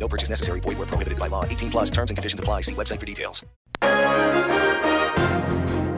No 0.00 0.08
purchase 0.08 0.30
necessary. 0.30 0.60
Void 0.60 0.78
where 0.78 0.86
prohibited 0.86 1.18
by 1.18 1.28
law. 1.28 1.44
18 1.44 1.70
plus 1.70 1.90
terms 1.90 2.10
and 2.10 2.16
conditions 2.16 2.40
apply. 2.40 2.62
See 2.62 2.74
website 2.74 2.98
for 2.98 3.06
details. 3.06 3.44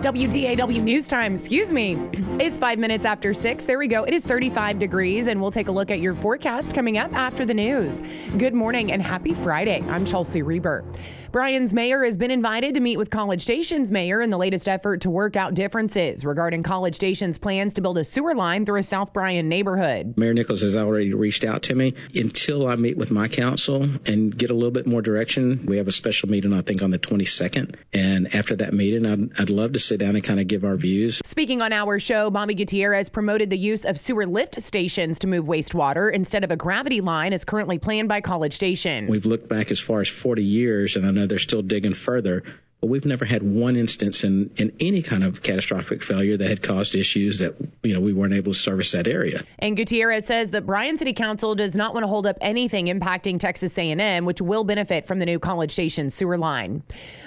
WTAW 0.02 0.83
News 0.83 1.06
Time, 1.06 1.34
excuse 1.34 1.73
me, 1.73 1.95
is 2.41 2.59
five 2.59 2.77
minutes 2.80 3.05
after 3.05 3.33
six. 3.33 3.65
There 3.65 3.79
we 3.79 3.87
go. 3.87 4.02
It 4.02 4.12
is 4.12 4.27
35 4.27 4.80
degrees, 4.80 5.29
and 5.29 5.41
we'll 5.41 5.52
take 5.52 5.69
a 5.69 5.70
look 5.70 5.93
at 5.93 6.01
your 6.01 6.16
forecast 6.16 6.74
coming 6.74 6.98
up 6.98 7.12
after 7.15 7.45
the 7.45 7.55
news. 7.55 8.02
Good 8.37 8.52
morning 8.52 8.91
and 8.91 9.01
happy 9.01 9.33
Friday. 9.33 9.80
I'm 9.88 10.05
Chelsea 10.05 10.43
Reber. 10.43 10.84
Bryan's 11.32 11.72
mayor 11.72 12.04
has 12.04 12.18
been 12.18 12.30
invited 12.30 12.74
to 12.74 12.80
meet 12.80 12.98
with 12.98 13.09
College 13.09 13.40
Station's 13.40 13.90
mayor 13.90 14.20
in 14.20 14.28
the 14.28 14.36
latest 14.36 14.68
effort 14.68 15.00
to 15.00 15.09
work 15.09 15.34
out 15.34 15.54
differences 15.54 16.27
regarding 16.27 16.62
College 16.62 16.95
Station's 16.95 17.38
plans 17.38 17.73
to 17.73 17.80
build 17.80 17.96
a 17.96 18.04
sewer 18.04 18.34
line 18.34 18.66
through 18.66 18.78
a 18.78 18.82
South 18.82 19.14
Bryan 19.14 19.48
neighborhood. 19.48 20.12
Mayor 20.18 20.34
Nichols 20.34 20.60
has 20.60 20.76
already 20.76 21.14
reached 21.14 21.42
out 21.42 21.62
to 21.62 21.74
me. 21.74 21.95
Until 22.14 22.68
I 22.68 22.76
meet 22.76 22.98
with 22.98 23.10
my 23.10 23.28
council 23.28 23.88
and 24.04 24.37
get 24.37 24.50
a 24.50 24.54
little 24.54 24.70
bit 24.70 24.87
more 24.87 25.00
direction, 25.00 25.64
we 25.64 25.78
have 25.78 25.88
a 25.88 25.92
special 25.92 26.28
meeting, 26.28 26.52
I 26.52 26.60
think, 26.60 26.82
on 26.82 26.90
the 26.90 26.98
22nd. 26.98 27.76
And 27.95 28.34
after 28.34 28.54
that 28.56 28.74
meeting, 28.74 29.06
I'd, 29.06 29.40
I'd 29.40 29.48
love 29.48 29.73
to 29.73 29.80
sit 29.80 30.01
down 30.01 30.16
and 30.16 30.23
kind 30.23 30.38
of 30.38 30.48
give 30.48 30.64
our 30.64 30.76
views. 30.76 31.23
Speaking 31.24 31.62
on 31.62 31.73
our 31.73 31.98
show, 31.98 32.29
Bobby 32.29 32.54
Gutierrez 32.54 33.09
promoted 33.09 33.48
the 33.48 33.57
use 33.57 33.87
of 33.87 33.98
sewer 33.98 34.26
lift 34.26 34.60
stations 34.60 35.18
to 35.20 35.26
move 35.26 35.46
wastewater 35.46 36.12
instead 36.12 36.45
of 36.45 36.51
a 36.51 36.57
gravity 36.57 37.01
line 37.01 37.32
as 37.32 37.42
currently 37.42 37.79
planned 37.79 38.10
by 38.10 38.20
College 38.20 38.52
Station. 38.52 39.07
We've 39.07 39.24
looked 39.24 39.48
back 39.48 39.70
as 39.70 39.80
far 39.80 40.02
as 40.02 40.10
40 40.10 40.45
years, 40.45 40.95
and 40.95 41.07
I 41.07 41.10
know 41.10 41.21
they're 41.26 41.38
still 41.38 41.62
digging 41.62 41.95
further. 41.95 42.42
But 42.83 42.88
we've 42.88 43.05
never 43.05 43.25
had 43.25 43.45
one 43.45 43.77
instance 43.77 44.25
in, 44.25 44.51
in 44.57 44.73
any 44.80 45.02
kind 45.02 45.23
of 45.23 45.45
catastrophic 45.45 46.02
failure 46.02 46.37
that 46.37 46.49
had 46.49 46.65
caused 46.65 46.97
issues 46.97 47.38
that 47.38 47.55
you 47.85 47.95
know 47.95 48.01
we 48.01 48.13
weren't 48.13 48.35
able 48.35 48.52
to 48.52 48.59
service 48.59 48.91
that 48.91 49.07
area. 49.07 49.45
And 49.61 49.77
Gutierrez 49.77 50.27
says 50.27 50.51
that 50.51 50.66
Bryan 50.66 50.99
City 50.99 51.13
Council 51.13 51.55
does 51.55 51.77
not 51.77 51.95
want 51.95 52.03
to 52.03 52.09
hold 52.09 52.27
up 52.27 52.37
anything 52.41 52.87
impacting 52.87 53.38
Texas 53.38 53.79
A&M, 53.79 54.25
which 54.25 54.41
will 54.41 54.65
benefit 54.65 55.07
from 55.07 55.21
the 55.21 55.27
new 55.27 55.38
College 55.38 55.71
Station 55.71 56.10
sewer 56.10 56.37
line. 56.37 56.83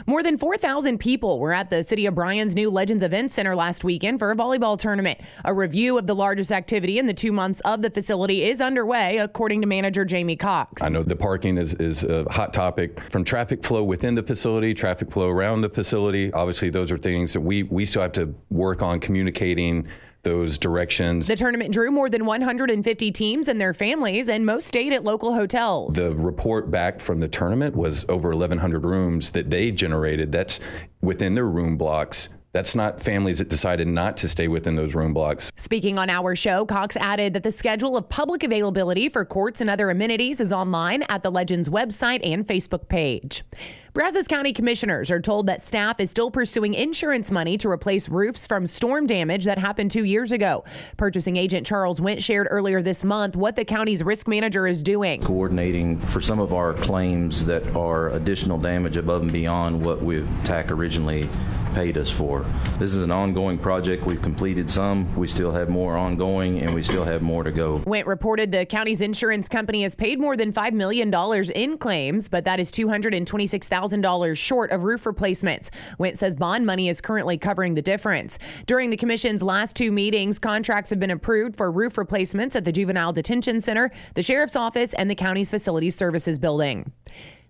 More 0.06 0.22
than 0.22 0.38
4,000 0.38 0.98
people 0.98 1.40
were 1.40 1.54
at 1.54 1.70
the 1.70 1.84
City 1.84 2.06
of 2.06 2.16
Bryan's 2.16 2.54
new 2.54 2.70
Legends 2.70 3.02
Event 3.02 3.32
Center 3.32 3.56
last 3.56 3.86
weekend 3.86 4.20
for 4.20 4.32
a 4.32 4.36
volleyball 4.36 4.78
tournament. 4.78 5.22
A 5.46 5.54
review 5.54 5.98
of 5.98 6.06
the 6.06 6.16
largest 6.16 6.52
activity 6.52 7.00
in 7.00 7.08
the 7.08 7.14
two 7.14 7.32
months 7.32 7.62
of 7.62 7.82
the 7.82 7.90
facility 7.90 8.44
is 8.44 8.60
underway, 8.60 9.20
according 9.20 9.62
to 9.62 9.68
manager 9.68 10.04
Jamie 10.04 10.36
Cox. 10.36 10.84
I 10.84 10.90
know 10.90 11.02
the 11.02 11.16
parking 11.16 11.58
is, 11.58 11.76
is 11.76 12.04
a 12.04 12.26
hot 12.30 12.54
topic 12.54 13.00
from 13.10 13.24
traffic 13.24 13.64
flow 13.64 13.86
within 13.86 14.16
the 14.16 14.24
facility, 14.24 14.74
traffic 14.74 15.10
flow 15.10 15.30
around 15.30 15.45
the 15.62 15.70
facility. 15.70 16.32
Obviously, 16.34 16.70
those 16.70 16.92
are 16.92 16.98
things 16.98 17.34
that 17.34 17.42
we, 17.42 17.64
we 17.64 17.86
still 17.86 18.02
have 18.02 18.14
to 18.14 18.34
work 18.50 18.82
on 18.82 19.00
communicating 19.00 19.88
those 20.26 20.58
directions. 20.58 21.28
The 21.28 21.36
tournament 21.36 21.72
drew 21.72 21.92
more 21.92 22.10
than 22.10 22.26
150 22.26 23.12
teams 23.12 23.48
and 23.48 23.62
their 23.62 23.74
families, 23.74 24.28
and 24.28 24.46
most 24.46 24.68
stayed 24.68 24.92
at 24.92 25.04
local 25.04 25.34
hotels. 25.34 25.96
The 25.96 26.16
report 26.16 26.70
back 26.70 27.00
from 27.00 27.20
the 27.20 27.28
tournament 27.28 27.76
was 27.76 28.06
over 28.10 28.32
1,100 28.32 28.84
rooms 28.84 29.32
that 29.32 29.50
they 29.50 29.72
generated. 29.72 30.32
That's 30.32 30.60
within 31.02 31.36
their 31.36 31.46
room 31.46 31.78
blocks. 31.78 32.30
That's 32.56 32.74
not 32.74 33.02
families 33.02 33.40
that 33.40 33.50
decided 33.50 33.88
not 33.88 34.16
to 34.18 34.30
stay 34.30 34.48
within 34.48 34.78
those 34.78 34.96
room 34.96 35.14
blocks. 35.14 35.52
Speaking 35.58 35.98
on 35.98 36.10
our 36.10 36.38
show, 36.38 36.66
Cox 36.66 36.96
added 36.96 37.34
that 37.34 37.44
the 37.44 37.52
schedule 37.52 37.98
of 37.98 38.08
public 38.08 38.44
availability 38.44 39.10
for 39.10 39.26
courts 39.26 39.60
and 39.60 39.70
other 39.70 39.90
amenities 39.90 40.40
is 40.40 40.54
online 40.54 41.04
at 41.10 41.22
the 41.22 41.30
Legends 41.30 41.68
website 41.68 42.22
and 42.24 42.48
Facebook 42.48 42.88
page. 42.88 43.44
Brazos 43.96 44.28
County 44.28 44.52
commissioners 44.52 45.10
are 45.10 45.22
told 45.22 45.48
that 45.48 45.62
staff 45.62 46.02
is 46.02 46.12
still 46.12 46.30
pursuing 46.30 46.74
insurance 46.74 47.32
money 47.32 47.58
to 47.58 47.70
replace 47.70 48.10
roofs 48.10 48.46
from 48.46 48.68
storm 48.68 49.08
damage 49.08 49.46
that 49.46 49.58
happened 49.58 49.90
two 49.90 50.04
years 50.04 50.34
ago. 50.34 50.66
Purchasing 50.98 51.38
agent 51.38 51.66
Charles 51.66 52.02
Wendt 52.02 52.22
shared 52.22 52.50
earlier 52.52 52.82
this 52.82 53.06
month 53.06 53.38
what 53.38 53.56
the 53.56 53.64
county's 53.64 54.04
risk 54.04 54.28
manager 54.28 54.68
is 54.68 54.84
doing. 54.84 55.22
Coordinating 55.22 55.98
for 55.98 56.20
some 56.20 56.42
of 56.42 56.54
our 56.54 56.74
claims 56.74 57.46
that 57.46 57.66
are 57.74 58.10
additional 58.10 58.58
damage 58.58 58.98
above 58.98 59.22
and 59.22 59.32
beyond 59.32 59.86
what 59.86 60.02
we 60.02 60.26
TAC 60.44 60.72
originally 60.72 61.30
paid 61.74 61.98
us 61.98 62.10
for. 62.10 62.46
This 62.80 62.94
is 62.94 63.00
an 63.00 63.12
ongoing 63.12 63.58
project. 63.58 64.06
We've 64.06 64.22
completed 64.22 64.72
some. 64.72 65.14
We 65.16 65.28
still 65.28 65.52
have 65.52 65.68
more 65.68 65.98
ongoing, 65.98 66.62
and 66.62 66.74
we 66.74 66.82
still 66.82 67.04
have 67.04 67.22
more 67.22 67.44
to 67.44 67.52
go. 67.52 67.80
Wendt 67.80 68.06
reported 68.06 68.54
the 68.54 68.66
county's 68.66 69.02
insurance 69.02 69.50
company 69.50 69.84
has 69.84 69.94
paid 69.94 70.18
more 70.18 70.38
than 70.38 70.54
$5 70.54 70.72
million 70.72 71.14
in 71.54 71.78
claims, 71.78 72.30
but 72.30 72.46
that 72.46 72.62
is 72.62 72.72
$226,000 72.72 73.85
short 74.36 74.72
of 74.72 74.84
roof 74.84 75.06
replacements. 75.06 75.72
Wendt 76.00 76.18
says 76.18 76.36
bond 76.36 76.66
money 76.66 76.90
is 76.90 77.02
currently 77.02 77.38
covering 77.38 77.76
the 77.76 77.82
difference. 77.82 78.40
During 78.66 78.90
the 78.90 78.98
commission's 78.98 79.44
last 79.44 79.76
two 79.76 79.92
meetings, 79.92 80.40
contracts 80.40 80.90
have 80.90 81.00
been 81.00 81.12
approved 81.12 81.56
for 81.56 81.72
roof 81.72 81.98
replacements 81.98 82.56
at 82.56 82.66
the 82.66 82.72
Juvenile 82.72 83.14
Detention 83.14 83.62
Center, 83.62 83.92
the 84.14 84.24
Sheriff's 84.24 84.56
Office, 84.56 84.94
and 84.94 85.10
the 85.10 85.16
county's 85.16 85.50
Facilities 85.50 85.96
Services 85.96 86.40
Building. 86.40 86.92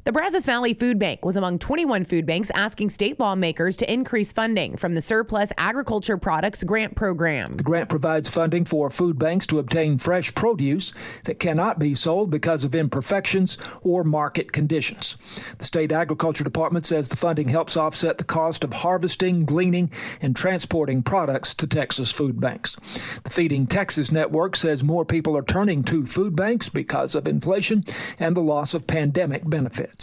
The 0.05 0.11
Brazos 0.11 0.45
Valley 0.45 0.75
Food 0.75 0.99
Bank 0.99 1.25
was 1.25 1.35
among 1.35 1.57
21 1.57 2.05
food 2.05 2.27
banks 2.27 2.51
asking 2.53 2.91
state 2.91 3.19
lawmakers 3.19 3.75
to 3.77 3.91
increase 3.91 4.31
funding 4.31 4.77
from 4.77 4.93
the 4.93 5.01
Surplus 5.01 5.51
Agriculture 5.57 6.15
Products 6.15 6.63
Grant 6.63 6.95
Program. 6.95 7.57
The 7.57 7.63
grant 7.63 7.89
provides 7.89 8.29
funding 8.29 8.65
for 8.65 8.91
food 8.91 9.17
banks 9.17 9.47
to 9.47 9.57
obtain 9.57 9.97
fresh 9.97 10.35
produce 10.35 10.93
that 11.23 11.39
cannot 11.39 11.79
be 11.79 11.95
sold 11.95 12.29
because 12.29 12.63
of 12.63 12.75
imperfections 12.75 13.57
or 13.81 14.03
market 14.03 14.51
conditions. 14.51 15.17
The 15.57 15.65
state 15.65 15.91
agriculture 15.91 16.43
department 16.43 16.85
says 16.85 17.09
the 17.09 17.17
funding 17.17 17.47
helps 17.47 17.75
offset 17.75 18.19
the 18.19 18.23
cost 18.23 18.63
of 18.63 18.73
harvesting, 18.73 19.43
gleaning, 19.43 19.89
and 20.21 20.35
transporting 20.35 21.01
products 21.01 21.55
to 21.55 21.65
Texas 21.65 22.11
food 22.11 22.39
banks. 22.39 22.77
The 23.23 23.31
Feeding 23.31 23.65
Texas 23.65 24.11
network 24.11 24.55
says 24.55 24.83
more 24.83 25.03
people 25.03 25.35
are 25.35 25.41
turning 25.41 25.83
to 25.85 26.05
food 26.05 26.35
banks 26.35 26.69
because 26.69 27.15
of 27.15 27.27
inflation 27.27 27.83
and 28.19 28.37
the 28.37 28.41
loss 28.41 28.75
of 28.75 28.85
pandemic 28.85 29.49
benefits. 29.49 29.94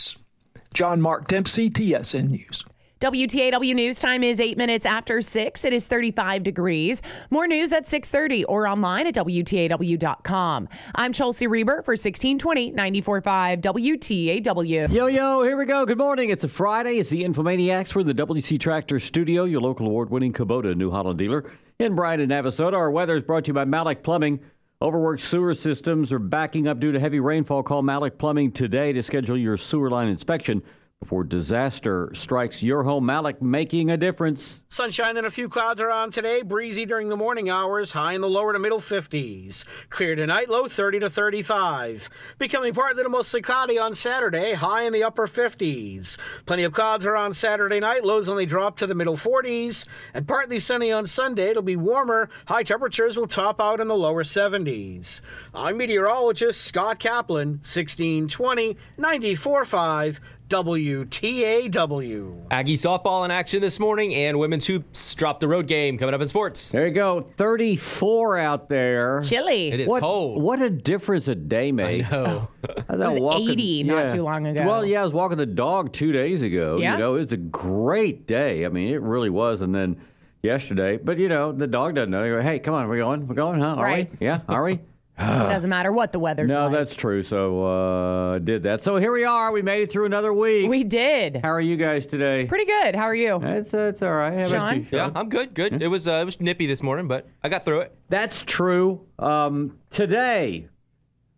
John 0.74 1.00
Mark 1.00 1.28
Dempsey, 1.28 1.70
TSN 1.70 2.30
News. 2.30 2.64
WTAW 3.02 3.74
News 3.74 4.00
time 4.00 4.22
is 4.22 4.38
eight 4.38 4.56
minutes 4.56 4.86
after 4.86 5.20
six. 5.20 5.64
It 5.64 5.72
is 5.72 5.88
35 5.88 6.44
degrees. 6.44 7.02
More 7.30 7.48
news 7.48 7.72
at 7.72 7.88
6:30 7.88 8.44
or 8.48 8.68
online 8.68 9.08
at 9.08 9.14
WTAW.com. 9.14 10.68
I'm 10.94 11.12
Chelsea 11.12 11.48
Reber 11.48 11.82
for 11.82 11.96
1620 11.96 12.72
94.5 12.72 13.60
WTAW. 13.60 14.92
Yo, 14.92 15.06
yo, 15.06 15.42
here 15.42 15.56
we 15.56 15.66
go. 15.66 15.84
Good 15.84 15.98
morning. 15.98 16.30
It's 16.30 16.44
a 16.44 16.48
Friday. 16.48 16.98
It's 16.98 17.10
the 17.10 17.24
Infomaniacs. 17.24 17.92
We're 17.92 18.02
in 18.02 18.06
the 18.06 18.14
WC 18.14 18.60
Tractor 18.60 19.00
Studio, 19.00 19.42
your 19.42 19.60
local 19.60 19.86
award 19.86 20.10
winning 20.10 20.32
Kubota 20.32 20.76
New 20.76 20.92
Holland 20.92 21.18
dealer 21.18 21.50
in 21.80 21.96
Bryan 21.96 22.20
and 22.20 22.30
Navasota. 22.30 22.74
Our 22.74 22.92
weather 22.92 23.16
is 23.16 23.24
brought 23.24 23.46
to 23.46 23.48
you 23.48 23.54
by 23.54 23.64
Malik 23.64 24.04
Plumbing. 24.04 24.38
Overworked 24.82 25.22
sewer 25.22 25.54
systems 25.54 26.10
are 26.10 26.18
backing 26.18 26.66
up 26.66 26.80
due 26.80 26.90
to 26.90 26.98
heavy 26.98 27.20
rainfall. 27.20 27.62
Call 27.62 27.82
Malik 27.82 28.18
Plumbing 28.18 28.50
today 28.50 28.92
to 28.92 29.00
schedule 29.00 29.36
your 29.36 29.56
sewer 29.56 29.88
line 29.88 30.08
inspection 30.08 30.60
before 31.02 31.24
disaster 31.24 32.08
strikes 32.14 32.62
your 32.62 32.84
home. 32.84 33.04
Malik 33.04 33.42
making 33.42 33.90
a 33.90 33.96
difference. 33.96 34.62
Sunshine 34.68 35.16
and 35.16 35.26
a 35.26 35.32
few 35.32 35.48
clouds 35.48 35.80
around 35.80 36.12
today. 36.12 36.42
Breezy 36.42 36.86
during 36.86 37.08
the 37.08 37.16
morning 37.16 37.50
hours. 37.50 37.90
High 37.90 38.12
in 38.12 38.20
the 38.20 38.28
lower 38.28 38.52
to 38.52 38.60
middle 38.60 38.78
50s. 38.78 39.64
Clear 39.90 40.14
tonight. 40.14 40.48
Low 40.48 40.68
30 40.68 41.00
to 41.00 41.10
35. 41.10 42.08
Becoming 42.38 42.72
partly 42.72 43.02
to 43.02 43.08
mostly 43.08 43.42
cloudy 43.42 43.80
on 43.80 43.96
Saturday. 43.96 44.52
High 44.52 44.84
in 44.84 44.92
the 44.92 45.02
upper 45.02 45.26
50s. 45.26 46.18
Plenty 46.46 46.62
of 46.62 46.72
clouds 46.72 47.04
around 47.04 47.34
Saturday 47.34 47.80
night. 47.80 48.04
Lows 48.04 48.28
only 48.28 48.46
drop 48.46 48.76
to 48.76 48.86
the 48.86 48.94
middle 48.94 49.16
40s. 49.16 49.88
And 50.14 50.28
partly 50.28 50.60
sunny 50.60 50.92
on 50.92 51.06
Sunday. 51.06 51.50
It'll 51.50 51.62
be 51.62 51.74
warmer. 51.74 52.30
High 52.46 52.62
temperatures 52.62 53.16
will 53.16 53.26
top 53.26 53.60
out 53.60 53.80
in 53.80 53.88
the 53.88 53.96
lower 53.96 54.22
70s. 54.22 55.20
I'm 55.52 55.78
meteorologist 55.78 56.60
Scott 56.60 57.00
Kaplan. 57.00 57.58
1620 57.64 58.76
945 58.98 60.20
WTAW. 60.52 62.46
Aggie 62.50 62.76
softball 62.76 63.24
in 63.24 63.30
action 63.30 63.60
this 63.60 63.80
morning, 63.80 64.14
and 64.14 64.38
women's 64.38 64.66
hoops 64.66 65.14
drop 65.14 65.40
the 65.40 65.48
road 65.48 65.66
game 65.66 65.96
coming 65.98 66.14
up 66.14 66.20
in 66.20 66.28
sports. 66.28 66.70
There 66.70 66.86
you 66.86 66.92
go. 66.92 67.22
34 67.22 68.38
out 68.38 68.68
there. 68.68 69.22
Chilly. 69.22 69.72
It 69.72 69.80
is 69.80 69.88
what, 69.88 70.00
cold. 70.00 70.42
What 70.42 70.60
a 70.60 70.68
difference 70.70 71.28
a 71.28 71.34
day 71.34 71.72
makes. 71.72 72.12
I 72.12 72.16
know. 72.22 72.48
I 72.88 72.94
It 72.94 72.98
was 72.98 73.20
walking- 73.20 73.50
80 73.50 73.82
not 73.84 74.08
too 74.10 74.22
long 74.22 74.46
ago. 74.46 74.66
Well, 74.66 74.84
yeah, 74.84 75.00
I 75.00 75.04
was 75.04 75.12
walking 75.12 75.38
the 75.38 75.46
dog 75.46 75.92
two 75.92 76.12
days 76.12 76.42
ago. 76.42 76.78
Yeah? 76.78 76.92
You 76.94 76.98
know, 76.98 77.14
it 77.16 77.20
was 77.20 77.32
a 77.32 77.36
great 77.38 78.26
day. 78.26 78.64
I 78.66 78.68
mean, 78.68 78.92
it 78.92 79.00
really 79.00 79.30
was. 79.30 79.60
And 79.62 79.74
then 79.74 80.00
yesterday, 80.42 80.98
but 80.98 81.18
you 81.18 81.28
know, 81.28 81.52
the 81.52 81.66
dog 81.66 81.94
doesn't 81.94 82.10
know. 82.10 82.22
They 82.22 82.28
go, 82.30 82.42
hey, 82.42 82.58
come 82.58 82.74
on, 82.74 82.88
we're 82.88 82.98
going. 82.98 83.26
We're 83.26 83.34
going, 83.34 83.60
huh? 83.60 83.74
Are 83.76 83.84
Right. 83.84 84.10
we? 84.20 84.26
Yeah, 84.26 84.40
are 84.48 84.62
we? 84.64 84.80
it 85.18 85.22
doesn't 85.50 85.70
matter 85.70 85.92
what 85.92 86.12
the 86.12 86.18
weather's 86.18 86.48
like. 86.48 86.56
No, 86.56 86.64
like. 86.66 86.72
that's 86.72 86.96
true. 86.96 87.22
So 87.22 87.64
uh, 87.64 88.38
did 88.38 88.62
that. 88.64 88.82
So 88.82 88.96
here 88.96 89.12
we 89.12 89.24
are. 89.24 89.52
We 89.52 89.62
made 89.62 89.82
it 89.82 89.92
through 89.92 90.06
another 90.06 90.32
week. 90.32 90.68
We 90.68 90.84
did. 90.84 91.40
How 91.42 91.50
are 91.50 91.60
you 91.60 91.76
guys 91.76 92.06
today? 92.06 92.46
Pretty 92.46 92.66
good. 92.66 92.94
How 92.94 93.04
are 93.04 93.14
you? 93.14 93.40
It's, 93.42 93.72
uh, 93.74 93.78
it's 93.92 94.02
all 94.02 94.12
right. 94.12 94.32
How 94.32 94.38
about 94.40 94.50
Sean? 94.50 94.76
you, 94.78 94.86
Yeah, 94.90 95.10
I'm 95.14 95.28
good. 95.28 95.54
Good. 95.54 95.82
It 95.82 95.88
was 95.88 96.08
uh, 96.08 96.12
it 96.22 96.24
was 96.24 96.40
nippy 96.40 96.66
this 96.66 96.82
morning, 96.82 97.08
but 97.08 97.28
I 97.42 97.48
got 97.48 97.64
through 97.64 97.80
it. 97.80 97.96
That's 98.08 98.42
true. 98.42 99.06
Um, 99.18 99.78
today, 99.90 100.68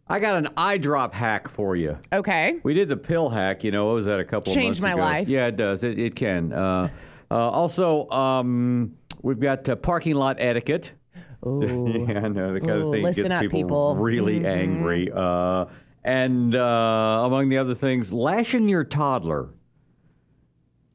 I 0.07 0.19
got 0.21 0.37
an 0.37 0.49
eye 0.57 0.77
drop 0.79 1.15
hack 1.15 1.49
for 1.49 1.77
you. 1.77 1.99
Okay. 2.13 2.61
We 2.63 2.75
did 2.75 2.89
the 2.89 2.97
pill 2.97 3.29
hack. 3.31 3.65
You 3.65 3.71
know, 3.71 3.87
what 3.87 3.95
was 3.95 4.07
that 4.07 4.21
a 4.21 4.25
couple 4.25 4.53
of 4.53 4.55
Changed 4.55 4.81
my 4.83 4.93
ago? 4.93 5.01
life. 5.01 5.29
Yeah, 5.29 5.47
it 5.47 5.57
does. 5.57 5.83
It, 5.83 5.99
it 5.99 6.15
can. 6.15 6.53
Uh, 6.53 6.89
uh, 7.31 7.35
also, 7.35 8.09
um, 8.11 8.97
we've 9.23 9.41
got 9.41 9.69
uh, 9.69 9.77
parking 9.77 10.15
lot 10.15 10.37
etiquette. 10.39 10.93
Ooh. 11.49 12.07
yeah, 12.09 12.21
I 12.25 12.29
know 12.29 12.53
the 12.53 12.61
kind 12.61 12.73
Ooh, 12.73 12.87
of 12.89 12.93
thing 12.95 13.03
listen 13.03 13.23
gets 13.25 13.35
up, 13.35 13.41
people, 13.43 13.61
people. 13.61 13.97
really 13.97 14.41
Mhm. 14.41 14.47
angry. 14.47 15.11
Uh, 15.15 15.67
and 16.05 16.55
uh, 16.55 17.23
among 17.25 17.49
the 17.49 17.59
other 17.59 17.75
things, 17.75 18.13
lashing 18.13 18.69
your 18.69 18.85
toddler. 18.85 19.49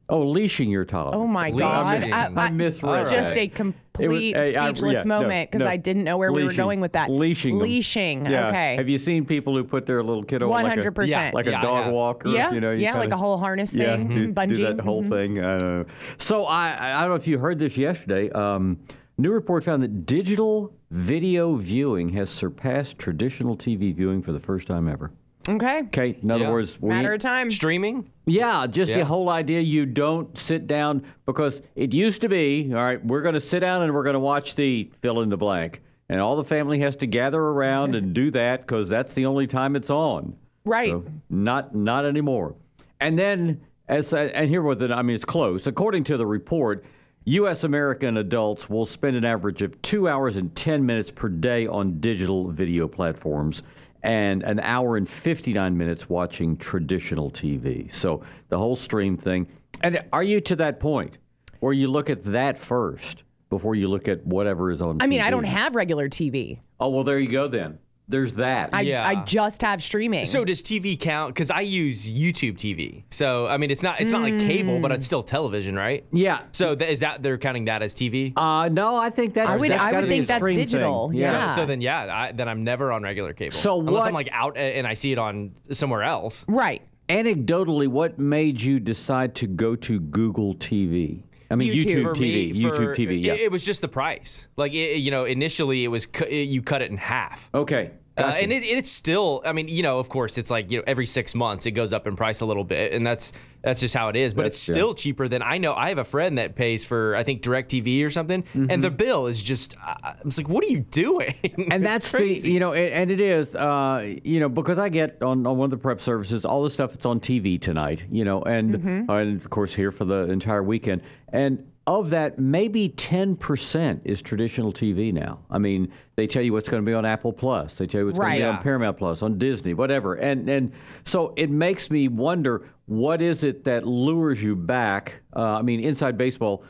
Oh, 0.08 0.22
leashing 0.22 0.70
your 0.70 0.84
toddler. 0.84 1.16
Oh 1.18 1.26
my 1.28 1.52
God! 1.52 2.02
I, 2.02 2.26
I 2.34 2.50
misread 2.50 3.08
Just 3.08 3.36
a 3.36 3.42
It 3.44 3.50
was- 3.50 3.56
complete 3.56 4.34
hey, 4.34 4.56
I- 4.56 4.66
speechless 4.72 4.94
yeah, 4.94 5.04
moment 5.04 5.50
because 5.52 5.64
no. 5.64 5.70
I 5.70 5.76
didn't 5.76 6.02
know 6.02 6.16
where 6.16 6.32
we 6.32 6.42
were 6.44 6.52
going 6.52 6.80
with 6.80 6.92
that. 6.94 7.10
Leashing. 7.10 7.60
Leashing. 7.60 8.26
Yeah. 8.26 8.48
Okay. 8.48 8.74
Have 8.74 8.88
you 8.88 8.98
seen 8.98 9.24
people 9.24 9.54
who 9.56 9.62
put 9.62 9.86
their 9.86 10.02
little 10.02 10.24
kiddo 10.24 10.50
on 10.50 10.64
like 10.64 10.78
a, 10.78 10.90
100%. 10.90 11.32
like 11.32 11.46
a 11.46 11.50
Yeah, 11.52 11.62
dog 11.62 11.86
yeah. 11.86 11.92
walker? 11.92 12.28
Yeah, 12.28 12.52
You 12.52 12.60
know, 12.60 12.72
you 12.72 12.80
yeah, 12.80 12.94
like 12.94 13.02
kinda- 13.02 13.14
a 13.14 13.18
whole 13.18 13.38
harness 13.38 13.72
yeah, 13.72 13.96
thing, 13.96 14.08
do, 14.08 14.26
do 14.26 14.32
bungee. 14.32 14.76
that 14.76 14.80
whole 14.80 15.04
Mhm. 15.04 15.08
thing. 15.10 15.38
Uh, 15.38 15.84
so 16.18 16.44
I, 16.44 16.96
I 16.96 17.00
don't 17.02 17.10
know 17.10 17.14
if 17.16 17.28
you 17.28 17.38
heard 17.38 17.60
this 17.60 17.76
yesterday. 17.76 18.30
Um, 18.30 18.78
new 19.20 19.30
report 19.32 19.64
found 19.64 19.82
that 19.82 20.06
digital 20.06 20.72
video 20.90 21.56
viewing 21.56 22.10
has 22.10 22.30
surpassed 22.30 22.98
traditional 22.98 23.56
TV 23.56 23.94
viewing 23.94 24.22
for 24.22 24.32
the 24.32 24.40
first 24.40 24.66
time 24.66 24.88
ever. 24.88 25.12
Okay. 25.48 25.80
Okay, 25.84 26.18
in 26.22 26.30
other 26.30 26.44
Yeah. 26.44 26.52
words, 26.52 26.80
we, 26.80 26.90
Matter 26.90 27.14
of 27.14 27.20
time. 27.20 27.50
Streaming. 27.50 28.10
yeah, 28.26 28.66
just 28.66 28.92
the 28.92 29.04
whole 29.04 29.28
idea 29.30 29.60
you 29.60 29.86
don't 29.86 30.36
sit 30.36 30.66
down 30.66 31.02
because 31.26 31.62
it 31.74 31.94
used 31.94 32.20
to 32.20 32.28
be, 32.28 32.70
all 32.72 32.78
right, 32.80 33.04
we're 33.04 33.22
going 33.22 33.34
to 33.34 33.40
sit 33.40 33.60
down 33.60 33.82
and 33.82 33.94
we're 33.94 34.02
going 34.02 34.14
to 34.14 34.20
watch 34.20 34.54
the 34.54 34.90
fill 35.00 35.22
in 35.22 35.28
the 35.30 35.36
blank. 35.38 35.82
And 36.10 36.20
all 36.20 36.36
the 36.36 36.44
family 36.44 36.80
has 36.80 36.96
to 36.96 37.06
gather 37.06 37.40
around 37.40 37.94
and 37.94 38.12
do 38.12 38.30
that 38.32 38.62
because 38.62 38.88
that's 38.88 39.12
the 39.14 39.26
only 39.26 39.46
time 39.46 39.76
it's 39.76 39.90
on. 39.90 40.34
Right. 40.64 40.90
So, 40.90 41.04
not 41.30 41.74
not 41.74 42.04
anymore. 42.04 42.56
And 43.00 43.18
then 43.18 43.60
as 43.88 44.12
and 44.12 44.48
here 44.50 44.60
with 44.62 44.82
it, 44.82 44.90
I 44.90 45.02
mean 45.02 45.14
it's 45.16 45.24
close. 45.24 45.66
According 45.68 46.04
to 46.04 46.16
the 46.16 46.26
report, 46.26 46.84
U.S. 47.24 47.64
American 47.64 48.16
adults 48.16 48.70
will 48.70 48.86
spend 48.86 49.14
an 49.14 49.24
average 49.26 49.60
of 49.60 49.80
two 49.82 50.08
hours 50.08 50.36
and 50.36 50.54
ten 50.54 50.86
minutes 50.86 51.10
per 51.10 51.28
day 51.28 51.66
on 51.66 52.00
digital 52.00 52.50
video 52.50 52.88
platforms, 52.88 53.62
and 54.02 54.42
an 54.42 54.58
hour 54.60 54.96
and 54.96 55.06
fifty 55.06 55.52
nine 55.52 55.76
minutes 55.76 56.08
watching 56.08 56.56
traditional 56.56 57.30
TV. 57.30 57.92
So 57.92 58.22
the 58.48 58.56
whole 58.56 58.74
stream 58.74 59.16
thing. 59.18 59.46
And 59.82 60.02
are 60.12 60.22
you 60.22 60.40
to 60.42 60.56
that 60.56 60.80
point 60.80 61.18
where 61.60 61.74
you 61.74 61.88
look 61.88 62.08
at 62.08 62.24
that 62.24 62.58
first 62.58 63.22
before 63.50 63.74
you 63.74 63.88
look 63.88 64.08
at 64.08 64.26
whatever 64.26 64.70
is 64.70 64.80
on? 64.80 65.02
I 65.02 65.06
mean, 65.06 65.20
I 65.20 65.30
don't 65.30 65.44
have 65.44 65.74
regular 65.74 66.08
TV. 66.08 66.60
Oh 66.80 66.88
well, 66.88 67.04
there 67.04 67.18
you 67.18 67.28
go 67.28 67.48
then. 67.48 67.78
There's 68.10 68.32
that. 68.34 68.70
I, 68.72 68.80
Yeah. 68.82 69.06
I 69.06 69.24
just 69.24 69.62
have 69.62 69.82
streaming. 69.82 70.24
So 70.24 70.44
does 70.44 70.62
TV 70.62 70.98
count? 70.98 71.34
Because 71.34 71.50
I 71.50 71.60
use 71.60 72.10
YouTube 72.10 72.56
TV. 72.56 73.04
So 73.10 73.46
I 73.46 73.56
mean, 73.56 73.70
it's 73.70 73.82
not 73.82 74.00
it's 74.00 74.12
not 74.12 74.22
like 74.22 74.38
cable, 74.38 74.80
but 74.80 74.92
it's 74.92 75.06
still 75.06 75.22
television, 75.22 75.76
right? 75.76 76.04
yeah. 76.12 76.42
So 76.52 76.74
th- 76.74 76.90
is 76.90 77.00
that 77.00 77.22
they're 77.22 77.38
counting 77.38 77.66
that 77.66 77.82
as 77.82 77.94
TV? 77.94 78.32
Uh, 78.36 78.68
no, 78.68 78.96
I 78.96 79.10
think 79.10 79.34
that 79.34 79.48
I 79.48 79.56
would- 79.56 79.70
that's 79.70 79.80
I 79.82 79.92
would 79.92 80.08
think 80.08 80.26
that's 80.26 80.40
stream 80.40 80.56
thing. 80.56 80.64
digital. 80.66 81.10
Yeah. 81.14 81.30
Yeah. 81.32 81.48
So, 81.48 81.62
so 81.62 81.66
then, 81.66 81.80
yeah, 81.80 82.08
I, 82.14 82.32
then 82.32 82.48
I'm 82.48 82.64
never 82.64 82.90
on 82.92 83.02
regular 83.02 83.32
cable. 83.32 83.52
So 83.56 83.78
unless 83.80 83.92
what- 84.00 84.08
I'm 84.08 84.14
like 84.14 84.28
out 84.32 84.56
and 84.56 84.86
I 84.86 84.94
see 84.94 85.12
it 85.12 85.18
on 85.18 85.52
somewhere 85.70 86.02
else. 86.02 86.44
right. 86.48 86.82
Anecdotally, 87.08 87.88
what 87.88 88.18
made 88.20 88.60
you 88.60 88.78
decide 88.80 89.34
to 89.36 89.46
go 89.48 89.74
to 89.76 89.98
Google 90.00 90.54
TV? 90.54 91.24
I 91.50 91.56
mean, 91.56 91.72
YouTube, 91.72 92.02
for 92.04 92.14
TV. 92.14 92.20
me, 92.20 92.52
YouTube 92.62 92.76
for- 92.76 92.94
TV. 92.94 93.24
Yeah. 93.24 93.32
It, 93.32 93.40
it 93.40 93.50
was 93.52 93.64
just 93.64 93.80
the 93.80 93.88
price. 93.88 94.46
Like 94.56 94.72
it, 94.72 94.98
you 94.98 95.10
know, 95.10 95.24
initially 95.24 95.84
it 95.84 95.88
was 95.88 96.06
cu- 96.06 96.24
it, 96.26 96.44
you 96.48 96.62
cut 96.62 96.82
it 96.82 96.90
in 96.92 96.96
half. 96.96 97.48
okay. 97.52 97.90
Uh, 98.16 98.22
and 98.38 98.52
it, 98.52 98.64
it's 98.64 98.90
still, 98.90 99.40
I 99.46 99.52
mean, 99.52 99.68
you 99.68 99.82
know, 99.82 99.98
of 99.98 100.08
course, 100.08 100.36
it's 100.36 100.50
like 100.50 100.70
you 100.70 100.78
know, 100.78 100.84
every 100.86 101.06
six 101.06 101.34
months 101.34 101.64
it 101.66 101.70
goes 101.70 101.92
up 101.92 102.06
in 102.06 102.16
price 102.16 102.40
a 102.42 102.46
little 102.46 102.64
bit, 102.64 102.92
and 102.92 103.06
that's 103.06 103.32
that's 103.62 103.80
just 103.80 103.94
how 103.94 104.08
it 104.08 104.16
is. 104.16 104.34
But 104.34 104.46
it's 104.46 104.66
That's- 104.66 104.76
yeah. 104.76 104.80
still 104.82 104.94
cheaper 104.94 105.28
than 105.28 105.42
I 105.42 105.58
know. 105.58 105.74
I 105.74 105.88
have 105.90 105.98
a 105.98 106.04
friend 106.04 106.36
that 106.38 106.54
pays 106.54 106.84
for 106.84 107.14
I 107.16 107.22
think 107.22 107.40
Directv 107.42 108.04
or 108.04 108.10
something, 108.10 108.44
and 108.54 108.82
the 108.84 108.90
bill 108.90 109.26
is 109.26 109.42
just. 109.42 109.76
I 109.80 110.16
was 110.24 110.36
like, 110.38 110.48
what 110.48 110.64
are 110.64 110.68
you 110.68 110.80
doing? 110.80 111.34
Mm-hmm. 111.60 111.72
and 111.72 111.84
that's 111.86 112.10
crazy. 112.10 112.48
the 112.48 112.54
you 112.54 112.60
know 112.60 112.72
and, 112.72 112.92
and 112.92 113.10
it 113.10 113.20
is 113.20 113.54
uh, 113.54 114.16
you 114.24 114.40
know 114.40 114.48
because 114.48 114.78
I 114.78 114.88
get 114.88 115.22
on, 115.22 115.46
on 115.46 115.56
one 115.58 115.66
of 115.66 115.70
the 115.70 115.76
prep 115.82 116.00
services 116.02 116.44
all 116.44 116.62
the 116.62 116.70
stuff 116.70 116.92
that's 116.92 117.04
on 117.06 117.20
TV 117.20 117.60
tonight 117.60 118.04
you 118.10 118.24
know 118.24 118.42
and 118.42 118.74
Mm-hmm. 118.74 119.10
uh, 119.10 119.14
and 119.16 119.40
of 119.42 119.50
course 119.50 119.74
here 119.74 119.90
for 119.92 120.04
the 120.04 120.28
entire 120.30 120.62
weekend 120.62 121.02
and 121.32 121.70
of 121.98 122.10
that 122.10 122.38
maybe 122.38 122.88
10% 122.88 124.00
is 124.04 124.22
traditional 124.22 124.72
TV 124.72 125.12
now. 125.12 125.40
I 125.50 125.58
mean 125.58 125.92
they 126.14 126.28
tell 126.28 126.40
you 126.40 126.52
what's 126.52 126.68
going 126.68 126.84
to 126.84 126.88
be 126.88 126.94
on 126.94 127.04
Apple 127.04 127.32
Plus. 127.32 127.74
They 127.74 127.88
tell 127.88 128.02
you 128.02 128.06
what's 128.06 128.18
going 128.18 128.32
to 128.32 128.38
be 128.38 128.44
on 128.44 128.62
Paramount 128.62 128.96
Plus 128.96 129.22
on 129.22 129.38
Disney 129.38 129.74
whatever. 129.74 130.14
And 130.14 130.48
and 130.48 130.72
so 131.04 131.34
it 131.36 131.50
makes 131.50 131.90
me 131.90 132.06
wonder 132.06 132.68
what 132.86 133.20
is 133.20 133.42
it 133.42 133.64
that 133.64 133.88
lures 133.88 134.40
you 134.40 134.54
back 134.54 135.16
uh, 135.34 135.58
I 135.58 135.62
mean 135.62 135.80
inside 135.80 136.16
baseball 136.16 136.62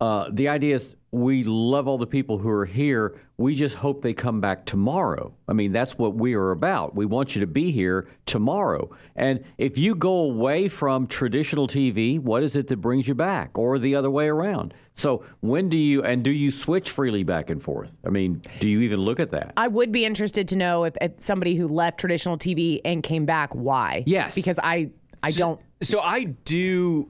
uh, 0.00 0.28
the 0.30 0.48
idea 0.48 0.76
is 0.76 0.94
we 1.10 1.44
love 1.44 1.88
all 1.88 1.98
the 1.98 2.06
people 2.06 2.38
who 2.38 2.48
are 2.50 2.66
here. 2.66 3.18
We 3.38 3.54
just 3.54 3.76
hope 3.76 4.02
they 4.02 4.12
come 4.12 4.40
back 4.40 4.66
tomorrow. 4.66 5.32
I 5.48 5.52
mean, 5.52 5.72
that's 5.72 5.96
what 5.96 6.14
we 6.14 6.34
are 6.34 6.50
about. 6.50 6.94
We 6.94 7.06
want 7.06 7.34
you 7.34 7.40
to 7.40 7.46
be 7.46 7.70
here 7.70 8.08
tomorrow. 8.26 8.90
And 9.14 9.44
if 9.56 9.78
you 9.78 9.94
go 9.94 10.14
away 10.14 10.68
from 10.68 11.06
traditional 11.06 11.68
TV, 11.68 12.18
what 12.18 12.42
is 12.42 12.56
it 12.56 12.68
that 12.68 12.76
brings 12.78 13.08
you 13.08 13.14
back, 13.14 13.56
or 13.56 13.78
the 13.78 13.94
other 13.94 14.10
way 14.10 14.28
around? 14.28 14.74
So 14.94 15.24
when 15.40 15.68
do 15.68 15.76
you 15.76 16.02
and 16.02 16.22
do 16.22 16.30
you 16.30 16.50
switch 16.50 16.90
freely 16.90 17.22
back 17.22 17.50
and 17.50 17.62
forth? 17.62 17.90
I 18.04 18.10
mean, 18.10 18.42
do 18.60 18.68
you 18.68 18.80
even 18.80 19.00
look 19.00 19.20
at 19.20 19.30
that? 19.30 19.52
I 19.56 19.68
would 19.68 19.92
be 19.92 20.04
interested 20.04 20.48
to 20.48 20.56
know 20.56 20.84
if, 20.84 20.94
if 21.00 21.12
somebody 21.18 21.54
who 21.54 21.68
left 21.68 21.98
traditional 21.98 22.36
TV 22.36 22.80
and 22.84 23.02
came 23.02 23.26
back, 23.26 23.54
why? 23.54 24.04
Yes. 24.06 24.34
Because 24.34 24.58
I 24.62 24.90
I 25.22 25.30
don't. 25.30 25.60
So 25.80 26.00
I 26.00 26.24
do. 26.24 27.08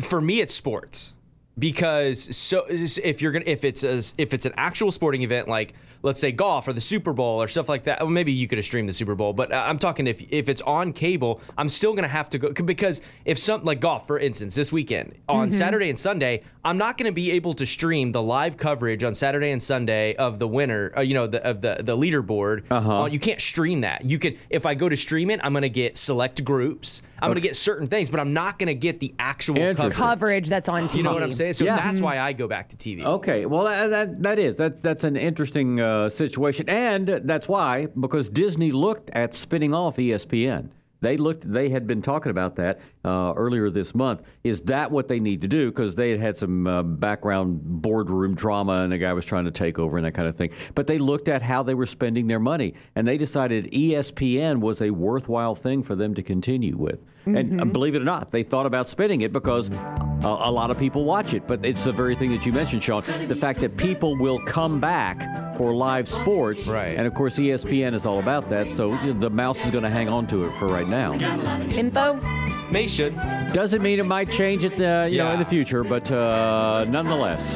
For 0.00 0.20
me, 0.20 0.40
it's 0.40 0.54
sports 0.54 1.14
because 1.58 2.34
so 2.34 2.64
if 2.68 3.20
you're 3.20 3.32
gonna 3.32 3.44
if 3.46 3.64
it's 3.64 3.84
a, 3.84 4.02
if 4.18 4.32
it's 4.32 4.46
an 4.46 4.54
actual 4.56 4.90
sporting 4.90 5.22
event 5.22 5.48
like 5.48 5.74
let's 6.02 6.20
say 6.20 6.32
golf 6.32 6.66
or 6.66 6.72
the 6.72 6.80
Super 6.80 7.12
Bowl 7.12 7.40
or 7.40 7.48
stuff 7.48 7.68
like 7.68 7.84
that, 7.84 8.00
well, 8.00 8.10
maybe 8.10 8.32
you 8.32 8.48
could 8.48 8.58
have 8.58 8.64
streamed 8.64 8.88
the 8.88 8.92
Super 8.92 9.14
Bowl. 9.14 9.32
But 9.32 9.52
uh, 9.52 9.64
I'm 9.66 9.78
talking 9.78 10.06
if 10.06 10.22
if 10.32 10.48
it's 10.48 10.62
on 10.62 10.92
cable, 10.92 11.40
I'm 11.56 11.68
still 11.68 11.94
gonna 11.94 12.08
have 12.08 12.30
to 12.30 12.38
go 12.38 12.52
because 12.52 13.02
if 13.24 13.38
something 13.38 13.66
like 13.66 13.80
golf 13.80 14.06
for 14.06 14.18
instance 14.18 14.54
this 14.54 14.72
weekend 14.72 15.14
on 15.28 15.52
Saturday 15.52 15.88
and 15.88 15.98
Sunday, 15.98 16.42
I'm 16.64 16.78
not 16.78 16.98
gonna 16.98 17.12
be 17.12 17.30
able 17.32 17.54
to 17.54 17.66
stream 17.66 18.12
the 18.12 18.22
live 18.22 18.56
coverage 18.56 19.04
on 19.04 19.14
Saturday 19.14 19.50
and 19.50 19.62
Sunday 19.62 20.14
of 20.16 20.38
the 20.38 20.48
winner, 20.48 20.92
uh, 20.96 21.00
you 21.00 21.14
know, 21.14 21.26
the, 21.26 21.44
of 21.46 21.60
the 21.60 21.82
the 21.82 21.96
leaderboard. 21.96 22.64
Uh-huh. 22.70 23.08
you 23.10 23.18
can't 23.18 23.40
stream 23.40 23.82
that. 23.82 24.04
You 24.04 24.18
can 24.18 24.36
if 24.50 24.66
I 24.66 24.74
go 24.74 24.88
to 24.88 24.96
stream 24.96 25.30
it, 25.30 25.40
I'm 25.42 25.52
gonna 25.52 25.68
get 25.68 25.96
select 25.96 26.44
groups. 26.44 27.02
I'm 27.20 27.30
gonna 27.30 27.40
get 27.40 27.54
certain 27.54 27.86
things, 27.86 28.10
but 28.10 28.18
I'm 28.18 28.32
not 28.32 28.58
gonna 28.58 28.74
get 28.74 28.98
the 28.98 29.14
actual 29.18 29.54
coverage. 29.54 29.92
Coverage 29.92 30.48
that's 30.48 30.68
on 30.68 30.88
TV. 30.88 30.96
You 30.96 31.02
know 31.04 31.12
what 31.12 31.22
I'm 31.22 31.32
saying? 31.32 31.41
So 31.50 31.64
Yeah. 31.64 31.76
that's 31.76 32.00
why 32.00 32.18
I 32.20 32.32
go 32.32 32.46
back 32.46 32.68
to 32.68 32.76
TV. 32.76 33.02
Okay, 33.04 33.46
well 33.46 33.64
that 33.64 33.88
that, 33.90 34.22
that 34.22 34.38
is 34.38 34.56
that's 34.56 34.80
that's 34.80 35.02
an 35.02 35.16
interesting 35.16 35.80
uh, 35.80 36.08
situation, 36.08 36.68
and 36.68 37.08
that's 37.24 37.48
why 37.48 37.86
because 37.98 38.28
Disney 38.28 38.70
looked 38.70 39.10
at 39.10 39.34
spinning 39.34 39.74
off 39.74 39.96
ESPN. 39.96 40.68
They 41.00 41.16
looked. 41.16 41.52
They 41.52 41.68
had 41.68 41.88
been 41.88 42.00
talking 42.00 42.30
about 42.30 42.54
that 42.56 42.78
uh, 43.04 43.32
earlier 43.36 43.70
this 43.70 43.92
month. 43.92 44.22
Is 44.44 44.62
that 44.62 44.92
what 44.92 45.08
they 45.08 45.18
need 45.18 45.40
to 45.40 45.48
do? 45.48 45.68
Because 45.68 45.96
they 45.96 46.10
had 46.12 46.20
had 46.20 46.36
some 46.36 46.64
uh, 46.68 46.84
background 46.84 47.60
boardroom 47.64 48.36
drama, 48.36 48.82
and 48.82 48.92
the 48.92 48.98
guy 48.98 49.12
was 49.12 49.24
trying 49.24 49.46
to 49.46 49.50
take 49.50 49.80
over 49.80 49.96
and 49.96 50.06
that 50.06 50.12
kind 50.12 50.28
of 50.28 50.36
thing. 50.36 50.50
But 50.76 50.86
they 50.86 50.98
looked 50.98 51.26
at 51.26 51.42
how 51.42 51.64
they 51.64 51.74
were 51.74 51.86
spending 51.86 52.28
their 52.28 52.38
money, 52.38 52.74
and 52.94 53.08
they 53.08 53.18
decided 53.18 53.72
ESPN 53.72 54.60
was 54.60 54.80
a 54.80 54.90
worthwhile 54.90 55.56
thing 55.56 55.82
for 55.82 55.96
them 55.96 56.14
to 56.14 56.22
continue 56.22 56.76
with. 56.76 57.00
And 57.26 57.60
uh, 57.60 57.64
believe 57.64 57.94
it 57.94 58.02
or 58.02 58.04
not, 58.04 58.32
they 58.32 58.42
thought 58.42 58.66
about 58.66 58.88
spinning 58.88 59.20
it 59.20 59.32
because 59.32 59.70
uh, 59.70 59.76
a 60.24 60.50
lot 60.50 60.70
of 60.70 60.78
people 60.78 61.04
watch 61.04 61.34
it. 61.34 61.46
But 61.46 61.64
it's 61.64 61.84
the 61.84 61.92
very 61.92 62.14
thing 62.14 62.30
that 62.32 62.44
you 62.46 62.52
mentioned, 62.52 62.82
Sean. 62.82 63.02
The 63.28 63.36
fact 63.36 63.60
that 63.60 63.76
people 63.76 64.16
will 64.16 64.40
come 64.44 64.80
back 64.80 65.56
for 65.56 65.74
live 65.74 66.08
sports. 66.08 66.66
Right. 66.66 66.96
And 66.96 67.06
of 67.06 67.14
course, 67.14 67.36
ESPN 67.36 67.94
is 67.94 68.06
all 68.06 68.18
about 68.18 68.50
that. 68.50 68.76
So 68.76 68.86
you 69.02 69.14
know, 69.14 69.20
the 69.20 69.30
mouse 69.30 69.64
is 69.64 69.70
going 69.70 69.84
to 69.84 69.90
hang 69.90 70.08
on 70.08 70.26
to 70.28 70.44
it 70.44 70.52
for 70.58 70.66
right 70.66 70.88
now. 70.88 71.14
Info. 71.70 72.20
May 72.72 72.86
should. 72.86 73.14
Doesn't 73.52 73.82
mean 73.82 73.98
it 74.00 74.06
might 74.06 74.30
change 74.30 74.64
it, 74.64 74.72
uh, 74.80 75.04
you 75.04 75.18
know, 75.18 75.30
in 75.32 75.38
the 75.38 75.44
future, 75.44 75.84
but 75.84 76.10
uh, 76.10 76.86
nonetheless. 76.88 77.52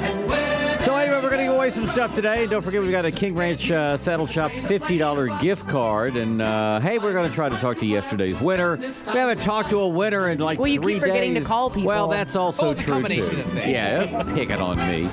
So 0.85 0.95
anyway, 0.95 1.17
we're 1.23 1.31
going 1.31 1.39
to 1.39 1.45
give 1.45 1.55
away 1.55 1.71
some 1.71 1.87
stuff 1.89 2.15
today. 2.15 2.47
Don't 2.47 2.63
forget, 2.63 2.83
we've 2.83 2.91
got 2.93 3.07
a 3.07 3.11
King 3.11 3.35
Ranch 3.35 3.71
uh, 3.71 3.97
Saddle 3.97 4.27
Shop 4.27 4.53
$50 4.53 5.41
gift 5.41 5.67
card. 5.69 6.17
And 6.17 6.43
uh, 6.43 6.81
hey, 6.81 6.99
we're 6.99 7.15
going 7.15 7.29
to 7.29 7.35
try 7.35 7.49
to 7.49 7.57
talk 7.57 7.79
to 7.79 7.87
yesterday's 7.87 8.41
winner. 8.43 8.77
We 8.77 8.85
haven't 9.19 9.41
talked 9.41 9.71
to 9.71 9.79
a 9.81 9.89
winner 9.89 10.29
in 10.29 10.39
like 10.39 10.59
Well, 10.59 10.69
you 10.69 10.81
three 10.83 10.95
keep 10.95 11.03
forgetting 11.03 11.35
to 11.35 11.41
call 11.41 11.71
people. 11.71 11.89
Well, 11.89 12.09
that's 12.09 12.37
also 12.37 12.67
Oh, 12.67 12.71
it's 12.71 12.81
a 12.83 12.85
true 12.85 12.93
combination 12.93 13.37
too. 13.37 13.41
of 13.41 13.53
things. 13.53 13.69
Yeah, 13.73 14.23
pick 14.35 14.51
it 14.51 14.61
on 14.61 14.77
me. 14.77 15.09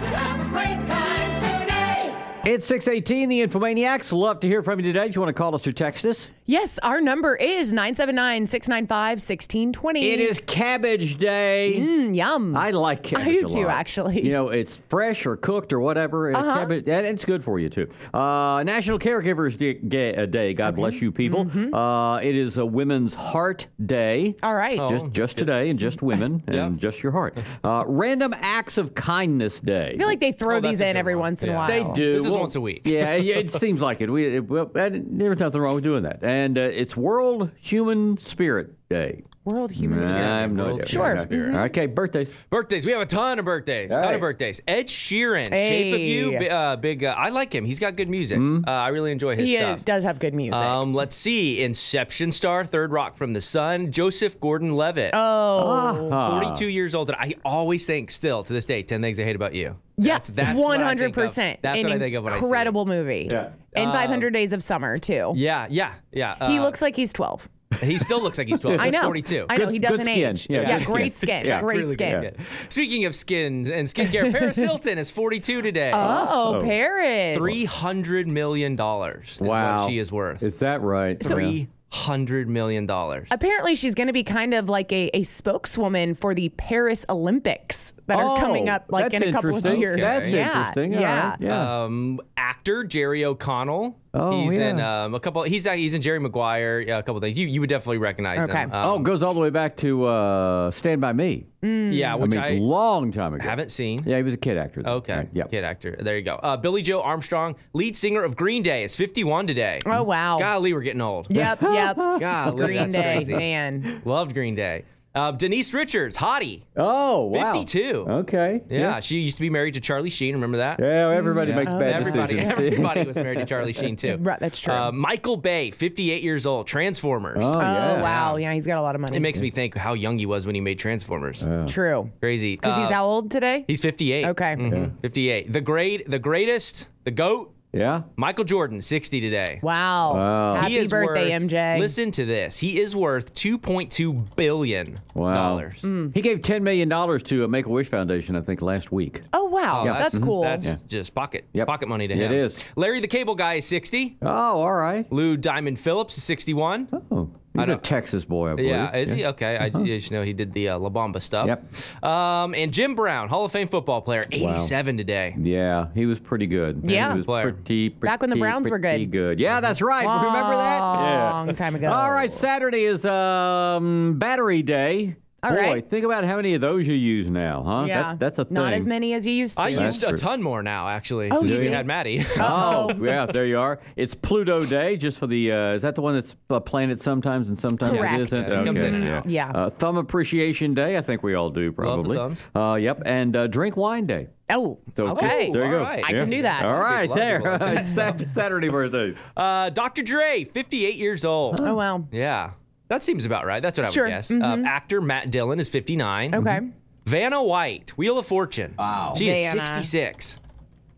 It's 2.45 2.65
618, 2.65 3.29
the 3.29 3.47
Infomaniacs. 3.47 4.11
Love 4.11 4.41
to 4.41 4.47
hear 4.49 4.61
from 4.61 4.79
you 4.81 4.91
today. 4.91 5.07
If 5.07 5.15
you 5.15 5.21
want 5.21 5.29
to 5.29 5.33
call 5.41 5.55
us 5.55 5.65
or 5.65 5.71
text 5.71 6.05
us, 6.05 6.29
Yes, 6.45 6.77
our 6.79 6.99
number 6.99 7.37
is 7.37 7.71
979 7.71 8.47
695 8.47 9.11
1620. 9.19 10.09
it 10.11 10.19
is 10.19 10.41
Cabbage 10.45 11.17
Day. 11.17 11.75
Mm, 11.79 12.13
yum. 12.13 12.57
I 12.57 12.71
like 12.71 13.01
cabbage. 13.01 13.27
I 13.27 13.31
do 13.31 13.45
a 13.45 13.47
too, 13.47 13.69
actually. 13.69 14.25
You 14.25 14.33
know, 14.33 14.49
it's 14.49 14.81
fresh 14.89 15.25
or 15.25 15.37
cooked 15.37 15.71
or 15.71 15.79
whatever. 15.79 16.35
Uh-huh. 16.35 16.59
cabbage- 16.59 16.89
and 16.89 17.07
it's 17.07 17.23
good 17.23 17.45
for 17.45 17.59
you 17.59 17.69
too. 17.69 17.87
Uh, 18.13 18.61
National 18.65 18.99
Caregivers 18.99 19.57
Day, 19.57 19.75
Ga- 19.75 20.25
Day. 20.25 20.53
God 20.53 20.75
bless 20.75 21.01
you, 21.01 21.13
people. 21.13 21.49
Uh, 21.73 22.17
it 22.17 22.35
is 22.35 22.57
a 22.57 22.65
Women's 22.65 23.13
Heart 23.13 23.67
Day. 23.85 24.35
Mm-hmm. 24.37 24.45
All 24.45 24.53
right. 24.55 24.75
just 24.75 25.11
just 25.13 25.37
today, 25.37 25.69
and 25.69 25.79
just 25.79 26.01
women, 26.01 26.43
and 26.47 26.77
just 26.77 27.01
your 27.01 27.13
heart. 27.13 27.37
Uh, 27.63 27.85
Random 27.87 28.33
Acts 28.41 28.77
of 28.77 28.93
Kindness 28.95 29.61
Day. 29.61 29.91
I 29.93 29.97
feel 29.97 30.07
like 30.07 30.19
they 30.19 30.33
throw 30.33 30.57
Oh, 30.57 30.59
these 30.59 30.81
in 30.81 30.97
every 30.97 31.15
one. 31.15 31.23
once 31.23 31.43
in 31.43 31.51
a 31.51 31.53
while. 31.53 31.67
They 31.69 31.85
do. 31.93 32.13
This 32.15 32.25
is 32.25 32.31
Well, 32.31 32.41
once 32.41 32.55
a 32.57 32.61
week. 32.61 32.81
Yeah, 32.83 33.15
yeah, 33.15 33.35
it 33.37 33.53
seems 33.61 33.79
like 33.79 34.01
it. 34.01 34.09
We 34.09 34.25
it, 34.35 34.49
well, 34.49 34.69
and 34.75 35.21
there's 35.21 35.39
nothing 35.39 35.61
wrong 35.61 35.75
with 35.75 35.85
doing 35.85 36.03
that. 36.03 36.19
And 36.21 36.32
uh, 36.57 36.61
it's 36.61 36.97
World 36.97 37.51
Human 37.59 38.17
Spirit 38.17 38.75
Day. 38.89 39.23
World 39.45 39.71
Human 39.71 40.03
I 40.03 40.41
have 40.41 40.51
no 40.53 40.65
World 40.65 40.79
idea. 40.83 40.87
Sure. 40.89 41.17
Okay. 41.19 41.35
Mhm. 41.35 41.65
Okay, 41.65 41.85
birthdays. 41.87 42.29
Birthdays. 42.49 42.85
We 42.85 42.93
have 42.93 43.01
a 43.01 43.05
ton 43.05 43.39
of 43.39 43.45
birthdays. 43.45 43.91
All 43.91 43.97
ton 43.97 44.05
right. 44.05 44.15
of 44.15 44.21
birthdays. 44.21 44.61
Ed 44.67 44.87
Sheeran, 44.87 45.49
Shape 45.49 45.93
of 45.93 45.99
You. 45.99 46.31
Hey. 46.31 46.49
Uh, 46.49 46.75
big. 46.77 47.03
Uh, 47.03 47.13
I 47.17 47.29
like 47.29 47.53
him. 47.53 47.65
He's 47.65 47.79
got 47.79 47.97
good 47.97 48.09
music. 48.09 48.37
Mm-hmm. 48.39 48.67
Uh, 48.67 48.71
I 48.71 48.87
really 48.89 49.11
enjoy 49.11 49.35
his 49.35 49.49
He 49.49 49.57
stuff. 49.57 49.79
He 49.79 49.83
does 49.83 50.03
have 50.05 50.19
good 50.19 50.33
music. 50.33 50.55
Um, 50.61 50.93
let's 50.93 51.15
see. 51.15 51.61
Inception 51.61 52.31
star, 52.31 52.63
Third 52.63 52.91
Rock 52.93 53.17
from 53.17 53.33
the 53.33 53.41
Sun, 53.41 53.91
Joseph 53.91 54.39
Gordon-Levitt. 54.39 55.11
oh. 55.13 56.09
Ah. 56.11 56.29
42 56.29 56.69
years 56.69 56.95
old, 56.95 57.09
and 57.09 57.17
I 57.19 57.33
always 57.43 57.85
think 57.85 58.11
still 58.11 58.43
to 58.43 58.53
this 58.53 58.63
day, 58.65 58.81
10 58.81 59.01
Things 59.01 59.19
I 59.19 59.23
Hate 59.23 59.35
About 59.35 59.53
You. 59.53 59.75
Yeah, 59.97 60.13
That's, 60.15 60.29
that's 60.29 60.59
what 60.59 60.79
I 60.81 60.95
think 60.95 61.15
of. 61.17 61.23
100%. 61.23 61.57
That's 61.61 61.77
An 61.79 61.83
what 61.83 61.91
I 61.93 61.99
think 61.99 62.15
of 62.15 62.23
when 62.23 62.33
I 62.33 62.39
see. 62.39 62.45
Incredible 62.45 62.85
movie. 62.85 63.27
Yeah. 63.29 63.49
And 63.75 63.91
500 63.91 64.31
Days 64.33 64.51
of 64.53 64.63
Summer, 64.63 64.97
too. 64.97 65.33
Yeah, 65.35 65.67
yeah, 65.69 65.93
yeah. 66.11 66.47
He 66.49 66.57
Uh, 66.57 66.63
looks 66.63 66.81
like 66.81 66.95
he's 66.95 67.11
12. 67.13 67.47
He 67.81 67.97
still 67.97 68.21
looks 68.21 68.37
like 68.37 68.47
he's 68.47 68.59
12. 68.59 68.79
I 68.79 68.85
He's 68.85 68.93
know. 68.93 69.03
42. 69.03 69.45
I 69.49 69.57
know. 69.57 69.69
He 69.69 69.79
doesn't 69.79 70.01
skin. 70.05 70.29
age. 70.31 70.47
Yeah, 70.49 70.61
Yeah, 70.61 70.77
good 70.79 70.87
great 70.87 71.15
skin. 71.17 71.35
skin. 71.39 71.49
Yeah. 71.49 71.61
Great 71.61 71.77
Really 71.79 71.95
good 71.95 72.11
skin. 72.13 72.33
skin. 72.35 72.45
Speaking 72.69 73.05
of 73.05 73.15
skin 73.15 73.71
and 73.71 73.87
skincare, 73.87 74.31
Paris 74.31 74.55
Hilton 74.57 74.97
is 74.97 75.11
42 75.11 75.61
today. 75.61 75.91
Oh, 75.93 76.55
Oh. 76.57 76.61
Paris. 76.63 77.37
Three 77.37 77.65
hundred 77.65 78.27
million 78.27 78.75
dollars. 78.75 79.37
Wow. 79.41 79.81
what 79.83 79.89
she 79.89 79.99
is 79.99 80.11
worth. 80.11 80.43
Is 80.43 80.57
that 80.57 80.81
right? 80.81 81.21
Three 81.23 81.67
hundred 81.91 82.49
million 82.49 82.85
dollars. 82.87 83.27
Apparently, 83.29 83.75
she's 83.75 83.93
going 83.93 84.07
to 84.07 84.13
be 84.13 84.23
kind 84.23 84.53
of 84.55 84.67
like 84.67 84.91
a, 84.91 85.09
a 85.15 85.21
spokeswoman 85.23 86.15
for 86.15 86.33
the 86.33 86.49
Paris 86.49 87.05
Olympics 87.07 87.93
that 88.07 88.17
are 88.19 88.39
coming 88.39 88.67
Oh, 88.67 88.73
up 88.73 88.85
like 88.89 89.13
in 89.13 89.21
a 89.23 89.31
couple 89.31 89.51
of 89.51 89.57
interesting. 89.57 89.81
years. 89.81 89.99
That's 89.99 90.27
yeah. 90.27 90.69
interesting. 90.69 90.95
All 90.95 91.01
Yeah. 91.01 91.29
right. 91.29 91.37
Yeah. 91.41 91.83
Um, 91.83 92.19
actor 92.35 92.83
Jerry 92.83 93.23
O'Connell. 93.25 93.99
Oh, 94.15 94.43
he's 94.43 94.59
in 94.59 94.77
yeah. 94.77 95.05
um, 95.05 95.15
a 95.15 95.19
couple. 95.19 95.41
He's 95.41 95.67
he's 95.67 95.95
in 95.95 96.01
Jerry 96.03 96.19
Maguire. 96.19 96.79
Yeah, 96.81 96.99
a 96.99 97.03
couple 97.03 97.19
things. 97.19 97.37
You 97.37 97.47
you 97.47 97.59
would 97.61 97.69
definitely 97.69 97.97
recognize 97.97 98.47
Okay. 98.47 98.59
him. 98.59 98.69
oh, 98.71 98.95
Um, 98.97 99.03
goes 99.03 99.23
all 99.23 99.33
the 99.33 99.39
way 99.39 99.49
back 99.49 99.75
to 99.77 100.05
uh, 100.05 100.69
Stand 100.71 101.01
by 101.01 101.13
Me. 101.13 101.47
yeah, 101.63 102.13
I 102.13 102.15
which 102.15 102.31
mean, 102.31 102.39
I, 102.39 102.51
long 102.55 103.11
time 103.11 103.33
ago. 103.33 103.43
haven't 103.43 103.71
seen. 103.71 104.03
Yeah, 104.05 104.17
he 104.17 104.23
was 104.23 104.33
a 104.35 104.37
kid 104.37 104.57
actor. 104.57 104.83
though. 104.83 104.97
Okay. 104.97 105.15
Right, 105.17 105.29
Yep. 105.33 105.49
Kid 105.51 105.63
actor. 105.63 105.95
There 105.99 106.15
you 106.15 106.21
go. 106.23 106.35
Uh, 106.35 106.57
Billie 106.57 106.81
Joe 106.83 107.01
Armstrong, 107.01 107.55
lead 107.73 107.95
singer 107.97 108.21
of 108.21 108.35
Green 108.35 108.61
Day, 108.61 108.83
is 108.83 108.95
51 108.95 109.47
today. 109.47 109.79
Oh, 109.85 110.03
wow. 110.03 110.37
Golly, 110.37 110.73
we're 110.73 110.81
getting 110.81 111.01
old. 111.01 111.27
Yep, 111.31 111.61
yep. 111.63 111.95
Golly, 112.19 112.65
Green 112.65 112.77
that's 112.77 112.95
Day, 112.95 113.01
crazy. 113.15 113.33
man. 113.35 114.01
Loved 114.05 114.33
Green 114.35 114.53
Day. 114.55 114.83
Uh, 115.15 115.31
Denise 115.31 115.73
Richards, 115.75 116.17
hottie. 116.17 116.63
Oh, 116.75 117.25
wow. 117.27 117.51
52. 117.51 118.05
Okay. 118.09 118.63
Yeah, 118.67 118.99
she 118.99 119.19
used 119.19 119.37
to 119.37 119.41
be 119.41 119.49
married 119.51 119.75
to 119.75 119.79
Charlie 119.79 120.09
Sheen. 120.09 120.33
Remember 120.33 120.57
that? 120.57 120.79
Yeah, 120.79 121.11
everybody 121.11 121.51
Yeah. 121.51 121.57
makes 121.57 121.71
bad 121.71 121.93
everybody, 122.01 122.33
decisions. 122.35 122.57
everybody 122.73 123.03
was 123.03 123.15
married 123.17 123.37
to 123.37 123.45
Charlie 123.45 123.73
Sheen 123.73 123.95
too. 123.95 124.17
Right, 124.19 124.39
that's 124.39 124.59
true. 124.59 124.73
Uh, 124.73 124.91
Michael 124.91 125.37
Bay, 125.37 125.69
58 125.69 126.23
years 126.23 126.47
old, 126.47 126.65
Transformers. 126.65 127.37
Oh, 127.41 127.53
Oh, 127.53 128.01
wow. 128.01 128.37
Yeah, 128.37 128.53
he's 128.53 128.65
got 128.65 128.79
a 128.79 128.81
lot 128.81 128.95
of 128.95 129.01
money. 129.01 129.15
It 129.15 129.19
makes 129.19 129.39
me 129.39 129.51
think 129.51 129.75
how 129.75 129.93
young 129.93 130.17
he 130.17 130.25
was 130.25 130.47
when 130.47 130.55
he 130.55 130.61
made 130.61 130.79
Transformers. 130.79 131.45
True. 131.67 132.09
Crazy. 132.19 132.55
Because 132.55 132.75
he's 132.77 132.87
Uh, 132.89 132.93
how 132.93 133.05
old 133.05 133.29
today? 133.29 133.65
He's 133.67 133.81
58. 133.81 134.25
Okay. 134.29 134.55
Mhm. 134.57 134.99
58. 135.01 135.53
The 135.53 135.61
great, 135.61 136.09
the 136.09 136.19
greatest, 136.19 136.87
the 137.03 137.11
goat, 137.11 137.53
Yeah. 137.73 138.03
Michael 138.15 138.43
Jordan, 138.43 138.81
60 138.83 139.19
today. 139.19 139.59
Wow. 139.63 140.13
Wow. 140.13 140.53
Happy 140.55 140.73
he 140.73 140.77
is 140.77 140.91
birthday, 140.91 141.31
worth, 141.33 141.43
MJ. 141.49 141.79
Listen 141.79 142.11
to 142.11 142.23
this. 142.25 142.59
He 142.59 142.79
is 142.79 142.95
worth 142.95 143.33
2.2 143.33 144.35
billion 144.35 144.99
Wow. 145.15 145.33
dollars. 145.33 145.81
Mm. 145.81 146.13
He 146.13 146.21
gave 146.21 146.39
$10 146.43 146.61
million 146.61 146.87
to 146.89 147.43
a 147.43 147.47
Make 147.47 147.65
a 147.65 147.69
Wish 147.69 147.89
Foundation, 147.89 148.35
I 148.35 148.41
think, 148.41 148.61
last 148.61 148.91
week. 148.91 149.21
Oh, 149.33 149.45
wow. 149.45 149.81
Oh, 149.81 149.85
that's, 149.85 150.19
cool. 150.19 150.43
That's 150.43 150.83
just 150.83 151.15
pocket 151.15 151.45
Yep. 151.53 151.67
pocket 151.67 151.89
money 151.89 152.07
to 152.07 152.13
him. 152.15 152.31
is. 152.31 152.63
Larry 152.75 152.99
the 152.99 153.07
Cable 153.07 153.33
Guy 153.35 153.55
is 153.55 153.65
60. 153.65 154.17
Oh, 154.21 154.27
all 154.27 154.73
right. 154.73 155.11
Lou 155.11 155.35
Diamond 155.35 155.79
Phillips 155.79 156.15
is 156.17 156.23
61. 156.23 156.87
Oh, 157.11 157.29
he's 157.53 157.67
a 157.69 157.77
Texas 157.77 158.25
boy, 158.25 158.51
I 158.51 158.55
believe. 158.55 158.71
Yeah, 158.71 158.95
is 158.95 159.09
he? 159.09 159.25
Okay. 159.25 159.57
I 159.57 159.69
just 159.69 160.11
know 160.11 160.23
he 160.23 160.33
did 160.33 160.53
the 160.53 160.69
uh, 160.69 160.79
La 160.79 160.89
Bamba 160.89 161.21
stuff. 161.21 161.47
Yep. 161.47 162.03
Um, 162.03 162.53
and 162.55 162.73
Jim 162.73 162.95
Brown, 162.95 163.29
Hall 163.29 163.45
of 163.45 163.51
Fame 163.51 163.67
football 163.67 164.01
player, 164.01 164.25
87 164.31 164.97
today. 164.97 165.35
Yeah, 165.37 165.87
he 165.93 166.05
was 166.05 166.19
pretty 166.19 166.47
good. 166.47 166.81
Yeah. 166.83 167.11
he 167.11 167.17
was 167.17 167.25
Player. 167.25 167.51
pretty, 167.53 167.89
pretty, 167.89 168.11
Back 168.11 168.21
when 168.21 168.29
the 168.29 168.35
Browns 168.35 168.69
were 168.69 168.79
good. 168.79 169.11
good. 169.11 169.39
Yeah, 169.39 169.59
that's 169.59 169.81
right. 169.81 170.05
Remember 170.05 170.55
that? 170.55 170.79
Yeah. 170.79 171.31
Long 171.33 171.55
time 171.55 171.75
ago. 171.75 171.91
All 171.91 172.11
right, 172.11 172.31
Saturday 172.31 172.83
is 172.83 173.05
um, 173.05 174.17
Battery 174.19 174.61
Day. 174.61 175.15
All 175.43 175.49
Boy, 175.51 175.55
right. 175.57 175.89
think 175.89 176.05
about 176.05 176.23
how 176.23 176.37
many 176.37 176.53
of 176.53 176.61
those 176.61 176.87
you 176.87 176.93
use 176.93 177.29
now, 177.29 177.63
huh? 177.63 177.85
Yeah. 177.85 178.03
That's, 178.03 178.19
that's 178.19 178.39
a 178.39 178.45
thing. 178.45 178.53
Not 178.53 178.71
as 178.73 178.87
many 178.87 179.13
as 179.13 179.25
you 179.25 179.33
used 179.33 179.57
to. 179.57 179.63
I 179.63 179.71
That's 179.73 179.95
used 179.95 180.03
a 180.03 180.07
true. 180.09 180.17
ton 180.17 180.41
more 180.41 180.63
now, 180.63 180.87
actually, 180.87 181.29
Oh, 181.31 181.39
since 181.41 181.51
you 181.51 181.57
we 181.57 181.63
did? 181.65 181.73
had 181.73 181.85
Maddie. 181.85 182.23
Oh, 182.39 182.89
yeah, 183.01 183.25
there 183.25 183.45
you 183.45 183.59
are. 183.59 183.79
It's 183.97 184.15
Pluto 184.15 184.65
Day, 184.65 184.95
just 184.97 185.17
for 185.19 185.27
the. 185.27 185.51
Uh, 185.51 185.73
is 185.73 185.81
that 185.81 185.95
the 185.95 186.01
one 186.01 186.15
that's 186.15 186.35
a 186.49 186.61
planet 186.61 187.03
sometimes 187.03 187.49
and 187.49 187.59
sometimes 187.59 187.97
Correct. 187.97 188.19
it 188.19 188.31
isn't? 188.33 188.47
Yeah, 188.47 188.61
it 188.61 188.65
comes 188.65 188.81
in 188.81 188.95
and 188.95 189.07
out. 189.09 189.29
Yeah. 189.29 189.49
Uh, 189.51 189.69
Thumb 189.69 189.97
Appreciation 189.97 190.73
Day, 190.73 190.97
I 190.97 191.01
think 191.01 191.23
we 191.23 191.33
all 191.35 191.49
do 191.49 191.71
probably. 191.71 192.17
Love 192.17 192.37
the 192.37 192.43
probably. 192.43 192.63
thumbs. 192.63 192.73
Uh, 192.73 192.75
yep, 192.75 193.01
and 193.05 193.35
uh, 193.35 193.47
Drink 193.47 193.75
Wine 193.75 194.05
Day. 194.05 194.27
Oh, 194.49 194.79
So 194.95 195.07
okay. 195.09 195.47
just- 195.47 195.53
there 195.53 195.65
you 195.65 195.71
go. 195.71 195.77
all 195.79 195.83
right. 195.83 196.03
I 196.05 196.11
can 196.11 196.29
do 196.29 196.41
that. 196.43 196.63
All 196.65 196.79
right, 196.79 197.09
Love 197.09 197.17
there. 197.17 197.41
it's 197.79 197.93
Sat- 197.93 198.29
Saturday 198.33 198.69
birthday. 198.69 199.15
Uh, 199.35 199.69
Dr. 199.71 200.03
Dre, 200.03 200.43
58 200.43 200.95
years 200.95 201.25
old. 201.25 201.59
Oh, 201.61 201.73
wow. 201.75 202.05
Yeah. 202.11 202.51
That 202.89 203.03
seems 203.03 203.25
about 203.25 203.45
right. 203.45 203.61
That's 203.61 203.77
what 203.77 203.87
I 203.87 203.91
Sure. 203.91 204.03
would 204.05 204.09
guess. 204.11 204.29
Mhm. 204.31 204.43
Uh, 204.65 204.67
actor 204.67 205.01
Matt 205.01 205.31
Dillon 205.31 205.59
is 205.59 205.69
59. 205.69 206.35
Okay. 206.35 206.59
Vanna 207.05 207.43
White, 207.43 207.91
Wheel 207.97 208.17
of 208.17 208.25
Fortune. 208.25 208.75
Wow. 208.77 209.13
She 209.17 209.29
is 209.29 209.49
66. 209.51 210.37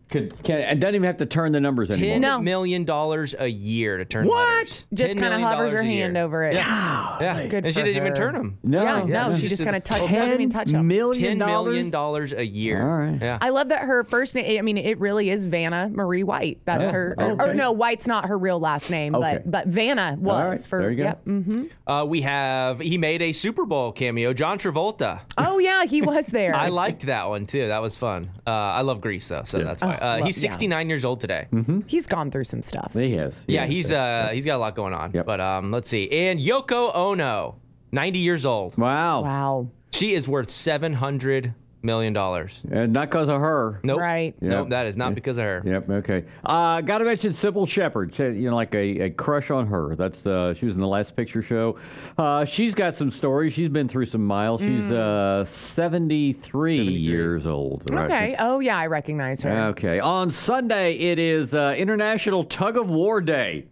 Could, 0.08 0.40
can, 0.44 0.60
and 0.60 0.80
doesn't 0.80 0.94
even 0.94 1.06
have 1.06 1.16
to 1.16 1.26
turn 1.26 1.50
the 1.50 1.60
numbers 1.60 1.90
anymore. 1.90 2.10
Ten 2.12 2.20
No. 2.20 2.40
million 2.40 2.84
dollars 2.84 3.34
a 3.36 3.48
year 3.48 3.96
to 3.96 4.04
turn 4.04 4.28
What? 4.28 4.48
letters. 4.48 4.86
Just 4.94 5.14
$10 5.16 5.18
kind 5.20 5.34
of 5.34 5.40
million 5.40 5.56
hovers 5.58 5.72
her 5.72 5.78
a 5.80 5.84
year. 5.84 6.02
hand 6.04 6.16
over 6.16 6.44
it. 6.44 6.54
Yeah. 6.54 7.16
yeah. 7.20 7.46
Good 7.48 7.64
and 7.64 7.74
she 7.74 7.80
for 7.80 7.86
didn't 7.86 7.96
even 7.96 8.10
her. 8.10 8.14
turn 8.14 8.34
them. 8.34 8.58
No, 8.62 8.82
Yeah, 8.84 9.04
yeah, 9.04 9.28
no, 9.28 9.34
she 9.34 9.48
just 9.48 9.50
just 9.56 9.64
kind 9.64 9.76
of 9.76 9.82
the 9.82 9.88
touch, 9.88 10.14
doesn't 10.14 10.32
even 10.34 10.48
touch 10.50 10.68
them. 10.70 10.86
million 10.86 11.22
Ten 11.22 11.38
dollars? 11.38 11.90
dollars 11.90 12.32
a 12.32 12.46
year. 12.46 12.80
All 12.82 12.98
right. 12.98 13.18
Yeah. 13.20 13.38
I 13.40 13.48
love 13.50 13.70
that 13.70 13.82
her 13.82 14.04
first 14.04 14.36
name. 14.36 14.58
I 14.58 14.62
mean, 14.62 14.78
it 14.78 15.00
really 15.00 15.28
is 15.28 15.44
Vanna 15.44 15.90
Marie 15.92 16.22
White. 16.22 16.60
That's 16.66 16.84
Yeah. 16.84 16.92
her. 16.92 17.16
Okay. 17.18 17.44
Or 17.50 17.54
no, 17.54 17.72
White's 17.72 18.06
not 18.06 18.26
her 18.26 18.38
real 18.38 18.60
last 18.60 18.90
name, 18.92 19.14
Okay. 19.14 19.40
but 19.44 19.50
but 19.50 19.66
Vanna 19.66 20.16
was 20.20 20.34
All 20.40 20.48
right, 20.50 20.58
for. 20.60 20.78
there 20.82 20.90
you 20.92 20.96
go. 20.98 21.02
Yep. 21.02 21.24
hmm 21.24 21.64
Uh, 21.86 22.06
we 22.08 22.20
have 22.20 22.78
he 22.78 22.96
made 22.96 23.22
a 23.22 23.32
Super 23.32 23.64
Bowl 23.64 23.90
cameo. 23.90 24.32
John 24.32 24.56
Travolta. 24.58 25.20
Oh 25.36 25.58
yeah, 25.58 25.84
he 25.84 26.00
was 26.00 26.26
there. 26.28 26.54
I 26.56 26.68
liked 26.68 27.06
that 27.06 27.28
one 27.28 27.44
too. 27.44 27.66
That 27.66 27.82
was 27.82 27.96
fun. 27.96 28.30
Uh, 28.46 28.50
I 28.50 28.82
love 28.82 29.00
Grease 29.00 29.26
though, 29.26 29.42
so 29.44 29.58
that's 29.64 29.82
why. 29.82 29.95
Uh, 29.96 30.16
well, 30.18 30.26
he's 30.26 30.42
yeah. 30.42 30.50
69 30.50 30.88
years 30.88 31.04
old 31.04 31.20
today. 31.20 31.48
He's 31.86 32.06
gone 32.06 32.30
through 32.30 32.44
some 32.44 32.62
stuff. 32.62 32.92
He 32.94 33.12
has. 33.14 33.38
Yeah, 33.46 33.62
has. 33.62 33.70
he's 33.70 33.92
uh 33.92 34.30
he's 34.32 34.44
got 34.44 34.56
a 34.56 34.58
lot 34.58 34.74
going 34.74 34.94
on. 34.94 35.12
Yep. 35.12 35.26
But 35.26 35.40
um, 35.40 35.70
let's 35.70 35.88
see. 35.88 36.10
And 36.10 36.40
Yoko 36.40 36.94
Ono, 36.94 37.56
90 37.92 38.18
years 38.18 38.46
old. 38.46 38.76
Wow. 38.76 39.22
Wow. 39.22 39.68
She 39.92 40.12
is 40.12 40.28
worth 40.28 40.50
700 40.50 41.54
million 41.86 42.12
dollars. 42.12 42.62
And 42.70 42.92
not 42.92 43.08
because 43.08 43.28
of 43.28 43.40
her. 43.40 43.80
Nope. 43.82 43.98
Right. 44.00 44.34
Nope. 44.42 44.68
That 44.70 44.86
is 44.86 44.96
not 44.98 45.14
because 45.14 45.38
of 45.38 45.44
her. 45.44 45.62
Yep. 45.64 45.88
Okay. 45.90 46.24
Uh, 46.44 46.80
Got 46.82 46.98
to 46.98 47.04
mention 47.04 47.30
Cybill 47.32 47.66
Shepherd. 47.66 48.14
She 48.14 48.24
You 48.24 48.50
know, 48.50 48.56
like 48.56 48.74
a, 48.74 49.04
a 49.04 49.10
crush 49.10 49.50
on 49.50 49.66
her. 49.68 49.96
That's 49.96 50.26
uh, 50.26 50.52
she 50.52 50.66
was 50.66 50.74
in 50.74 50.80
the 50.80 50.86
last 50.86 51.16
picture 51.16 51.40
show. 51.40 51.78
Uh, 52.18 52.44
she's 52.44 52.74
got 52.74 52.96
some 52.96 53.10
stories. 53.10 53.54
She's 53.54 53.68
been 53.70 53.88
through 53.88 54.06
some 54.06 54.24
miles. 54.26 54.60
She's 54.60 54.90
uh, 54.90 55.44
73, 55.46 56.76
years 56.76 57.46
old. 57.46 57.82
right? 57.90 58.04
Okay. 58.06 58.36
Oh 58.38 58.60
yeah, 58.60 58.76
I 58.76 58.86
recognize 58.86 59.42
her. 59.42 59.50
Okay. 59.68 60.00
On 60.00 60.30
Sunday, 60.30 60.94
it 60.94 61.18
is 61.18 61.54
uh, 61.54 61.74
International 61.76 62.44
Tug 62.44 62.76
of 62.76 62.88
War 62.88 63.20
Day. 63.20 63.66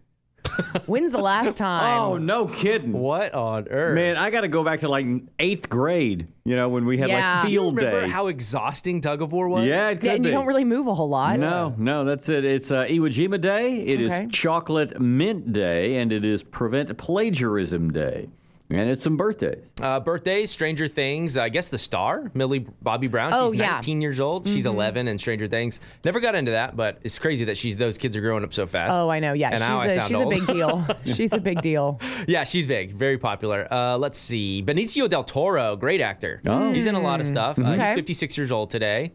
When's 0.86 1.12
the 1.12 1.18
last 1.18 1.58
time? 1.58 1.98
Oh, 2.00 2.16
no 2.18 2.46
kidding. 2.46 2.92
What 2.92 3.34
on 3.34 3.68
earth? 3.68 3.94
Man, 3.94 4.16
I 4.16 4.30
got 4.30 4.42
to 4.42 4.48
go 4.48 4.62
back 4.64 4.80
to 4.80 4.88
like 4.88 5.06
eighth 5.38 5.68
grade. 5.68 6.28
You 6.44 6.56
know, 6.56 6.68
when 6.68 6.84
we 6.84 6.98
had 6.98 7.08
Yeah. 7.08 7.34
like 7.34 7.42
Do 7.42 7.48
Do 7.48 7.52
you 7.54 7.60
field 7.60 7.76
remember 7.76 8.00
day. 8.02 8.08
how 8.10 8.26
exhausting 8.26 9.00
tug 9.00 9.22
of 9.22 9.32
war 9.32 9.48
was? 9.48 9.64
yeah, 9.66 9.88
it 9.88 9.96
could 9.96 10.04
Yeah, 10.04 10.12
and 10.14 10.22
be. 10.22 10.28
you 10.28 10.34
don't 10.34 10.46
really 10.46 10.64
move 10.64 10.86
a 10.86 10.94
whole 10.94 11.08
lot. 11.08 11.38
No, 11.38 11.74
no, 11.78 12.04
that's 12.04 12.28
it. 12.28 12.44
It's 12.44 12.70
uh, 12.70 12.84
Iwo 12.84 13.08
Jima 13.08 13.40
Day. 13.40 13.78
It 13.78 14.00
is 14.00 14.12
Okay. 14.12 14.28
Chocolate 14.30 15.00
Mint 15.00 15.52
Day, 15.52 15.96
and 15.96 16.12
it 16.12 16.24
is 16.24 16.42
Prevent 16.42 16.96
Plagiarism 16.98 17.92
Day. 17.92 18.28
And 18.70 18.88
it's 18.88 19.04
some 19.04 19.18
birthdays. 19.18 19.62
Uh, 19.82 20.00
birthdays, 20.00 20.50
Stranger 20.50 20.88
Things. 20.88 21.36
I 21.36 21.50
guess 21.50 21.68
the 21.68 21.76
star, 21.78 22.30
Millie 22.32 22.66
Bobby 22.80 23.08
Brown. 23.08 23.32
Oh, 23.34 23.52
She's 23.52 23.60
yeah. 23.60 23.72
19 23.74 24.00
years 24.00 24.20
old. 24.20 24.48
She's 24.48 24.64
Mhm. 24.64 24.70
11 24.72 25.06
in 25.08 25.18
Stranger 25.18 25.46
Things. 25.46 25.80
Never 26.02 26.18
got 26.18 26.34
into 26.34 26.52
that, 26.52 26.74
but 26.74 26.98
it's 27.02 27.18
crazy 27.18 27.44
that 27.44 27.58
she's 27.58 27.76
those 27.76 27.98
kids 27.98 28.16
are 28.16 28.22
growing 28.22 28.42
up 28.42 28.54
so 28.54 28.66
fast. 28.66 28.94
Oh, 28.94 29.10
I 29.10 29.20
know. 29.20 29.34
Yeah, 29.34 29.50
And 29.50 29.60
now 29.60 29.76
I 29.78 29.88
she's, 29.88 29.92
a, 29.92 30.00
sound 30.00 30.08
she's 30.08 30.20
a 30.20 30.26
big 30.26 30.46
deal. 30.46 30.86
she's 31.14 31.32
a 31.34 31.40
big 31.40 31.60
deal. 31.60 32.00
Yeah, 32.26 32.44
she's 32.44 32.66
big, 32.66 32.94
very 32.94 33.18
popular. 33.18 33.68
Uh, 33.70 33.98
let's 33.98 34.18
see, 34.18 34.62
Benicio 34.66 35.10
del 35.10 35.24
Toro, 35.24 35.76
great 35.76 36.00
actor. 36.00 36.40
Oh. 36.46 36.72
He's 36.72 36.86
in 36.86 36.94
a 36.94 37.00
lot 37.02 37.20
of 37.20 37.26
stuff. 37.26 37.58
Uh. 37.58 37.62
Okay. 37.72 37.80
He's 37.88 37.94
56 37.94 38.38
years 38.38 38.50
old 38.50 38.70
today, 38.70 39.12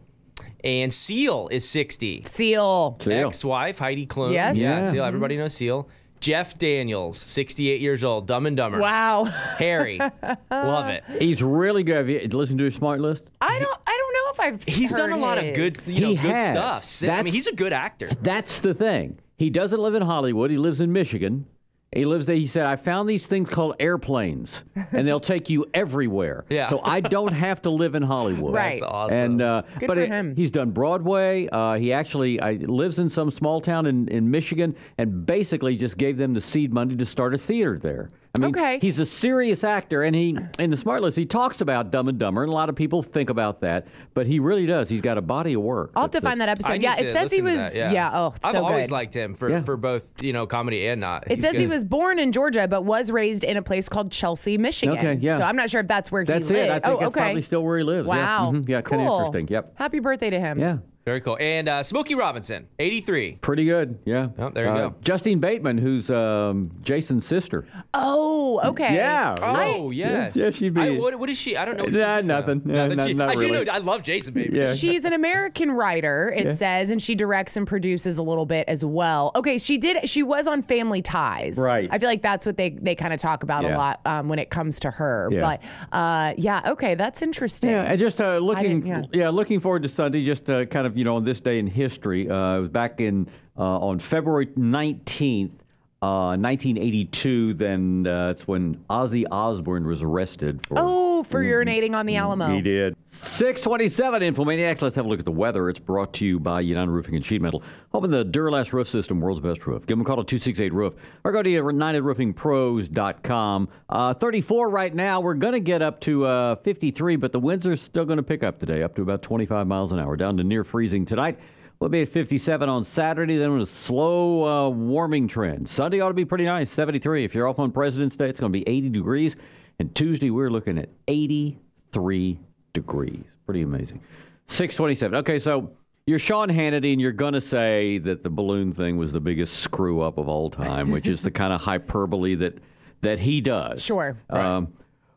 and 0.62 0.92
Seal 0.92 1.48
is 1.50 1.68
60. 1.68 2.22
Seal. 2.24 2.98
Seal. 3.02 3.26
Ex-wife 3.28 3.78
Heidi 3.80 4.06
Klum. 4.06 4.32
Yes. 4.32 4.56
Yeah, 4.56 4.82
Yeah. 4.82 4.90
Seal. 4.92 5.04
Everybody 5.04 5.36
knows 5.36 5.54
Seal. 5.54 5.88
Jeff 6.20 6.56
Daniels, 6.58 7.18
68 7.18 7.80
years 7.80 8.04
old, 8.04 8.26
Dumb 8.26 8.46
and 8.46 8.56
Dumber. 8.56 8.78
Wow. 8.78 9.24
Harry, 9.24 9.98
love 10.50 10.88
it. 10.88 11.02
He's 11.18 11.42
really 11.42 11.82
good. 11.82 11.96
Have 11.96 12.08
you 12.10 12.20
listened 12.28 12.58
to 12.58 12.64
his 12.66 12.74
smart 12.74 13.00
list? 13.00 13.24
I 13.40 13.58
don't. 13.58 13.78
I 13.86 13.96
don't 13.96 14.14
know 14.14 14.30
if 14.32 14.40
I've. 14.68 14.74
He's 14.74 14.92
done 14.94 15.12
a 15.12 15.16
lot 15.16 15.38
of 15.38 15.54
good, 15.54 15.76
you 15.86 16.00
know, 16.00 16.08
He 16.10 16.16
good 16.16 16.34
has. 16.36 16.56
stuff. 16.56 16.84
Si- 16.84 17.06
I 17.06 17.08
That's- 17.08 17.24
mean, 17.24 17.32
he's 17.34 17.46
a 17.46 17.54
good 17.54 17.72
actor. 17.72 18.10
That's 18.22 18.60
the 18.60 18.74
thing. 18.74 19.18
He 19.38 19.48
doesn't 19.50 19.80
live 19.80 19.94
in 19.94 20.02
Hollywood. 20.02 20.50
He 20.50 20.58
lives 20.58 20.80
in 20.80 20.92
Michigan. 20.92 21.46
He 21.92 22.04
lives 22.04 22.26
there. 22.26 22.36
He 22.36 22.46
said, 22.46 22.66
I 22.66 22.76
found 22.76 23.08
these 23.10 23.26
things 23.26 23.48
called 23.48 23.74
airplanes, 23.80 24.62
and 24.92 25.08
they'll 25.08 25.18
take 25.18 25.50
you 25.50 25.66
everywhere. 25.74 26.44
Yeah. 26.50 26.68
So 26.68 26.80
I 26.84 27.00
don't 27.00 27.32
have 27.32 27.62
to 27.62 27.70
live 27.70 27.94
in 27.94 28.02
Hollywood. 28.02 28.54
Right. 28.54 28.78
That's 28.80 28.82
awesome. 28.82 29.16
And 29.16 29.42
uh, 29.42 29.62
Good 29.78 29.86
but 29.88 29.96
for 29.96 30.00
it- 30.02 30.08
him. 30.08 30.34
he's 30.36 30.50
done 30.50 30.70
Broadway. 30.70 31.48
Uh, 31.50 31.74
he 31.74 31.92
actually 31.92 32.40
I, 32.40 32.52
lives 32.52 32.98
in 32.98 33.08
some 33.08 33.30
small 33.30 33.60
town 33.60 33.86
in, 33.86 34.06
in 34.08 34.30
Michigan, 34.30 34.76
and 34.98 35.24
basically 35.26 35.76
just 35.76 35.96
gave 35.96 36.16
them 36.16 36.32
the 36.34 36.40
seed 36.40 36.72
money 36.72 36.96
to 36.96 37.06
start 37.06 37.34
a 37.34 37.38
theater 37.38 37.78
there. 37.78 38.10
I 38.36 38.40
mean, 38.42 38.50
Okay. 38.50 38.78
he's 38.80 39.00
a 39.00 39.04
serious 39.06 39.64
actor, 39.64 40.04
and 40.04 40.14
he 40.14 40.38
in 40.60 40.70
the 40.70 40.76
Smart 40.76 41.02
List 41.02 41.16
he 41.16 41.26
talks 41.26 41.60
about 41.60 41.90
Dumb 41.90 42.06
and 42.08 42.16
Dumber, 42.16 42.44
and 42.44 42.50
a 42.50 42.54
lot 42.54 42.68
of 42.68 42.76
people 42.76 43.02
think 43.02 43.28
about 43.28 43.60
that, 43.62 43.88
but 44.14 44.26
he 44.28 44.38
really 44.38 44.66
does. 44.66 44.88
He's 44.88 45.00
got 45.00 45.18
a 45.18 45.20
body 45.20 45.54
of 45.54 45.62
work. 45.62 45.90
I'll 45.96 46.02
have 46.02 46.12
to 46.12 46.20
That's- 46.20 46.30
find 46.30 46.40
that 46.40 46.48
I 46.48 46.52
episode. 46.52 46.72
need 46.74 46.82
Yeah, 46.82 46.94
to 46.94 47.06
it 47.06 47.12
says 47.12 47.32
he 47.32 47.42
listen 47.42 47.64
was. 47.64 47.72
to 47.72 47.78
that, 47.80 47.92
yeah. 47.92 48.10
Oh, 48.14 48.32
I've 48.44 48.52
so 48.54 48.64
always 48.64 48.86
good. 48.86 48.92
liked 48.92 49.14
him 49.14 49.34
for, 49.34 49.50
Yeah. 49.50 49.62
for 49.64 49.76
both, 49.76 50.06
you 50.22 50.32
know, 50.32 50.46
comedy 50.46 50.86
and 50.86 51.00
not. 51.00 51.24
It 51.26 51.32
He's 51.34 51.40
says 51.42 51.56
he 51.56 51.64
good. 51.64 51.70
was 51.70 51.82
born 51.84 52.20
in 52.20 52.30
Georgia, 52.30 52.68
but 52.68 52.84
was 52.84 53.10
raised 53.10 53.42
in 53.42 53.56
a 53.56 53.62
place 53.62 53.88
called 53.88 54.12
Chelsea, 54.12 54.56
Michigan. 54.56 54.96
Okay, 54.96 55.18
yeah. 55.20 55.36
So 55.38 55.42
I'm 55.42 55.56
not 55.56 55.68
sure 55.68 55.80
if 55.80 55.88
that's 55.88 56.12
where 56.12 56.24
That's 56.24 56.48
he 56.48 56.54
lived. 56.54 56.66
it. 56.66 56.70
I 56.70 56.74
think 56.74 56.86
oh, 56.86 56.90
that's 57.00 57.08
okay. 57.08 57.20
probably 57.20 57.42
still 57.42 57.64
where 57.64 57.78
he 57.78 57.84
lives. 57.84 58.06
Wow. 58.06 58.52
Yeah, 58.52 58.58
Mhm. 58.60 58.68
yeah 58.68 58.80
kind 58.82 59.02
of 59.02 59.08
Cool. 59.08 59.18
interesting. 59.26 59.48
Yep. 59.48 59.72
Happy 59.74 59.98
birthday 59.98 60.30
to 60.30 60.38
him. 60.38 60.58
Yeah. 60.60 60.76
Very 61.04 61.20
cool. 61.20 61.36
And 61.40 61.68
uh, 61.68 61.82
Smokey 61.82 62.14
Robinson, 62.14 62.68
83. 62.78 63.38
Pretty 63.40 63.64
good. 63.64 63.98
Yeah. 64.04 64.28
Oh, 64.38 64.50
there 64.50 64.64
you 64.66 64.70
Uh, 64.70 64.88
go. 64.90 64.94
Justine 65.02 65.40
Bateman, 65.40 65.78
who's 65.78 66.10
um, 66.10 66.70
Jason's 66.82 67.26
sister. 67.26 67.66
Oh, 67.94 68.60
okay. 68.64 68.94
Yeah. 68.94 69.34
Oh, 69.40 69.90
yes. 69.90 70.36
Yeah, 70.36 70.50
she'd 70.50 70.74
be- 70.74 70.80
I, 70.82 70.90
what, 70.90 71.18
what 71.18 71.30
is 71.30 71.38
she? 71.38 71.56
I 71.56 71.64
don't 71.64 71.76
know. 71.78 71.84
What 71.84 71.92
Nah, 71.94 72.16
she's 72.18 72.24
nothing. 72.26 72.62
Yeah, 72.66 72.74
nothing. 72.86 72.96
not- 72.98 73.06
She- 73.08 73.14
not 73.14 73.28
I 73.30 73.32
should 73.32 73.40
really. 73.40 73.64
know. 73.64 73.72
I 73.72 73.78
love 73.78 74.02
Jason 74.02 74.34
Baby. 74.34 74.56
Yeah. 74.58 74.74
She's 74.74 75.04
an 75.04 75.12
American 75.14 75.72
writer, 75.72 76.32
it 76.36 76.46
Yeah. 76.46 76.52
says, 76.52 76.90
and 76.90 77.00
she 77.00 77.14
directs 77.14 77.56
and 77.56 77.66
produces 77.66 78.18
a 78.18 78.22
little 78.22 78.46
bit 78.46 78.66
as 78.68 78.84
well. 78.84 79.32
Okay, 79.36 79.58
she 79.58 79.78
did. 79.78 80.08
She 80.08 80.22
was 80.22 80.46
on 80.46 80.62
Family 80.62 81.02
Ties. 81.02 81.56
Right. 81.58 81.88
I 81.90 81.98
feel 81.98 82.08
like 82.08 82.22
that's 82.22 82.44
what 82.46 82.56
they 82.56 82.70
they 82.70 82.94
kind 82.94 83.12
of 83.14 83.20
talk 83.20 83.42
about 83.42 83.64
a 83.64 83.76
lot 83.76 84.00
um, 84.04 84.28
when 84.28 84.38
it 84.38 84.50
comes 84.50 84.78
to 84.80 84.90
her. 84.90 85.28
Yeah. 85.32 85.40
But 85.40 85.96
uh, 85.96 86.34
yeah, 86.36 86.62
okay, 86.72 86.94
that's 86.94 87.22
interesting. 87.22 87.70
Yeah, 87.70 87.82
and 87.84 87.98
just 87.98 88.20
uh, 88.20 88.38
looking, 88.38 88.86
yeah. 88.86 89.02
yeah. 89.12 89.28
looking 89.30 89.60
forward 89.60 89.82
to 89.82 89.88
Sunday. 89.88 90.24
Just 90.24 90.48
uh, 90.50 90.66
kind 90.66 90.86
of, 90.86 90.89
you 90.96 91.04
know, 91.04 91.16
on 91.16 91.24
this 91.24 91.40
day 91.40 91.58
in 91.58 91.66
history. 91.66 92.28
Uh, 92.28 92.56
it 92.56 92.60
was 92.60 92.68
back 92.68 93.00
in 93.00 93.28
uh, 93.56 93.78
on 93.78 93.98
February 93.98 94.48
nineteenth, 94.56 95.59
uh, 96.02 96.36
nineteen 96.36 96.78
eighty-two. 96.78 97.54
Then 97.54 98.06
uh, 98.06 98.28
that's 98.28 98.46
when 98.48 98.76
Ozzy 98.88 99.24
Osbourne 99.30 99.86
was 99.86 100.02
arrested 100.02 100.66
for. 100.66 100.76
Oh, 100.78 101.22
for 101.22 101.44
urinating 101.44 101.94
on 101.94 102.06
the 102.06 102.16
Alamo. 102.16 102.46
Mm-hmm. 102.46 102.54
He 102.56 102.62
did. 102.62 102.96
627 103.22 104.22
Infomaniacs. 104.22 104.80
Let's 104.80 104.96
have 104.96 105.04
a 105.04 105.08
look 105.08 105.18
at 105.18 105.26
the 105.26 105.32
weather. 105.32 105.68
It's 105.68 105.78
brought 105.78 106.14
to 106.14 106.24
you 106.24 106.40
by 106.40 106.62
United 106.62 106.90
Roofing 106.90 107.16
and 107.16 107.24
Sheet 107.24 107.42
Metal. 107.42 107.62
Hoping 107.92 108.10
the 108.10 108.24
Duralast 108.24 108.72
Roof 108.72 108.88
System, 108.88 109.20
world's 109.20 109.40
best 109.40 109.66
roof. 109.66 109.84
Give 109.86 109.98
them 109.98 110.00
a 110.00 110.04
call 110.04 110.18
at 110.20 110.26
268 110.26 110.72
Roof 110.72 110.94
or 111.24 111.32
go 111.32 111.42
to 111.42 111.50
UnitedRoofingPros.com. 111.50 113.68
Uh, 113.88 114.14
34 114.14 114.70
right 114.70 114.94
now. 114.94 115.20
We're 115.20 115.34
going 115.34 115.52
to 115.52 115.60
get 115.60 115.82
up 115.82 116.00
to 116.00 116.24
uh, 116.24 116.54
53, 116.56 117.16
but 117.16 117.32
the 117.32 117.40
winds 117.40 117.66
are 117.66 117.76
still 117.76 118.06
going 118.06 118.16
to 118.16 118.22
pick 118.22 118.42
up 118.42 118.58
today, 118.58 118.82
up 118.82 118.94
to 118.96 119.02
about 119.02 119.20
25 119.22 119.66
miles 119.66 119.92
an 119.92 119.98
hour, 119.98 120.16
down 120.16 120.38
to 120.38 120.44
near 120.44 120.64
freezing 120.64 121.04
tonight. 121.04 121.38
We'll 121.80 121.88
be 121.88 122.02
at 122.02 122.10
57 122.10 122.68
on 122.68 122.84
Saturday, 122.84 123.38
then 123.38 123.54
with 123.54 123.66
a 123.66 123.72
slow 123.72 124.44
uh, 124.44 124.68
warming 124.68 125.26
trend. 125.26 125.66
Sunday 125.70 126.00
ought 126.00 126.08
to 126.08 126.14
be 126.14 126.26
pretty 126.26 126.44
nice, 126.44 126.70
73. 126.70 127.24
If 127.24 127.34
you're 127.34 127.48
off 127.48 127.58
on 127.58 127.72
President's 127.72 128.16
Day, 128.16 128.28
it's 128.28 128.38
going 128.38 128.52
to 128.52 128.58
be 128.58 128.68
80 128.68 128.90
degrees. 128.90 129.36
And 129.78 129.94
Tuesday, 129.94 130.28
we're 130.28 130.50
looking 130.50 130.76
at 130.76 130.90
83 131.08 132.38
degrees. 132.74 133.24
Pretty 133.46 133.62
amazing. 133.62 134.02
627. 134.48 135.20
Okay, 135.20 135.38
so 135.38 135.70
you're 136.06 136.18
Sean 136.18 136.50
Hannity, 136.50 136.92
and 136.92 137.00
you're 137.00 137.12
going 137.12 137.32
to 137.32 137.40
say 137.40 137.96
that 137.96 138.24
the 138.24 138.30
balloon 138.30 138.74
thing 138.74 138.98
was 138.98 139.10
the 139.10 139.20
biggest 139.20 139.54
screw 139.54 140.02
up 140.02 140.18
of 140.18 140.28
all 140.28 140.50
time, 140.50 140.90
which 140.90 141.06
is 141.06 141.22
the 141.22 141.30
kind 141.30 141.50
of 141.50 141.62
hyperbole 141.62 142.34
that, 142.34 142.58
that 143.00 143.20
he 143.20 143.40
does. 143.40 143.82
Sure. 143.82 144.18
Um, 144.28 144.74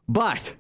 but 0.07 0.53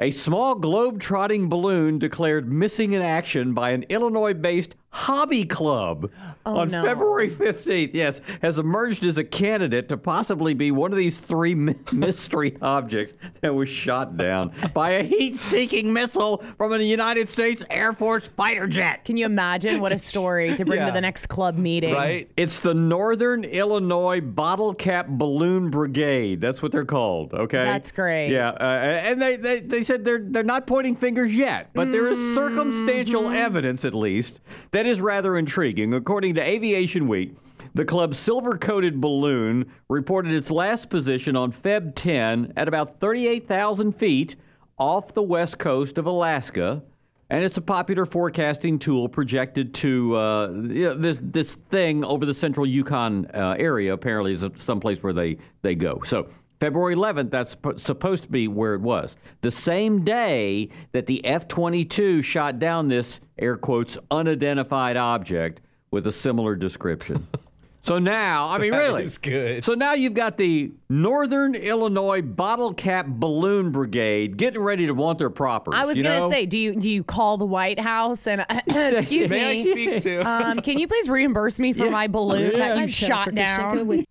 a 0.00 0.12
small 0.12 0.54
globe-trotting 0.54 1.48
balloon 1.48 1.98
declared 1.98 2.52
missing 2.52 2.92
in 2.92 3.02
action 3.02 3.52
by 3.52 3.70
an 3.70 3.82
Illinois-based 3.88 4.76
hobby 4.92 5.44
club 5.44 6.10
on 6.44 6.68
no. 6.70 6.82
February 6.82 7.30
15th. 7.30 7.90
Yes, 7.94 8.20
has 8.42 8.58
emerged 8.58 9.04
as 9.04 9.18
a 9.18 9.24
candidate 9.24 9.88
to 9.88 9.96
possibly 9.96 10.52
be 10.54 10.70
one 10.72 10.90
of 10.92 10.98
these 10.98 11.16
three 11.18 11.54
mystery 11.92 12.56
objects 12.60 13.14
that 13.40 13.54
was 13.54 13.68
shot 13.68 14.16
down 14.16 14.52
by 14.74 14.90
a 14.90 15.02
heat-seeking 15.04 15.92
missile 15.92 16.38
from 16.56 16.72
a 16.72 16.78
United 16.78 17.28
States 17.28 17.64
Air 17.70 17.92
Force 17.92 18.26
fighter 18.26 18.66
jet. 18.66 19.04
Can 19.04 19.16
you 19.16 19.26
imagine 19.26 19.80
what 19.80 19.92
a 19.92 19.98
story 20.10 20.54
to 20.56 20.64
bring 20.64 20.80
Yeah. 20.80 20.86
to 20.86 20.92
the 20.92 21.00
next 21.00 21.26
club 21.26 21.56
meeting? 21.56 21.94
Right? 21.94 22.30
It's 22.36 22.58
the 22.58 22.74
Northern 22.74 23.44
Illinois 23.44 24.20
Bottle 24.20 24.74
Cap 24.74 25.06
Balloon 25.08 25.70
Brigade. 25.70 26.40
That's 26.40 26.62
what 26.62 26.72
they're 26.72 26.84
called. 26.84 27.32
Okay, 27.32 27.64
That's 27.64 27.92
great. 27.92 28.30
Yeah, 28.30 28.48
uh, 28.50 28.62
and 28.64 29.22
they, 29.22 29.36
they 29.36 29.60
they 29.60 29.84
said 29.84 30.04
they're 30.04 30.18
they're 30.22 30.42
not 30.42 30.66
pointing 30.66 30.96
fingers 30.96 31.34
yet, 31.34 31.70
but 31.74 31.92
there 31.92 32.08
is 32.08 32.18
circumstantial 32.34 33.20
Mm-hmm. 33.20 33.34
evidence, 33.34 33.84
at 33.84 33.94
least, 33.94 34.40
that 34.72 34.79
is 34.86 35.00
rather 35.00 35.36
intriguing. 35.36 35.94
According 35.94 36.34
to 36.34 36.42
Aviation 36.42 37.08
Week. 37.08 37.34
The 37.72 37.84
club's 37.84 38.18
silver 38.18 38.58
coated 38.58 39.00
balloon 39.00 39.70
reported 39.88 40.32
its 40.32 40.50
last 40.50 40.90
position 40.90 41.36
on 41.36 41.52
Feb 41.52 41.94
10 41.94 42.52
at 42.56 42.66
about 42.66 42.98
38,000 42.98 43.92
feet 43.92 44.34
off 44.76 45.14
the 45.14 45.22
west 45.22 45.58
coast 45.58 45.96
of 45.96 46.06
Alaska. 46.06 46.82
And 47.28 47.44
it's 47.44 47.56
a 47.56 47.60
popular 47.62 48.06
forecasting 48.06 48.80
tool 48.80 49.08
projected 49.08 49.72
to 49.74 50.16
uh, 50.16 50.48
this 50.50 51.20
this 51.22 51.54
thing 51.54 52.04
over 52.04 52.26
the 52.26 52.34
central 52.34 52.66
Yukon 52.66 53.26
uh, 53.26 53.54
area. 53.56 53.92
Apparently, 53.92 54.32
is 54.32 54.44
someplace 54.56 55.00
where 55.00 55.12
they 55.12 55.38
they 55.62 55.76
go. 55.76 56.02
So 56.04 56.28
February 56.60 56.94
11th, 56.94 57.30
that's 57.30 57.56
supposed 57.82 58.24
to 58.24 58.28
be 58.30 58.46
where 58.46 58.74
it 58.74 58.82
was. 58.82 59.16
The 59.40 59.50
same 59.50 60.04
day 60.04 60.68
that 60.92 61.06
the 61.06 61.24
F-22 61.24 62.22
shot 62.22 62.58
down 62.58 62.88
this 62.88 63.18
air 63.38 63.56
quotes 63.56 63.96
unidentified 64.10 64.98
object 64.98 65.62
with 65.90 66.06
a 66.06 66.12
similar 66.12 66.54
description. 66.54 67.26
So 67.82 67.98
now, 67.98 68.48
I 68.48 68.58
mean, 68.58 68.72
really, 68.72 69.04
is 69.04 69.16
good. 69.16 69.64
So 69.64 69.72
now 69.72 69.94
you've 69.94 70.12
got 70.12 70.36
the 70.36 70.70
Northern 70.90 71.54
Illinois 71.54 72.20
Bottle 72.20 72.74
Cap 72.74 73.06
Balloon 73.08 73.72
Brigade 73.72 74.36
getting 74.36 74.60
ready 74.60 74.86
to 74.86 74.92
want 74.92 75.18
their 75.18 75.30
property. 75.30 75.78
I 75.78 75.86
was 75.86 75.96
you 75.96 76.02
gonna 76.02 76.18
know? 76.18 76.30
say, 76.30 76.44
do 76.44 76.58
you 76.58 76.74
do 76.74 76.90
you 76.90 77.02
call 77.02 77.38
the 77.38 77.46
White 77.46 77.80
House 77.80 78.26
and 78.26 78.44
excuse 78.66 79.30
May 79.30 79.50
I 79.50 79.54
me? 79.54 79.62
speak 79.62 80.02
to? 80.02 80.18
Um, 80.20 80.58
can 80.58 80.78
you 80.78 80.86
please 80.86 81.08
reimburse 81.08 81.58
me 81.58 81.72
for 81.72 81.90
my 81.90 82.06
balloon 82.06 82.58
that 82.58 82.78
you 82.78 82.86
shot 82.86 83.34
down? 83.34 84.04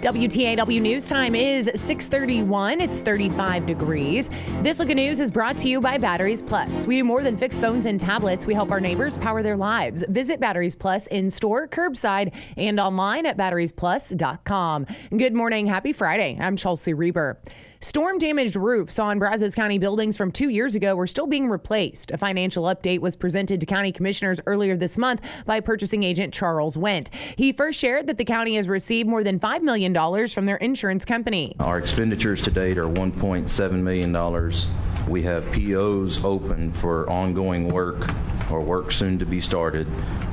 WTAW 0.00 0.80
News 0.80 1.08
Time 1.08 1.34
is 1.34 1.70
631. 1.74 2.80
It's 2.80 3.02
35 3.02 3.66
degrees. 3.66 4.30
This 4.62 4.78
look 4.78 4.88
at 4.88 4.96
news 4.96 5.20
is 5.20 5.30
brought 5.30 5.58
to 5.58 5.68
you 5.68 5.78
by 5.78 5.98
Batteries 5.98 6.40
Plus. 6.40 6.86
We 6.86 6.96
do 6.96 7.04
more 7.04 7.22
than 7.22 7.36
fix 7.36 7.60
phones 7.60 7.84
and 7.84 8.00
tablets. 8.00 8.46
We 8.46 8.54
help 8.54 8.70
our 8.70 8.80
neighbors 8.80 9.18
power 9.18 9.42
their 9.42 9.58
lives. 9.58 10.02
Visit 10.08 10.40
Batteries 10.40 10.74
Plus 10.74 11.06
in 11.08 11.28
store, 11.28 11.68
curbside, 11.68 12.32
and 12.56 12.80
online 12.80 13.26
at 13.26 13.36
batteriesplus.com. 13.36 14.86
Good 15.14 15.34
morning. 15.34 15.66
Happy 15.66 15.92
Friday. 15.92 16.38
I'm 16.40 16.56
Chelsea 16.56 16.94
Reber. 16.94 17.38
Storm 17.82 18.18
damaged 18.18 18.56
roofs 18.56 18.98
on 18.98 19.18
Brazos 19.18 19.54
County 19.54 19.78
buildings 19.78 20.14
from 20.14 20.30
two 20.30 20.50
years 20.50 20.74
ago 20.74 20.98
are 20.98 21.06
still 21.06 21.26
being 21.26 21.48
replaced. 21.48 22.10
A 22.10 22.18
financial 22.18 22.64
update 22.64 22.98
was 22.98 23.16
presented 23.16 23.58
to 23.58 23.64
county 23.64 23.90
commissioners 23.90 24.38
earlier 24.46 24.76
this 24.76 24.98
month 24.98 25.26
by 25.46 25.60
purchasing 25.60 26.02
agent 26.02 26.34
Charles 26.34 26.76
Wendt. 26.76 27.08
He 27.36 27.52
first 27.52 27.78
shared 27.78 28.06
that 28.08 28.18
the 28.18 28.24
county 28.26 28.56
has 28.56 28.68
received 28.68 29.08
more 29.08 29.24
than 29.24 29.40
$5 29.40 29.62
million 29.62 30.28
from 30.28 30.44
their 30.44 30.58
insurance 30.58 31.06
company. 31.06 31.56
Our 31.58 31.78
expenditures 31.78 32.42
to 32.42 32.50
date 32.50 32.76
are 32.76 32.84
$1.7 32.84 33.72
million. 33.72 35.08
We 35.08 35.22
have 35.22 35.50
POs 35.50 36.22
open 36.22 36.74
for 36.74 37.08
ongoing 37.08 37.68
work 37.68 38.10
or 38.50 38.60
work 38.60 38.92
soon 38.92 39.18
to 39.20 39.24
be 39.24 39.40
started 39.40 39.86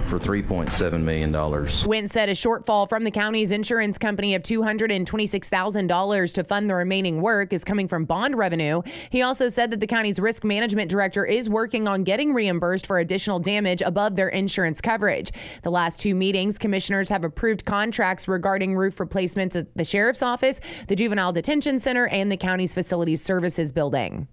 for 0.08 0.18
$3.7 0.20 1.02
million. 1.02 1.32
Wendt 1.34 2.10
said 2.10 2.30
a 2.30 2.34
shortfall 2.34 2.88
from 2.88 3.04
the 3.04 3.12
county's 3.12 3.52
insurance 3.52 3.98
company 3.98 4.36
of 4.36 4.42
$226,000 4.44 6.34
to 6.34 6.44
fund 6.44 6.70
the 6.70 6.76
remaining 6.76 7.22
work 7.22 7.52
is 7.54 7.64
coming 7.64 7.88
from 7.88 8.06
bond 8.06 8.38
revenue. 8.38 8.82
He 9.10 9.22
also 9.22 9.50
said 9.50 9.72
that 9.72 9.80
the 9.80 9.88
county's 9.88 10.20
risk 10.20 10.44
management 10.44 10.90
director 10.90 11.26
is 11.26 11.50
working 11.50 11.88
on 11.88 12.04
getting 12.04 12.34
reimbursed 12.34 12.88
for 12.88 13.00
additional 13.00 13.40
damage 13.40 13.82
above 13.82 14.16
their 14.16 14.30
insurance 14.30 14.82
coverage. 14.82 15.32
The 15.64 15.72
last 15.72 16.00
two 16.00 16.16
meetings, 16.16 16.58
commissioners 16.58 17.10
have 17.10 17.24
approved 17.24 17.66
contracts 17.66 18.28
regarding 18.28 18.76
roof 18.76 19.00
replacements 19.00 19.56
at 19.56 19.76
the 19.76 19.84
sheriff's 19.84 20.22
office, 20.22 20.62
the 20.88 20.96
juvenile 20.96 21.34
detention 21.34 21.80
center, 21.80 22.08
and 22.08 22.32
the 22.32 22.38
county's 22.38 22.74
facilities 22.74 23.22
services 23.22 23.72
building. 23.72 24.28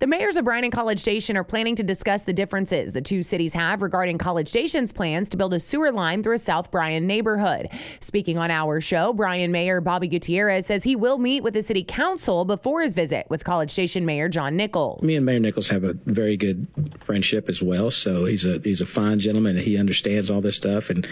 The 0.00 0.06
mayors 0.06 0.36
of 0.36 0.44
Bryan 0.44 0.62
and 0.62 0.72
College 0.72 1.00
Station 1.00 1.36
are 1.36 1.42
planning 1.42 1.74
to 1.74 1.82
discuss 1.82 2.22
the 2.22 2.32
differences 2.32 2.92
the 2.92 3.00
two 3.00 3.20
cities 3.24 3.52
have 3.54 3.82
regarding 3.82 4.16
College 4.16 4.46
Station's 4.46 4.92
plans 4.92 5.28
to 5.30 5.36
build 5.36 5.52
a 5.52 5.58
sewer 5.58 5.90
line 5.90 6.22
through 6.22 6.36
a 6.36 6.38
South 6.38 6.70
Bryan 6.70 7.04
neighborhood. 7.04 7.68
Speaking 7.98 8.38
on 8.38 8.48
our 8.48 8.80
show, 8.80 9.12
Bryan 9.12 9.50
Mayor 9.50 9.80
Bobby 9.80 10.06
Gutierrez 10.06 10.66
says 10.66 10.84
he 10.84 10.94
will 10.94 11.18
meet 11.18 11.42
with 11.42 11.52
the 11.52 11.62
city 11.62 11.82
council 11.82 12.44
before 12.44 12.80
his 12.80 12.94
visit 12.94 13.26
with 13.28 13.42
College 13.42 13.72
Station 13.72 14.06
Mayor 14.06 14.28
John 14.28 14.54
Nichols. 14.54 15.02
Me 15.02 15.16
and 15.16 15.26
Mayor 15.26 15.40
Nichols 15.40 15.68
have 15.70 15.82
a 15.82 15.94
very 16.04 16.36
good 16.36 16.68
friendship 17.00 17.48
as 17.48 17.60
well, 17.60 17.90
so 17.90 18.24
he's 18.24 18.46
a 18.46 18.60
he's 18.62 18.80
a 18.80 18.86
fine 18.86 19.18
gentleman 19.18 19.56
and 19.56 19.64
he 19.64 19.76
understands 19.76 20.30
all 20.30 20.40
this 20.40 20.54
stuff 20.54 20.90
and 20.90 21.08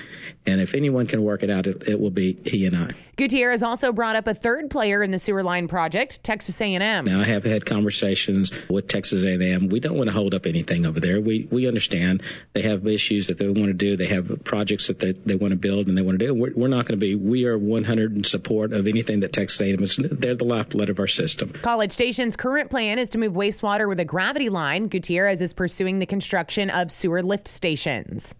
and 0.47 0.61
if 0.61 0.75
anyone 0.77 1.09
can 1.09 1.25
work 1.25 1.43
it 1.43 1.51
out, 1.51 1.67
it, 1.67 1.83
it 1.89 1.99
will 1.99 2.11
be 2.11 2.39
he 2.45 2.65
and 2.67 2.77
I. 2.77 2.91
Gutierrez 3.17 3.63
also 3.63 3.93
brought 3.93 4.15
up 4.15 4.27
a 4.27 4.35
third 4.35 4.71
player 4.71 5.03
in 5.03 5.11
the 5.11 5.19
sewer 5.19 5.43
line 5.43 5.69
project, 5.69 6.23
Texas 6.23 6.61
A&M. 6.61 7.05
Now 7.05 7.21
I 7.21 7.25
have 7.25 7.45
had 7.45 7.65
conversations 7.65 8.53
with 8.77 8.87
Texas 8.87 9.25
A&M. 9.25 9.69
We 9.69 9.81
don't 9.81 9.97
want 9.97 10.09
to 10.09 10.15
hold 10.15 10.35
up 10.35 10.47
anything 10.47 10.87
over 10.87 11.01
there. 11.01 11.21
We 11.21 11.49
we 11.51 11.67
understand 11.67 12.23
they 12.53 12.63
have 12.63 12.87
issues 12.87 13.27
that 13.27 13.39
they 13.39 13.49
want 13.49 13.67
to 13.69 13.73
do. 13.73 13.97
They 13.97 14.07
have 14.07 14.45
projects 14.45 14.87
that 14.87 15.01
they, 15.01 15.13
they 15.13 15.35
want 15.35 15.53
to 15.53 15.57
build 15.57 15.89
and 15.89 15.97
they 15.99 16.03
want 16.03 16.19
to 16.19 16.27
do. 16.27 16.35
We're, 16.35 16.53
we're 16.55 16.69
not 16.69 16.87
going 16.87 17.01
to 17.01 17.05
be. 17.05 17.15
We 17.15 17.47
are 17.47 17.59
100 17.59 18.15
in 18.15 18.23
support 18.23 18.73
of 18.73 18.87
anything 18.87 19.21
that 19.21 19.33
Texas 19.33 19.61
A&M 19.61 19.83
is. 19.83 19.97
They're 19.97 20.35
the 20.35 20.45
lifeblood 20.45 20.91
of 20.91 21.01
our 21.01 21.07
system. 21.07 21.53
College 21.63 21.91
Station's 21.91 22.37
current 22.37 22.71
plan 22.71 22.99
is 22.99 23.09
to 23.11 23.19
move 23.19 23.33
wastewater 23.33 23.89
with 23.89 23.99
a 23.99 24.05
gravity 24.05 24.51
line. 24.51 24.89
Gutierrez 24.89 25.41
is 25.41 25.53
pursuing 25.53 25.99
the 25.99 26.07
construction 26.07 26.71
of 26.71 26.93
sewer 26.93 27.23
lift 27.23 27.49
stations. 27.49 28.35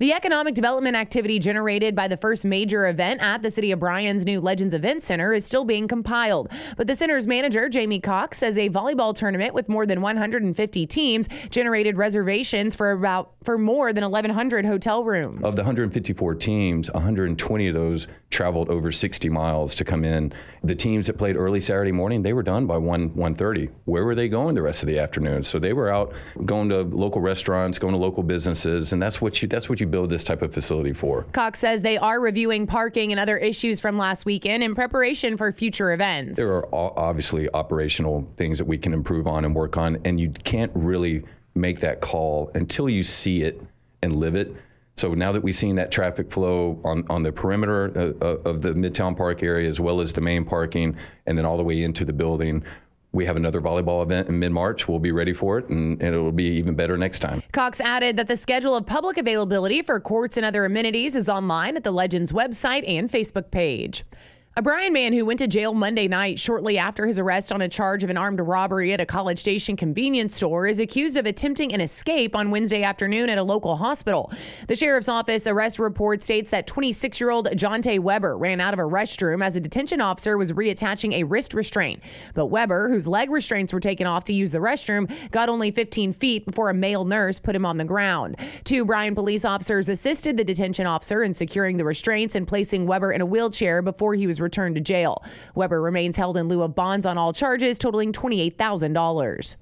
The 0.00 0.12
economic 0.12 0.54
development 0.54 0.94
activity 0.94 1.40
generated 1.40 1.96
by 1.96 2.06
the 2.06 2.16
first 2.16 2.44
major 2.44 2.86
event 2.86 3.20
at 3.20 3.42
the 3.42 3.50
City 3.50 3.72
of 3.72 3.80
Bryan's 3.80 4.24
new 4.24 4.40
Legends 4.40 4.72
Event 4.72 5.02
Center 5.02 5.32
is 5.32 5.44
still 5.44 5.64
being 5.64 5.88
compiled. 5.88 6.52
But 6.76 6.86
the 6.86 6.94
center's 6.94 7.26
manager, 7.26 7.68
Jamie 7.68 7.98
Cox, 7.98 8.38
says 8.38 8.56
a 8.58 8.70
volleyball 8.70 9.12
tournament 9.12 9.54
with 9.54 9.68
more 9.68 9.86
than 9.86 10.00
150 10.00 10.86
teams 10.86 11.28
generated 11.50 11.96
reservations 11.96 12.76
for 12.76 12.92
about 12.92 13.32
for 13.42 13.58
more 13.58 13.92
than 13.92 14.04
1,100 14.04 14.64
hotel 14.64 15.02
rooms. 15.02 15.42
Of 15.42 15.56
the 15.56 15.62
154 15.62 16.34
teams, 16.36 16.92
120 16.92 17.66
of 17.66 17.74
those 17.74 18.06
traveled 18.30 18.68
over 18.68 18.92
60 18.92 19.28
miles 19.30 19.74
to 19.74 19.84
come 19.84 20.04
in. 20.04 20.32
The 20.62 20.76
teams 20.76 21.08
that 21.08 21.18
played 21.18 21.34
early 21.34 21.60
Saturday 21.60 21.92
morning, 21.92 22.22
they 22.22 22.34
were 22.34 22.44
done 22.44 22.66
by 22.66 22.76
1 22.76 23.10
1:30. 23.16 23.70
Where 23.86 24.04
were 24.04 24.14
they 24.14 24.28
going 24.28 24.54
the 24.54 24.62
rest 24.62 24.84
of 24.84 24.88
the 24.88 25.00
afternoon? 25.00 25.42
So 25.42 25.58
they 25.58 25.72
were 25.72 25.88
out 25.88 26.12
going 26.44 26.68
to 26.68 26.82
local 26.82 27.20
restaurants, 27.20 27.78
going 27.78 27.94
to 27.94 27.98
local 27.98 28.22
businesses, 28.22 28.92
and 28.92 29.02
that's 29.02 29.20
what 29.20 29.42
you 29.42 29.48
that's 29.48 29.68
what 29.68 29.80
you 29.80 29.87
build 29.88 30.10
this 30.10 30.24
type 30.24 30.42
of 30.42 30.52
facility 30.52 30.92
for. 30.92 31.24
Cox 31.32 31.58
says 31.58 31.82
they 31.82 31.98
are 31.98 32.20
reviewing 32.20 32.66
parking 32.66 33.10
and 33.10 33.20
other 33.20 33.36
issues 33.36 33.80
from 33.80 33.98
last 33.98 34.24
weekend 34.24 34.62
in 34.62 34.74
preparation 34.74 35.36
for 35.36 35.52
future 35.52 35.92
events. 35.92 36.36
There 36.36 36.52
are 36.52 36.68
obviously 36.72 37.48
operational 37.52 38.28
things 38.36 38.58
that 38.58 38.66
we 38.66 38.78
can 38.78 38.92
improve 38.92 39.26
on 39.26 39.44
and 39.44 39.54
work 39.54 39.76
on, 39.76 39.98
and 40.04 40.20
you 40.20 40.30
can't 40.44 40.72
really 40.74 41.24
make 41.54 41.80
that 41.80 42.00
call 42.00 42.50
until 42.54 42.88
you 42.88 43.02
see 43.02 43.42
it 43.42 43.60
and 44.02 44.16
live 44.16 44.34
it. 44.34 44.54
So 44.96 45.14
now 45.14 45.30
that 45.30 45.42
we've 45.42 45.54
seen 45.54 45.76
that 45.76 45.92
traffic 45.92 46.32
flow 46.32 46.80
on, 46.84 47.04
on 47.08 47.22
the 47.22 47.30
perimeter 47.30 47.92
uh, 47.96 48.24
uh, 48.24 48.50
of 48.50 48.62
the 48.62 48.74
Midtown 48.74 49.16
Park 49.16 49.44
area, 49.44 49.68
as 49.68 49.78
well 49.78 50.00
as 50.00 50.12
the 50.12 50.20
main 50.20 50.44
parking, 50.44 50.96
and 51.24 51.38
then 51.38 51.44
all 51.44 51.56
the 51.56 51.62
way 51.62 51.82
into 51.82 52.04
the 52.04 52.12
building, 52.12 52.64
we 53.12 53.24
have 53.24 53.36
another 53.36 53.60
volleyball 53.60 54.02
event 54.02 54.28
in 54.28 54.38
mid 54.38 54.52
March. 54.52 54.86
We'll 54.86 54.98
be 54.98 55.12
ready 55.12 55.32
for 55.32 55.58
it, 55.58 55.68
and, 55.68 56.00
and, 56.02 56.14
it'll 56.14 56.32
be 56.32 56.44
even 56.44 56.74
better 56.74 56.98
next 56.98 57.20
time. 57.20 57.42
Cox 57.52 57.80
added 57.80 58.16
that 58.16 58.28
the 58.28 58.36
schedule 58.36 58.76
of 58.76 58.86
public 58.86 59.16
availability 59.16 59.82
for 59.82 59.98
courts 59.98 60.36
and 60.36 60.44
other 60.44 60.64
amenities 60.64 61.16
is 61.16 61.28
online 61.28 61.76
at 61.76 61.84
the 61.84 61.90
Legends 61.90 62.32
website 62.32 62.88
and 62.88 63.08
Facebook 63.08 63.50
page. 63.50 64.04
A 64.58 64.60
Bryan 64.60 64.92
man 64.92 65.12
who 65.12 65.24
went 65.24 65.38
to 65.38 65.46
jail 65.46 65.72
Monday 65.72 66.08
night 66.08 66.40
shortly 66.40 66.78
after 66.78 67.06
his 67.06 67.20
arrest 67.20 67.52
on 67.52 67.62
a 67.62 67.68
charge 67.68 68.02
of 68.02 68.10
an 68.10 68.16
armed 68.16 68.40
robbery 68.40 68.92
at 68.92 69.00
a 69.00 69.06
College 69.06 69.38
Station 69.38 69.76
convenience 69.76 70.34
store 70.34 70.66
is 70.66 70.80
accused 70.80 71.16
of 71.16 71.26
attempting 71.26 71.72
an 71.72 71.80
escape 71.80 72.34
on 72.34 72.50
Wednesday 72.50 72.82
afternoon 72.82 73.28
at 73.28 73.38
a 73.38 73.42
local 73.44 73.76
hospital. 73.76 74.32
The 74.66 74.74
sheriff's 74.74 75.08
office 75.08 75.46
arrest 75.46 75.78
report 75.78 76.24
states 76.24 76.50
that 76.50 76.66
26 76.66 77.20
year 77.20 77.30
old 77.30 77.46
Jonte 77.50 78.00
Weber 78.00 78.36
ran 78.36 78.60
out 78.60 78.72
of 78.72 78.80
a 78.80 78.82
restroom 78.82 79.44
as 79.44 79.54
a 79.54 79.60
detention 79.60 80.00
officer 80.00 80.36
was 80.36 80.50
reattaching 80.50 81.12
a 81.12 81.22
wrist 81.22 81.54
restraint. 81.54 82.02
But 82.34 82.46
Weber, 82.46 82.88
whose 82.88 83.06
leg 83.06 83.30
restraints 83.30 83.72
were 83.72 83.78
taken 83.78 84.08
off 84.08 84.24
to 84.24 84.32
use 84.32 84.50
the 84.50 84.58
restroom, 84.58 85.08
got 85.30 85.48
only 85.48 85.70
15 85.70 86.12
feet 86.14 86.44
before 86.44 86.68
a 86.68 86.74
male 86.74 87.04
nurse 87.04 87.38
put 87.38 87.54
him 87.54 87.64
on 87.64 87.76
the 87.76 87.84
ground. 87.84 88.34
Two 88.64 88.84
Bryan 88.84 89.14
police 89.14 89.44
officers 89.44 89.88
assisted 89.88 90.36
the 90.36 90.42
detention 90.42 90.84
officer 90.84 91.22
in 91.22 91.32
securing 91.32 91.76
the 91.76 91.84
restraints 91.84 92.34
and 92.34 92.48
placing 92.48 92.88
Weber 92.88 93.12
in 93.12 93.20
a 93.20 93.26
wheelchair 93.26 93.82
before 93.82 94.16
he 94.16 94.26
was 94.26 94.40
returned 94.48 94.76
to 94.76 94.80
jail. 94.80 95.22
Weber 95.54 95.82
remains 95.82 96.16
held 96.16 96.38
in 96.38 96.48
lieu 96.48 96.62
of 96.62 96.74
bonds 96.74 97.04
on 97.04 97.18
all 97.18 97.34
charges, 97.34 97.78
totaling 97.78 98.14
$28,000. 98.14 99.56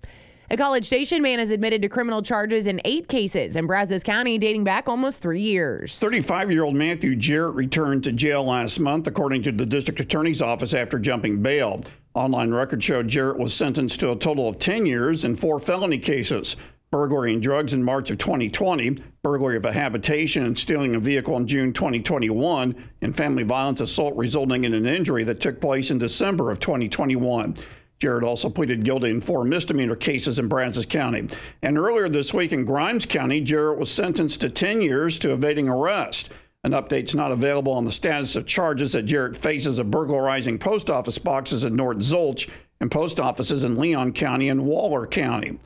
A 0.49 0.57
College 0.57 0.85
Station 0.85 1.23
man 1.23 1.41
is 1.41 1.51
admitted 1.51 1.83
to 1.83 1.89
criminal 1.89 2.23
charges 2.23 2.69
in 2.69 2.81
eight 2.85 3.09
cases 3.09 3.57
in 3.57 3.67
Brazos 3.67 4.05
County 4.05 4.39
dating 4.39 4.63
back 4.63 4.89
almost 4.89 5.21
three 5.21 5.43
years. 5.43 5.99
35 5.99 6.53
year 6.53 6.63
old 6.63 6.77
Matthew 6.77 7.17
Jarrett 7.17 7.57
returned 7.57 8.05
to 8.05 8.13
jail 8.13 8.45
last 8.45 8.79
month, 8.79 9.09
according 9.09 9.43
to 9.43 9.51
the 9.51 9.67
district 9.67 9.99
attorney's 9.99 10.41
office, 10.41 10.73
after 10.73 11.01
jumping 11.01 11.43
bail. 11.43 11.83
Online 12.15 12.53
records 12.53 12.85
show 12.85 13.03
Jarrett 13.03 13.41
was 13.41 13.55
sentenced 13.55 13.99
to 13.99 14.13
a 14.13 14.17
total 14.17 14.49
of 14.49 14.61
10 14.61 14.87
years 14.87 15.25
in 15.25 15.35
four 15.35 15.59
felony 15.59 15.99
cases 15.99 16.57
burglary 16.97 17.35
and 17.35 17.43
drugs 17.43 17.75
in 17.75 17.83
March 17.83 18.11
of 18.11 18.17
2020, 18.17 18.97
burglary 19.23 19.59
of 19.59 19.67
a 19.67 19.73
habitation 19.75 20.47
and 20.47 20.59
stealing 20.59 20.95
a 20.95 20.99
vehicle 20.99 21.37
in 21.37 21.47
June 21.47 21.71
2021, 21.71 22.75
and 23.03 23.15
family 23.15 23.43
violence 23.43 23.83
assault 23.83 24.17
resulting 24.17 24.65
in 24.65 24.73
an 24.73 24.87
injury 24.87 25.23
that 25.23 25.39
took 25.39 25.61
place 25.61 25.91
in 25.91 25.99
December 25.99 26.51
of 26.51 26.59
2021. 26.59 27.55
Jarrett 27.99 28.25
also 28.25 28.49
pleaded 28.49 28.83
guilty 28.83 29.11
in 29.11 29.21
four 29.21 29.45
misdemeanor 29.45 29.95
cases 29.95 30.39
in 30.39 30.49
Brazos 30.49 30.87
County. 30.87 31.29
And 31.61 31.77
earlier 31.77 32.09
this 32.09 32.33
week 32.33 32.51
in 32.51 32.65
Grimes 32.65 33.05
County, 33.05 33.43
Jarrett 33.43 33.79
was 33.79 33.91
sentenced 33.91 34.41
to 34.41 34.49
10 34.49 34.81
years 34.81 35.19
to 35.19 35.35
evading 35.35 35.69
arrest. 35.69 36.31
An 36.65 36.73
update's 36.73 37.15
not 37.15 37.31
available 37.31 37.73
on 37.73 37.85
the 37.85 37.93
status 37.93 38.37
of 38.37 38.47
charges 38.47 38.93
that 38.93 39.03
Jarrett 39.03 39.37
faces 39.37 39.79
of 39.79 39.91
burglarizing 39.91 40.59
post 40.59 40.89
office 40.89 41.19
boxes 41.19 41.63
in 41.63 41.77
North 41.77 41.99
Zulch 41.99 42.49
and 42.81 42.91
post 42.91 43.21
offices 43.21 43.65
in 43.65 43.77
Leon 43.77 44.15
County 44.15 44.49
and 44.49 44.65
Waller 44.65 45.07
County. 45.07 45.59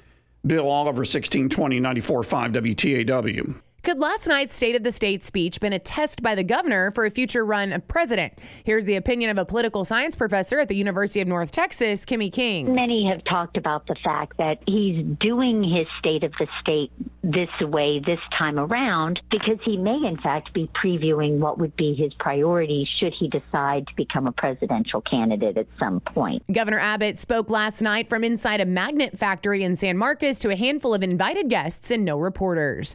Bill 0.46 0.68
Oliver, 0.68 1.00
1620 1.00 1.81
94.5 1.81 2.53
WTAW. 2.53 3.61
Could 3.82 3.98
last 3.98 4.28
night's 4.28 4.54
State 4.54 4.76
of 4.76 4.82
the 4.82 4.92
State 4.92 5.24
speech 5.24 5.58
been 5.58 5.72
a 5.72 5.78
test 5.78 6.22
by 6.22 6.34
the 6.34 6.44
governor 6.44 6.90
for 6.90 7.06
a 7.06 7.10
future 7.10 7.46
run 7.46 7.72
of 7.72 7.88
president? 7.88 8.34
Here's 8.62 8.84
the 8.84 8.96
opinion 8.96 9.30
of 9.30 9.38
a 9.38 9.46
political 9.46 9.86
science 9.86 10.14
professor 10.14 10.60
at 10.60 10.68
the 10.68 10.74
University 10.74 11.22
of 11.22 11.28
North 11.28 11.50
Texas, 11.50 12.04
Kimi 12.04 12.28
King. 12.28 12.74
Many 12.74 13.08
have 13.08 13.24
talked 13.24 13.56
about 13.56 13.86
the 13.86 13.96
fact 14.04 14.36
that 14.36 14.58
he's 14.66 15.02
doing 15.18 15.64
his 15.64 15.86
State 15.98 16.24
of 16.24 16.32
the 16.38 16.46
State 16.60 16.92
this 17.22 17.48
way 17.62 18.00
this 18.00 18.18
time 18.36 18.58
around 18.58 19.20
because 19.30 19.58
he 19.64 19.78
may, 19.78 19.96
in 20.06 20.18
fact, 20.22 20.52
be 20.52 20.68
previewing 20.82 21.38
what 21.38 21.58
would 21.58 21.74
be 21.76 21.94
his 21.94 22.12
priorities 22.14 22.86
should 22.98 23.14
he 23.14 23.28
decide 23.28 23.86
to 23.86 23.94
become 23.96 24.26
a 24.26 24.32
presidential 24.32 25.00
candidate 25.00 25.56
at 25.56 25.66
some 25.78 26.00
point. 26.00 26.42
Governor 26.52 26.80
Abbott 26.80 27.16
spoke 27.16 27.48
last 27.48 27.80
night 27.80 28.10
from 28.10 28.24
inside 28.24 28.60
a 28.60 28.66
magnet 28.66 29.18
factory 29.18 29.62
in 29.62 29.74
San 29.74 29.96
Marcos 29.96 30.38
to 30.40 30.50
a 30.50 30.56
handful 30.56 30.92
of 30.92 31.02
invited 31.02 31.48
guests 31.48 31.90
and 31.90 32.04
no 32.04 32.18
reporters. 32.18 32.94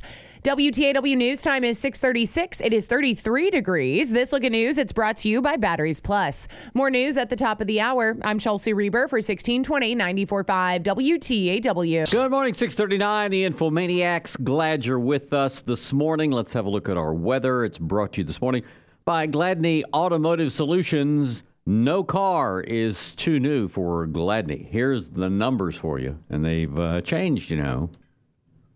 WTAW 0.76 1.16
News 1.16 1.42
Time 1.42 1.64
is 1.64 1.80
636. 1.80 2.60
It 2.60 2.74
is 2.74 2.86
33 2.86 3.50
degrees. 3.50 4.12
This 4.12 4.34
look 4.34 4.44
at 4.44 4.52
news, 4.52 4.78
it's 4.78 4.92
brought 4.92 5.16
to 5.20 5.30
you 5.30 5.42
by 5.42 5.56
Batteries 5.56 6.02
Plus. 6.02 6.50
More 6.74 6.90
news 6.90 7.18
at 7.18 7.30
the 7.30 7.38
top 7.38 7.62
of 7.62 7.68
the 7.68 7.80
hour. 7.80 8.18
I'm 8.24 8.40
Chelsea 8.40 8.74
Reber 8.74 9.08
for 9.08 9.20
1620 9.20 9.96
94.5 9.96 10.84
WTAW. 10.84 12.12
Good 12.12 12.30
morning, 12.30 12.54
639. 12.54 13.32
The 13.32 13.50
Infomaniacs. 13.50 14.44
Glad 14.44 14.86
you're 14.86 15.00
with 15.00 15.32
us 15.32 15.62
this 15.62 15.94
morning. 15.94 16.32
Let's 16.32 16.52
have 16.52 16.66
a 16.66 16.70
look 16.70 16.90
at 16.90 16.98
our 16.98 17.14
weather. 17.14 17.64
It's 17.64 17.78
brought 17.78 18.12
to 18.14 18.22
you 18.22 18.26
this 18.26 18.42
morning 18.42 18.64
by 19.06 19.28
Gladney 19.28 19.84
Automotive 19.94 20.52
Solutions. 20.52 21.44
No 21.66 22.04
car 22.04 22.60
is 22.60 23.16
too 23.16 23.40
new 23.40 23.70
for 23.70 24.08
Gladney. 24.08 24.68
Here's 24.68 25.08
the 25.08 25.30
numbers 25.30 25.78
for 25.78 26.00
you, 26.00 26.20
and 26.30 26.44
they've 26.44 26.78
uh, 26.78 27.00
changed, 27.00 27.50
you 27.50 27.62
know. 27.62 27.90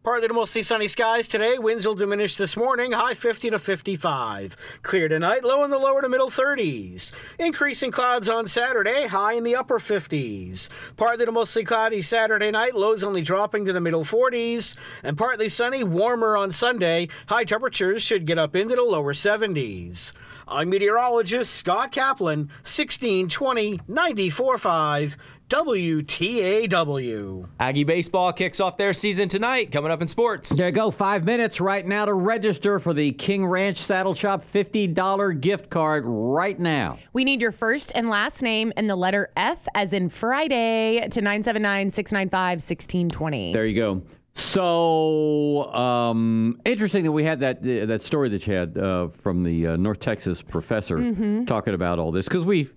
Partly 0.02 0.30
to 0.30 0.34
mostly 0.34 0.64
sunny 0.64 0.88
skies 0.88 1.28
today. 1.28 1.60
Winds 1.60 1.86
will 1.86 1.94
diminish 1.94 2.38
this 2.38 2.56
morning, 2.56 2.94
high 2.94 3.14
50 3.14 3.50
to 3.50 3.60
55. 3.60 4.56
Clear 4.82 5.10
tonight, 5.10 5.44
low 5.44 5.66
in 5.66 5.72
the 5.72 5.78
lower 5.78 6.02
to 6.02 6.08
middle 6.08 6.30
30s. 6.30 7.12
Increasing 7.38 7.92
clouds 7.92 8.30
on 8.30 8.48
Saturday, 8.48 9.08
high 9.08 9.34
in 9.34 9.44
the 9.44 9.58
upper 9.58 9.78
50s. 9.78 10.70
Partly 10.96 11.26
to 11.26 11.34
mostly 11.34 11.66
cloudy 11.66 12.02
Saturday 12.02 12.50
night, 12.50 12.76
lows 12.76 13.04
only 13.04 13.22
dropping 13.22 13.66
to 13.66 13.74
the 13.74 13.82
middle 13.82 14.06
40s. 14.06 14.76
And 15.04 15.18
partly 15.18 15.50
sunny, 15.50 15.84
warmer 15.84 16.38
on 16.38 16.54
Sunday. 16.54 17.10
High 17.28 17.44
temperatures 17.44 18.02
should 18.02 18.26
get 18.26 18.38
up 18.38 18.56
into 18.56 18.78
the 18.78 18.84
lower 18.84 19.12
70s. 19.12 20.14
I'm 20.48 20.70
meteorologist 20.70 21.54
Scott 21.54 21.92
Kaplan, 21.92 22.48
1620 22.64 23.82
945 23.90 25.18
WTAW. 25.50 27.48
Aggie 27.60 27.84
baseball 27.84 28.32
kicks 28.34 28.60
off 28.60 28.78
their 28.78 28.94
season 28.94 29.28
tonight. 29.28 29.72
Coming 29.72 29.92
up 29.92 30.02
in 30.02 30.08
sports. 30.08 30.50
There 30.50 30.68
you 30.68 30.72
go. 30.74 30.92
Five 30.92 31.26
minutes 31.26 31.60
right 31.60 31.86
now 31.86 32.06
to 32.06 32.14
register 32.14 32.80
for 32.80 32.94
the 32.94 33.12
King 33.14 33.46
Ranch 33.46 33.78
Saddle 33.78 34.14
Shop 34.14 34.44
$50 34.54 35.42
gift 35.42 35.70
card 35.70 36.04
right 36.06 36.60
now. 36.60 36.98
We 37.14 37.24
need 37.24 37.42
your 37.42 37.52
first 37.52 37.92
and 37.96 38.10
last 38.10 38.42
name 38.42 38.72
and 38.78 38.90
the 38.90 38.96
letter 38.96 39.32
F 39.36 39.68
as 39.76 39.92
in 39.94 40.10
Friday 40.10 41.00
to 41.10 41.22
979 41.22 41.90
695 41.92 42.56
1620. 42.58 43.54
There 43.54 43.66
you 43.66 43.76
go. 43.76 44.02
So 44.36 45.74
um, 45.74 46.62
interesting 46.64 47.04
that 47.04 47.12
we 47.12 47.24
had 47.24 47.40
that 47.42 47.58
uh, 47.58 47.86
that 47.88 48.04
story 48.04 48.30
that 48.30 48.46
you 48.48 48.54
had 48.54 48.78
uh, 48.78 49.08
from 49.10 49.44
the 49.44 49.68
uh, 49.68 49.78
North 49.78 50.00
Texas 50.00 50.42
professor 50.42 50.98
Mhm. 51.00 51.46
talking 51.48 51.74
about 51.74 52.00
all 52.00 52.12
this 52.12 52.26
because 52.28 52.46
we. 52.46 52.70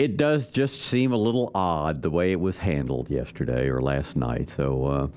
It 0.00 0.16
does 0.16 0.48
just 0.48 0.80
seem 0.80 1.12
a 1.12 1.16
little 1.18 1.50
odd 1.54 2.00
the 2.00 2.08
way 2.08 2.32
it 2.32 2.40
was 2.40 2.56
handled 2.56 3.10
yesterday 3.10 3.68
or 3.68 3.82
last 3.82 4.16
night. 4.16 4.50
So 4.56 4.84
uh, 4.86 5.08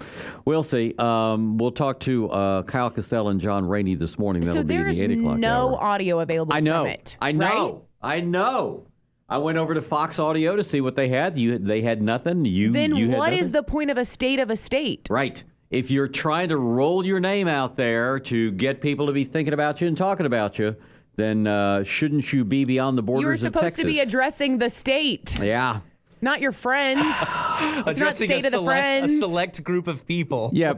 we'll 0.44 0.62
see. 0.62 0.94
Um, 1.00 1.58
we'll 1.58 1.72
talk 1.72 2.02
to 2.02 2.30
uh, 2.30 2.64
Kyle 2.64 2.92
Kacal 2.92 3.32
and 3.32 3.40
John 3.40 3.66
Raney 3.66 3.96
this 3.96 4.20
morning. 4.20 4.42
That'll 4.42 4.64
So 4.64 4.68
be 4.68 4.76
there's 4.76 5.00
the 5.00 5.16
no 5.16 5.70
hour. 5.78 5.82
audio 5.82 6.20
available 6.20 6.54
I 6.54 6.60
know. 6.60 6.84
from 6.84 6.88
it. 6.92 7.16
I 7.22 7.32
know. 7.32 7.86
I 8.02 8.20
know. 8.20 8.86
I 9.30 9.38
went 9.38 9.58
over 9.58 9.74
to 9.74 9.82
Fox 9.82 10.20
Audio 10.20 10.58
to 10.58 10.64
see 10.66 10.82
what 10.82 10.98
they 10.98 11.08
had. 11.08 11.40
You, 11.40 11.60
they 11.60 11.82
had 11.82 12.02
nothing. 12.02 12.44
You, 12.44 12.74
Then 12.74 12.94
you 12.94 13.08
had 13.12 13.20
what 13.20 13.32
is 13.32 13.54
the 13.54 13.64
point 13.64 13.90
of 13.90 13.98
a 13.98 14.04
state 14.04 14.40
of 14.40 14.50
a 14.50 14.58
state? 14.58 15.08
Right. 15.10 15.42
If 15.72 15.92
you're 15.92 16.10
trying 16.10 16.50
to 16.50 16.58
roll 16.58 17.06
your 17.06 17.22
name 17.22 17.48
out 17.48 17.78
there 17.78 18.20
to 18.20 18.52
get 18.52 18.82
people 18.82 19.08
to 19.08 19.14
be 19.14 19.24
thinking 19.24 19.54
about 19.54 19.80
you 19.80 19.88
and 19.88 19.96
talking 19.96 20.26
about 20.26 20.60
you, 20.60 20.76
then 21.16 21.48
uh, 21.48 21.84
shouldn't 21.84 22.34
you 22.34 22.44
be 22.44 22.66
beyond 22.66 22.98
the 22.98 23.04
borders 23.04 23.22
You 23.22 23.28
were 23.28 23.38
supposed 23.38 23.76
to 23.78 23.86
be 23.86 24.00
addressing 24.00 24.58
the 24.58 24.70
state, 24.70 25.40
yeah. 25.40 25.82
Not 26.24 26.42
your 26.42 26.52
friends. 26.52 27.02
it's 27.88 28.00
not 28.00 28.14
state 28.16 28.32
a, 28.32 28.38
of 28.38 28.44
the 28.44 28.50
select, 28.52 29.06
a 29.06 29.10
select 29.10 29.64
group 29.64 29.88
of 29.88 30.06
people. 30.08 30.50
Yeah, 30.54 30.74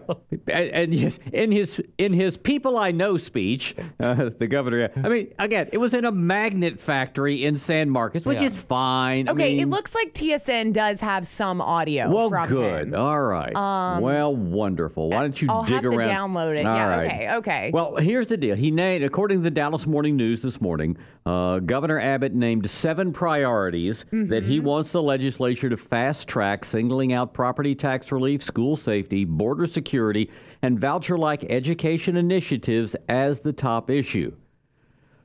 and, 0.47 0.69
and 0.71 0.93
yes, 0.93 1.19
in 1.31 1.51
his 1.51 1.81
in 1.97 2.11
his 2.13 2.35
"People 2.37 2.77
I 2.77 2.91
Know" 2.91 3.17
speech, 3.17 3.75
uh, 3.99 4.29
the 4.39 4.47
governor. 4.47 4.89
I 4.95 5.07
mean, 5.09 5.33
again, 5.39 5.69
it 5.71 5.77
was 5.77 5.93
in 5.93 6.05
a 6.05 6.11
magnet 6.11 6.79
factory 6.79 7.45
in 7.45 7.57
San 7.57 7.89
Marcos, 7.89 8.25
which 8.25 8.39
Yeah. 8.39 8.47
is 8.47 8.53
fine. 8.53 9.29
I 9.29 9.31
Okay, 9.31 9.59
it 9.59 9.69
looks 9.69 9.93
like 9.95 10.13
TSN 10.13 10.73
does 10.73 10.99
have 11.01 11.27
some 11.27 11.61
audio. 11.61 12.09
well, 12.09 12.29
from 12.29 12.47
good. 12.49 12.87
him. 12.87 12.95
All 12.95 13.21
right. 13.21 13.55
Um, 13.55 14.01
well, 14.01 14.35
wonderful. 14.35 15.09
Why 15.09 15.21
don't 15.21 15.39
you 15.41 15.47
I'll 15.49 15.63
dig 15.63 15.73
have 15.75 15.83
to 15.83 15.89
download 15.89 16.57
it. 16.59 16.65
All 16.65 16.75
Yeah, 16.75 16.87
right. 16.97 17.05
okay, 17.11 17.35
okay. 17.37 17.71
Well, 17.73 17.97
here's 17.97 18.27
the 18.27 18.37
deal. 18.37 18.55
He 18.55 18.71
named, 18.71 19.03
according 19.03 19.39
to 19.39 19.43
the 19.43 19.51
Dallas 19.51 19.85
Morning 19.85 20.15
News 20.17 20.41
this 20.41 20.59
morning, 20.59 20.97
uh, 21.25 21.59
Governor 21.59 21.99
Abbott 21.99 22.33
named 22.33 22.69
seven 22.69 23.13
priorities 23.13 24.05
that 24.11 24.43
he 24.43 24.55
Mm-hmm. 24.57 24.65
wants 24.65 24.91
the 24.91 25.03
legislature 25.03 25.34
to 25.37 25.77
fast 25.77 26.27
track, 26.27 26.65
singling 26.65 27.13
out 27.13 27.33
property 27.33 27.75
tax 27.75 28.11
relief, 28.11 28.43
school 28.43 28.75
safety, 28.75 29.25
border 29.25 29.65
security, 29.65 30.29
and 30.61 30.79
voucher 30.79 31.17
like 31.17 31.43
education 31.49 32.17
initiatives 32.17 32.95
as 33.09 33.41
the 33.41 33.53
top 33.53 33.89
issue. 33.89 34.31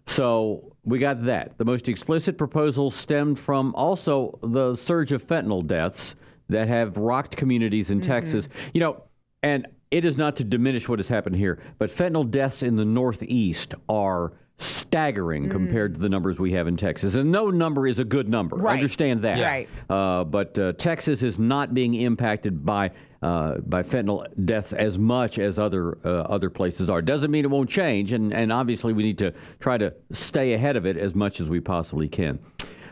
So 0.06 0.72
we 0.84 0.98
got 0.98 1.24
that. 1.24 1.56
The 1.58 1.64
most 1.64 1.88
explicit 1.88 2.36
proposal 2.36 2.90
stemmed 2.90 3.38
from 3.38 3.74
also 3.74 4.38
the 4.42 4.74
surge 4.74 5.12
of 5.12 5.26
fentanyl 5.26 5.66
deaths 5.66 6.16
that 6.48 6.68
have 6.68 6.96
rocked 6.96 7.36
communities 7.36 7.90
in 7.90 8.00
mm-hmm. 8.00 8.10
Texas. 8.10 8.48
You 8.74 8.80
know, 8.80 9.04
and 9.42 9.66
it 9.90 10.04
is 10.04 10.16
not 10.16 10.36
to 10.36 10.44
diminish 10.44 10.88
what 10.88 10.98
has 10.98 11.08
happened 11.08 11.36
here, 11.36 11.60
but 11.78 11.90
fentanyl 11.90 12.28
deaths 12.28 12.62
in 12.62 12.76
the 12.76 12.84
Northeast 12.84 13.74
are 13.88 14.32
staggering 14.60 15.48
compared 15.48 15.94
to 15.94 16.00
the 16.00 16.08
numbers 16.08 16.38
we 16.38 16.52
have 16.52 16.68
in 16.68 16.76
Texas. 16.76 17.14
And 17.14 17.30
no 17.30 17.50
number 17.50 17.86
is 17.86 17.98
a 17.98 18.04
good 18.04 18.28
number. 18.28 18.56
Right. 18.56 18.74
Understand 18.74 19.22
that. 19.22 19.38
Yeah. 19.38 19.46
Right. 19.46 19.68
Uh, 19.88 20.24
but 20.24 20.58
uh, 20.58 20.72
Texas 20.72 21.22
is 21.22 21.38
not 21.38 21.74
being 21.74 21.94
impacted 21.94 22.64
by 22.64 22.90
uh, 23.22 23.58
by 23.58 23.82
fentanyl 23.82 24.26
deaths 24.46 24.72
as 24.72 24.98
much 24.98 25.38
as 25.38 25.58
other 25.58 25.98
uh, 26.04 26.22
other 26.22 26.50
places 26.50 26.88
are. 26.88 27.02
Doesn't 27.02 27.30
mean 27.30 27.44
it 27.44 27.50
won't 27.50 27.70
change, 27.70 28.12
and 28.12 28.32
and 28.32 28.52
obviously 28.52 28.92
we 28.92 29.02
need 29.02 29.18
to 29.18 29.32
try 29.60 29.78
to 29.78 29.94
stay 30.12 30.54
ahead 30.54 30.76
of 30.76 30.86
it 30.86 30.96
as 30.96 31.14
much 31.14 31.40
as 31.40 31.48
we 31.48 31.60
possibly 31.60 32.08
can. 32.08 32.38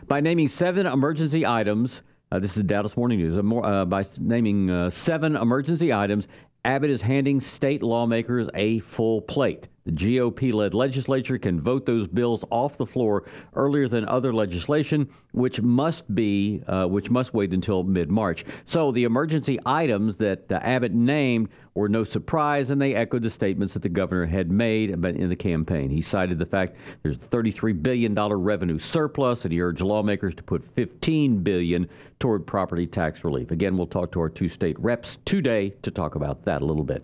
By 0.07 0.21
naming 0.21 0.47
seven 0.47 0.87
emergency 0.87 1.45
items, 1.45 2.01
uh, 2.31 2.39
this 2.39 2.55
is 2.57 2.63
Dallas 2.63 2.95
Morning 2.95 3.19
News. 3.19 3.37
Uh, 3.37 3.43
more, 3.43 3.65
uh, 3.65 3.85
by 3.85 4.05
naming 4.19 4.69
uh, 4.69 4.89
seven 4.89 5.35
emergency 5.35 5.91
items, 5.91 6.27
Abbott 6.69 6.91
is 6.91 7.01
handing 7.01 7.41
state 7.41 7.81
lawmakers 7.81 8.47
a 8.53 8.77
full 8.81 9.21
plate. 9.21 9.69
The 9.85 9.91
GOP 9.91 10.53
led 10.53 10.75
legislature 10.75 11.39
can 11.39 11.59
vote 11.59 11.83
those 11.87 12.07
bills 12.07 12.43
off 12.51 12.77
the 12.77 12.85
floor 12.85 13.23
earlier 13.55 13.87
than 13.87 14.07
other 14.07 14.31
legislation, 14.31 15.09
which 15.31 15.59
must 15.63 16.13
be 16.13 16.61
uh, 16.67 16.85
which 16.85 17.09
must 17.09 17.33
wait 17.33 17.53
until 17.53 17.81
mid 17.81 18.11
March. 18.11 18.45
So 18.65 18.91
the 18.91 19.05
emergency 19.05 19.57
items 19.65 20.17
that 20.17 20.43
uh, 20.51 20.59
Abbott 20.61 20.93
named 20.93 21.49
were 21.79 21.89
no 21.89 22.03
surprise, 22.03 22.69
and 22.69 22.81
they 22.81 22.93
echoed 22.93 23.23
the 23.23 23.29
statements 23.29 23.73
that 23.73 23.81
the 23.81 23.89
governor 23.89 24.25
had 24.25 24.51
made 24.51 24.91
in 24.91 25.29
the 25.29 25.35
campaign. 25.35 25.89
He 25.89 26.01
cited 26.01 26.37
the 26.37 26.45
fact 26.45 26.75
there's 27.01 27.15
a 27.15 27.19
$33 27.19 27.81
billion 27.81 28.13
revenue 28.13 28.77
surplus, 28.77 29.43
and 29.43 29.51
he 29.51 29.61
urged 29.61 29.81
lawmakers 29.81 30.35
to 30.35 30.43
put 30.43 30.63
15 30.75 31.41
billion 31.41 31.87
toward 32.19 32.45
property 32.45 32.85
tax 32.85 33.23
relief. 33.23 33.51
Again, 33.51 33.77
we'll 33.77 33.87
talk 33.87 34.11
to 34.11 34.19
our 34.19 34.29
two 34.29 34.49
state 34.49 34.79
reps 34.79 35.17
today 35.25 35.69
to 35.81 35.89
talk 35.89 36.15
about 36.15 36.43
that 36.45 36.61
a 36.61 36.65
little 36.65 36.83
bit. 36.83 37.03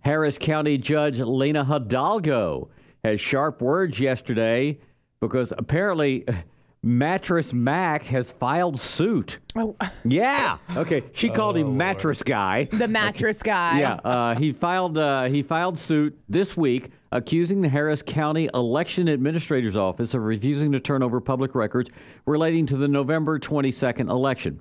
Harris 0.00 0.38
County 0.38 0.78
Judge 0.78 1.20
Lina 1.20 1.62
Hidalgo 1.62 2.68
has 3.04 3.20
sharp 3.20 3.60
words 3.60 4.00
yesterday 4.00 4.78
because 5.20 5.52
apparently 5.56 6.24
Mattress 6.82 7.52
Mac 7.52 8.04
has 8.04 8.30
filed 8.30 8.78
suit. 8.80 9.38
Oh. 9.56 9.74
Yeah. 10.04 10.58
Okay. 10.76 11.02
She 11.12 11.28
called 11.28 11.56
him 11.56 11.76
Mattress 11.76 12.22
Guy. 12.22 12.64
The 12.64 12.86
mattress 12.86 13.42
guy. 13.42 13.80
Yeah, 13.80 13.94
uh, 14.04 14.38
he 14.38 14.52
filed 14.52 14.96
uh, 14.96 15.24
he 15.24 15.42
filed 15.42 15.78
suit 15.78 16.18
this 16.28 16.56
week 16.56 16.90
accusing 17.10 17.62
the 17.62 17.68
Harris 17.68 18.02
County 18.02 18.48
Election 18.54 19.08
Administrator's 19.08 19.76
Office 19.76 20.14
of 20.14 20.22
refusing 20.22 20.72
to 20.72 20.80
turn 20.80 21.02
over 21.02 21.20
public 21.20 21.54
records 21.54 21.90
relating 22.26 22.66
to 22.66 22.76
the 22.76 22.86
November 22.86 23.38
22nd 23.38 24.08
election. 24.10 24.60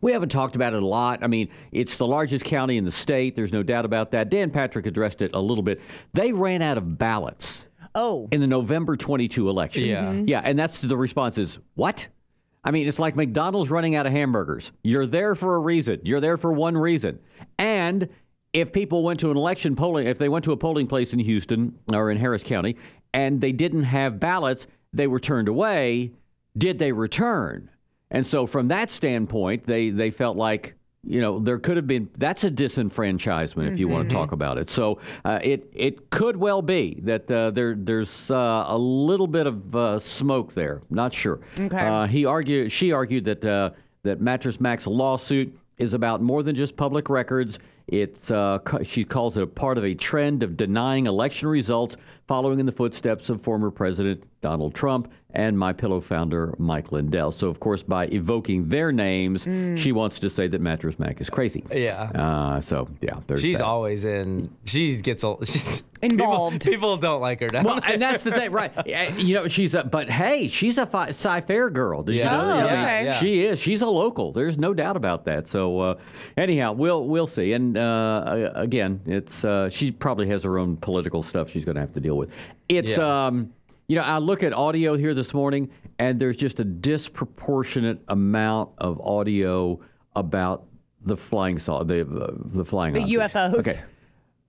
We 0.00 0.12
haven't 0.12 0.30
talked 0.30 0.56
about 0.56 0.74
it 0.74 0.82
a 0.82 0.86
lot. 0.86 1.22
I 1.22 1.28
mean, 1.28 1.48
it's 1.70 1.96
the 1.96 2.06
largest 2.06 2.44
county 2.44 2.76
in 2.76 2.84
the 2.84 2.90
state. 2.90 3.36
There's 3.36 3.52
no 3.52 3.62
doubt 3.62 3.84
about 3.84 4.10
that. 4.12 4.28
Dan 4.30 4.50
Patrick 4.50 4.86
addressed 4.86 5.22
it 5.22 5.32
a 5.34 5.40
little 5.40 5.62
bit. 5.62 5.80
They 6.12 6.32
ran 6.32 6.60
out 6.60 6.76
of 6.76 6.98
ballots 6.98 7.64
Oh. 7.94 8.28
in 8.32 8.40
the 8.40 8.46
November 8.46 8.96
22 8.96 9.48
election. 9.48 9.84
Yeah. 9.84 10.04
Mhm. 10.06 10.28
Yeah, 10.28 10.40
and 10.44 10.58
that's 10.58 10.80
the 10.80 10.96
response 10.96 11.38
is 11.38 11.58
what? 11.74 12.06
I 12.64 12.70
mean, 12.70 12.86
it's 12.86 12.98
like 12.98 13.16
McDonald's 13.16 13.70
running 13.70 13.96
out 13.96 14.06
of 14.06 14.12
hamburgers. 14.12 14.70
You're 14.84 15.06
there 15.06 15.34
for 15.34 15.56
a 15.56 15.58
reason. 15.58 16.00
You're 16.04 16.20
there 16.20 16.36
for 16.36 16.52
one 16.52 16.76
reason. 16.76 17.18
And 17.58 18.08
if 18.52 18.72
people 18.72 19.02
went 19.02 19.18
to 19.20 19.30
an 19.30 19.36
election 19.36 19.74
polling, 19.74 20.06
if 20.06 20.18
they 20.18 20.28
went 20.28 20.44
to 20.44 20.52
a 20.52 20.56
polling 20.56 20.86
place 20.86 21.12
in 21.12 21.18
Houston 21.18 21.74
or 21.92 22.10
in 22.10 22.18
Harris 22.18 22.42
County 22.42 22.76
and 23.12 23.40
they 23.40 23.50
didn't 23.52 23.82
have 23.84 24.20
ballots, 24.20 24.66
they 24.92 25.06
were 25.06 25.18
turned 25.20 25.48
away. 25.48 26.12
Did 26.56 26.78
they 26.78 26.92
return? 26.92 27.68
And 28.10 28.26
so, 28.26 28.46
from 28.46 28.68
that 28.68 28.90
standpoint, 28.90 29.66
they, 29.66 29.88
they 29.90 30.10
felt 30.10 30.36
like 30.36 30.74
you 31.04 31.20
know 31.20 31.40
there 31.40 31.58
could 31.58 31.76
have 31.76 31.86
been 31.86 32.08
that's 32.16 32.44
a 32.44 32.50
disenfranchisement 32.50 33.72
if 33.72 33.78
you 33.78 33.88
want 33.88 34.08
to 34.08 34.14
talk 34.14 34.32
about 34.32 34.56
it. 34.56 34.70
So 34.70 34.98
uh, 35.24 35.40
it 35.42 35.68
it 35.74 36.10
could 36.10 36.36
well 36.36 36.62
be 36.62 37.00
that 37.02 37.30
uh, 37.30 37.50
there 37.50 37.74
there's 37.74 38.30
uh, 38.30 38.64
a 38.68 38.78
little 38.78 39.26
bit 39.26 39.46
of 39.46 39.74
uh, 39.74 39.98
smoke 39.98 40.54
there. 40.54 40.82
Not 40.90 41.12
sure. 41.12 41.40
Okay. 41.58 41.76
Uh, 41.76 42.06
he 42.06 42.24
argued 42.24 42.70
she 42.70 42.92
argued 42.92 43.24
that 43.24 43.44
uh, 43.44 43.70
that 44.04 44.20
Mattress 44.20 44.60
Mac's 44.60 44.86
lawsuit 44.86 45.58
is 45.76 45.92
about 45.92 46.22
more 46.22 46.42
than 46.42 46.54
just 46.54 46.76
public 46.76 47.10
records. 47.10 47.58
It's 47.88 48.30
uh, 48.30 48.60
she 48.84 49.04
calls 49.04 49.36
it 49.36 49.42
a 49.42 49.46
part 49.46 49.78
of 49.78 49.84
a 49.84 49.94
trend 49.94 50.44
of 50.44 50.56
denying 50.56 51.06
election 51.08 51.48
results, 51.48 51.96
following 52.28 52.60
in 52.60 52.66
the 52.66 52.72
footsteps 52.72 53.28
of 53.28 53.42
former 53.42 53.72
President 53.72 54.22
Donald 54.42 54.74
Trump 54.74 55.10
and 55.34 55.58
My 55.58 55.72
Pillow 55.72 56.00
founder 56.02 56.54
Mike 56.58 56.92
Lindell. 56.92 57.32
So, 57.32 57.48
of 57.48 57.58
course, 57.58 57.82
by 57.82 58.06
evoking 58.08 58.68
their 58.68 58.92
names, 58.92 59.44
she 59.80 59.90
wants 59.92 60.18
to 60.18 60.28
say 60.28 60.46
that 60.48 60.60
Mattress 60.60 60.98
Mac 60.98 61.22
is 61.22 61.30
crazy. 61.30 61.64
Yeah. 61.72 62.02
Uh, 62.14 62.60
so 62.60 62.86
yeah, 63.00 63.20
there's 63.26 63.40
She's 63.40 63.58
that. 63.58 63.64
always 63.64 64.04
in. 64.04 64.50
She 64.64 65.00
gets 65.00 65.24
a, 65.24 65.36
she's 65.44 65.84
Involved. 66.02 66.62
People, 66.64 66.72
people 66.72 66.96
don't 66.96 67.20
like 67.20 67.38
her 67.40 67.46
down 67.46 67.62
Well, 67.62 67.80
there. 67.80 67.92
and 67.92 68.02
that's 68.02 68.24
the 68.24 68.32
thing, 68.32 68.50
right? 68.50 68.76
Uh, 68.76 68.82
You 69.16 69.34
know, 69.36 69.46
she's 69.48 69.72
a, 69.74 69.84
but 69.84 70.10
hey, 70.10 70.48
she's 70.48 70.76
a 70.76 70.84
fi- 70.84 71.12
Cy-Fair 71.12 71.70
girl. 71.70 72.02
Did 72.02 72.18
Yeah. 72.18 72.24
you 72.24 72.38
know? 72.42 72.44
Oh, 72.44 72.50
I 72.50 72.56
mean, 72.56 72.64
okay. 72.72 73.04
Yeah. 73.04 73.20
She 73.20 73.44
is. 73.46 73.58
She's 73.60 73.80
a 73.82 73.86
local. 73.86 74.32
There's 74.32 74.58
no 74.58 74.74
doubt 74.74 74.96
about 74.96 75.24
that. 75.26 75.48
So, 75.48 75.78
uh, 75.78 75.94
anyhow, 76.36 76.72
we'll 76.72 77.06
we'll 77.06 77.28
see. 77.28 77.52
And 77.52 77.62
and 77.62 77.78
uh, 77.78 78.50
again, 78.56 79.00
it's 79.06 79.44
uh, 79.44 79.70
she 79.70 79.92
probably 79.92 80.26
has 80.26 80.42
her 80.42 80.58
own 80.58 80.76
political 80.76 81.22
stuff 81.22 81.48
she's 81.48 81.64
going 81.64 81.76
to 81.76 81.80
have 81.80 81.92
to 81.94 82.00
deal 82.00 82.16
with. 82.18 82.30
It's 82.68 82.98
Yeah. 82.98 83.26
um, 83.28 83.52
you 83.92 83.98
know, 83.98 84.04
I 84.04 84.16
look 84.16 84.42
at 84.42 84.54
audio 84.54 84.96
here 84.96 85.12
this 85.12 85.34
morning, 85.34 85.68
and 85.98 86.18
there's 86.18 86.38
just 86.38 86.58
a 86.60 86.64
disproportionate 86.64 88.02
amount 88.08 88.70
of 88.78 88.98
audio 89.02 89.80
about 90.16 90.64
the 91.04 91.14
flying 91.14 91.58
saw, 91.58 91.84
the 91.84 92.00
uh, 92.00 92.32
the 92.54 92.64
flying 92.64 92.94
The 92.94 93.02
objects. 93.02 93.34
UFOs. 93.34 93.54
Okay. 93.68 93.80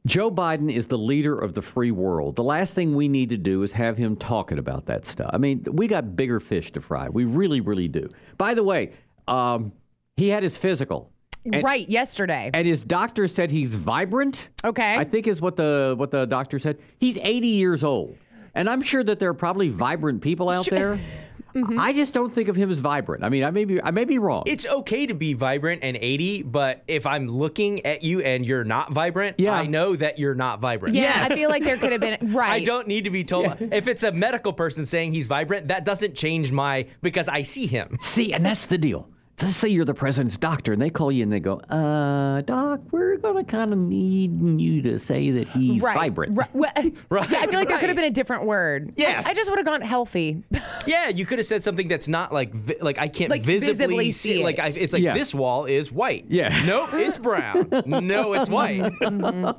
Joe 0.08 0.32
Biden 0.32 0.72
is 0.72 0.88
the 0.88 0.98
leader 0.98 1.38
of 1.38 1.56
the 1.56 1.62
free 1.62 1.92
world. 1.92 2.38
The 2.38 2.44
last 2.44 2.74
thing 2.74 2.96
we 2.96 3.10
need 3.10 3.28
to 3.30 3.38
do 3.38 3.64
is 3.64 3.74
have 3.74 3.98
him 3.98 4.16
talking 4.16 4.60
about 4.60 4.86
that 4.86 5.06
stuff. 5.06 5.30
I 5.34 5.38
mean, 5.38 5.66
we 5.70 5.88
got 5.88 6.16
bigger 6.16 6.40
fish 6.40 6.72
to 6.72 6.80
fry. 6.80 7.10
We 7.10 7.26
really, 7.26 7.60
really 7.60 7.90
do. 7.90 8.08
By 8.38 8.54
the 8.54 8.64
way, 8.64 8.94
um, 9.28 9.74
he 10.16 10.30
had 10.30 10.44
his 10.44 10.58
physical. 10.58 11.12
And- 11.52 11.62
right, 11.66 11.90
yesterday. 11.90 12.50
And 12.54 12.66
his 12.66 12.82
doctor 12.82 13.28
said 13.28 13.52
he's 13.52 13.76
vibrant. 13.76 14.48
Okay. 14.64 14.96
I 14.96 15.04
think 15.04 15.28
is 15.28 15.42
what 15.42 15.58
the 15.58 15.96
what 15.98 16.12
the 16.12 16.24
doctor 16.28 16.60
said. 16.60 16.78
He's 16.98 17.18
80 17.18 17.48
years 17.48 17.84
old. 17.84 18.16
And 18.56 18.70
I'm 18.70 18.82
sure 18.82 19.04
that 19.04 19.20
there 19.20 19.30
are 19.30 19.34
probably 19.34 19.70
vibrant 19.70 20.22
people 20.22 20.50
out 20.50 20.68
there. 20.68 21.00
Mm-hmm. 21.54 21.80
I 21.80 21.94
just 21.94 22.13
don't 22.13 22.34
think 22.34 22.50
of 22.50 22.56
him 22.56 22.72
as 22.72 22.80
vibrant. 22.80 23.24
I 23.24 23.30
mean, 23.30 23.44
I 23.44 23.52
may 23.52 23.66
be 23.66 23.80
I 23.80 23.92
may 23.92 24.06
be 24.06 24.18
wrong. 24.18 24.42
It's 24.48 24.66
okay 24.68 25.06
to 25.06 25.13
be 25.13 25.34
vibrant 25.34 25.84
and 25.84 25.96
80, 25.96 26.42
but 26.42 26.84
if 26.88 27.06
I'm 27.06 27.28
looking 27.28 27.86
at 27.86 28.04
you 28.04 28.22
and 28.22 28.44
you're 28.44 28.63
not 28.63 28.92
vibrant, 28.92 29.39
Yeah. 29.39 29.54
I 29.54 29.68
know 29.68 29.96
that 29.96 30.18
you're 30.18 30.34
not 30.34 30.62
vibrant. 30.62 30.96
yeah, 30.96 31.28
I 31.30 31.36
feel 31.36 31.52
like 31.52 31.63
there 31.63 31.78
could 31.78 31.92
have 31.92 32.02
been 32.02 32.18
right. 32.34 32.50
I 32.50 32.62
don't 32.62 32.88
need 32.88 33.04
to 33.04 33.12
be 33.12 33.24
told. 33.24 33.56
If 33.60 33.88
it's 33.88 34.02
a 34.02 34.12
medical 34.12 34.52
person 34.52 34.84
saying 34.84 35.13
he's 35.13 35.28
vibrant, 35.28 35.68
that 35.68 35.86
doesn't 35.86 36.16
change 36.16 36.52
my 36.52 36.88
because 37.04 37.30
I 37.30 37.44
see 37.44 37.68
him. 37.68 37.98
See, 38.02 38.34
and 38.34 38.44
that's 38.44 38.66
the 38.66 38.80
deal. 38.80 39.08
Let's 39.44 39.58
say 39.58 39.68
you're 39.68 39.84
the 39.86 39.94
president's 39.94 40.38
doctor, 40.38 40.72
and 40.72 40.82
they 40.82 40.90
call 40.90 41.12
you 41.12 41.22
and 41.24 41.32
they 41.32 41.40
go, 41.42 41.56
"Uh, 41.70 42.42
doc, 42.42 42.80
we're 42.92 43.18
gonna 43.18 43.44
kind 43.44 43.74
of 43.74 43.78
need 43.78 44.60
you 44.62 44.82
to 44.84 45.00
say 45.00 45.32
that 45.32 45.50
he's 45.50 45.82
right. 45.82 45.98
vibrant." 45.98 46.38
Right. 46.38 46.56
Well, 46.56 46.72
Right, 47.10 47.30
Yeah, 47.30 47.40
I 47.40 47.48
feel 47.48 47.60
like 47.60 47.68
there 47.68 47.76
right. 47.76 47.80
could 47.80 47.90
have 47.90 47.96
been 47.98 48.06
a 48.06 48.10
different 48.12 48.46
word. 48.46 48.94
Yes. 48.96 49.28
I, 49.28 49.32
I 49.32 49.34
just 49.34 49.50
would 49.50 49.58
have 49.60 49.66
gone 49.66 49.82
healthy. 49.82 50.44
Yeah, 50.86 51.08
you 51.08 51.26
could 51.26 51.40
have 51.40 51.46
said 51.46 51.64
something 51.64 51.88
that's 51.88 52.10
not 52.10 52.34
like 52.34 52.54
vi- 52.54 52.76
like 52.82 52.98
I 53.00 53.08
can't 53.08 53.30
Like, 53.32 53.42
visibly, 53.44 53.74
visibly 53.86 54.12
see. 54.12 54.36
see 54.40 54.44
Like. 54.44 54.60
I, 54.60 54.68
it's 54.68 54.92
like 54.92 55.02
Yeah. 55.02 55.14
this 55.14 55.34
wall 55.34 55.64
is 55.64 55.90
white. 55.94 56.26
Yeah. 56.28 56.50
Nope, 56.66 56.90
it's 56.96 57.18
brown. 57.18 57.70
no, 57.86 58.34
it's 58.34 58.50
white. 58.50 58.82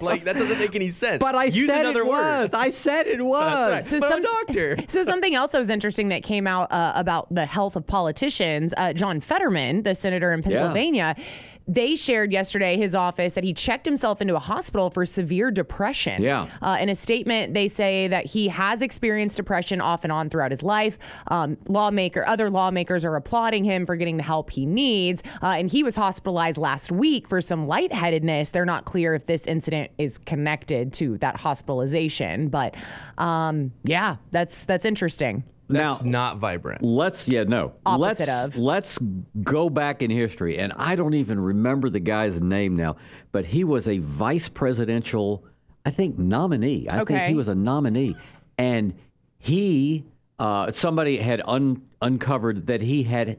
like 0.02 0.24
that 0.24 0.34
doesn't 0.36 0.58
make 0.58 0.74
any 0.76 0.90
sense. 0.90 1.20
But 1.20 1.34
I 1.34 1.44
use 1.44 1.68
said 1.68 1.80
another 1.80 2.00
it 2.00 2.06
word. 2.08 2.42
was. 2.42 2.50
I 2.52 2.68
said 2.68 3.06
it 3.06 3.24
was. 3.24 3.40
That's 3.54 3.68
right. 3.68 3.84
So 3.86 4.00
but 4.00 4.12
I'm 4.12 4.20
a 4.20 4.22
some- 4.26 4.34
doctor. 4.46 4.76
So 4.88 5.02
something 5.02 5.34
else 5.34 5.52
that 5.52 5.58
was 5.60 5.70
interesting 5.70 6.08
that 6.10 6.22
came 6.22 6.46
out 6.46 6.70
uh, 6.70 6.92
about 6.94 7.34
the 7.34 7.46
health 7.46 7.74
of 7.74 7.86
politicians, 7.86 8.74
uh, 8.76 8.92
John 8.92 9.20
Fetterman, 9.22 9.73
the 9.82 9.94
senator 9.94 10.32
in 10.32 10.42
Pennsylvania. 10.42 11.16
They 11.66 11.96
shared 11.96 12.30
yesterday 12.30 12.76
his 12.76 12.94
office 12.94 13.32
that 13.34 13.44
he 13.44 13.54
checked 13.54 13.86
himself 13.86 14.20
into 14.20 14.36
a 14.36 14.38
hospital 14.38 14.90
for 14.90 15.06
severe 15.06 15.50
depression. 15.50 16.22
Yeah. 16.22 16.48
Uh, 16.60 16.76
in 16.78 16.90
a 16.90 16.94
statement, 16.94 17.54
they 17.54 17.68
say 17.68 18.06
that 18.08 18.26
he 18.26 18.48
has 18.48 18.82
experienced 18.82 19.38
depression 19.38 19.80
off 19.80 20.04
and 20.04 20.12
on 20.12 20.28
throughout 20.28 20.50
his 20.50 20.62
life. 20.62 20.98
Um, 21.28 21.56
lawmaker, 21.66 22.26
other 22.26 22.50
lawmakers 22.50 23.04
are 23.04 23.16
applauding 23.16 23.64
him 23.64 23.86
for 23.86 23.96
getting 23.96 24.18
the 24.18 24.22
help 24.22 24.50
he 24.50 24.66
needs, 24.66 25.22
uh, 25.42 25.54
and 25.56 25.70
he 25.70 25.82
was 25.82 25.96
hospitalized 25.96 26.58
last 26.58 26.92
week 26.92 27.28
for 27.28 27.40
some 27.40 27.66
lightheadedness. 27.66 28.50
They're 28.50 28.66
not 28.66 28.84
clear 28.84 29.14
if 29.14 29.24
this 29.24 29.46
incident 29.46 29.90
is 29.96 30.18
connected 30.18 30.92
to 30.94 31.16
that 31.18 31.36
hospitalization, 31.36 32.48
but 32.48 32.74
um, 33.16 33.72
yeah, 33.84 34.16
that's 34.32 34.64
that's 34.64 34.84
interesting. 34.84 35.44
That's 35.68 36.02
Now- 36.02 36.10
not 36.10 36.38
vibrant. 36.38 36.82
Let's 36.82 37.26
yeah 37.26 37.44
no. 37.44 37.72
Opposite 37.86 38.28
let's 38.28 38.56
of. 38.56 38.58
let's 38.58 38.98
go 39.42 39.70
back 39.70 40.02
in 40.02 40.10
history, 40.10 40.58
and 40.58 40.72
I 40.76 40.94
don't 40.96 41.14
even 41.14 41.40
remember 41.40 41.88
the 41.88 42.00
guy's 42.00 42.40
name 42.40 42.76
now, 42.76 42.96
but 43.32 43.46
he 43.46 43.64
was 43.64 43.88
a 43.88 43.98
vice 43.98 44.48
presidential, 44.48 45.44
I 45.86 45.90
think 45.90 46.18
nominee. 46.18 46.86
I 46.92 47.04
think 47.04 47.20
he 47.22 47.34
was 47.34 47.48
a 47.48 47.54
nominee, 47.54 48.14
and 48.58 48.94
he 49.38 50.04
uh, 50.38 50.72
somebody 50.72 51.16
had 51.18 51.40
un, 51.46 51.82
uncovered 52.02 52.66
that 52.66 52.80
he 52.82 53.04
had 53.04 53.38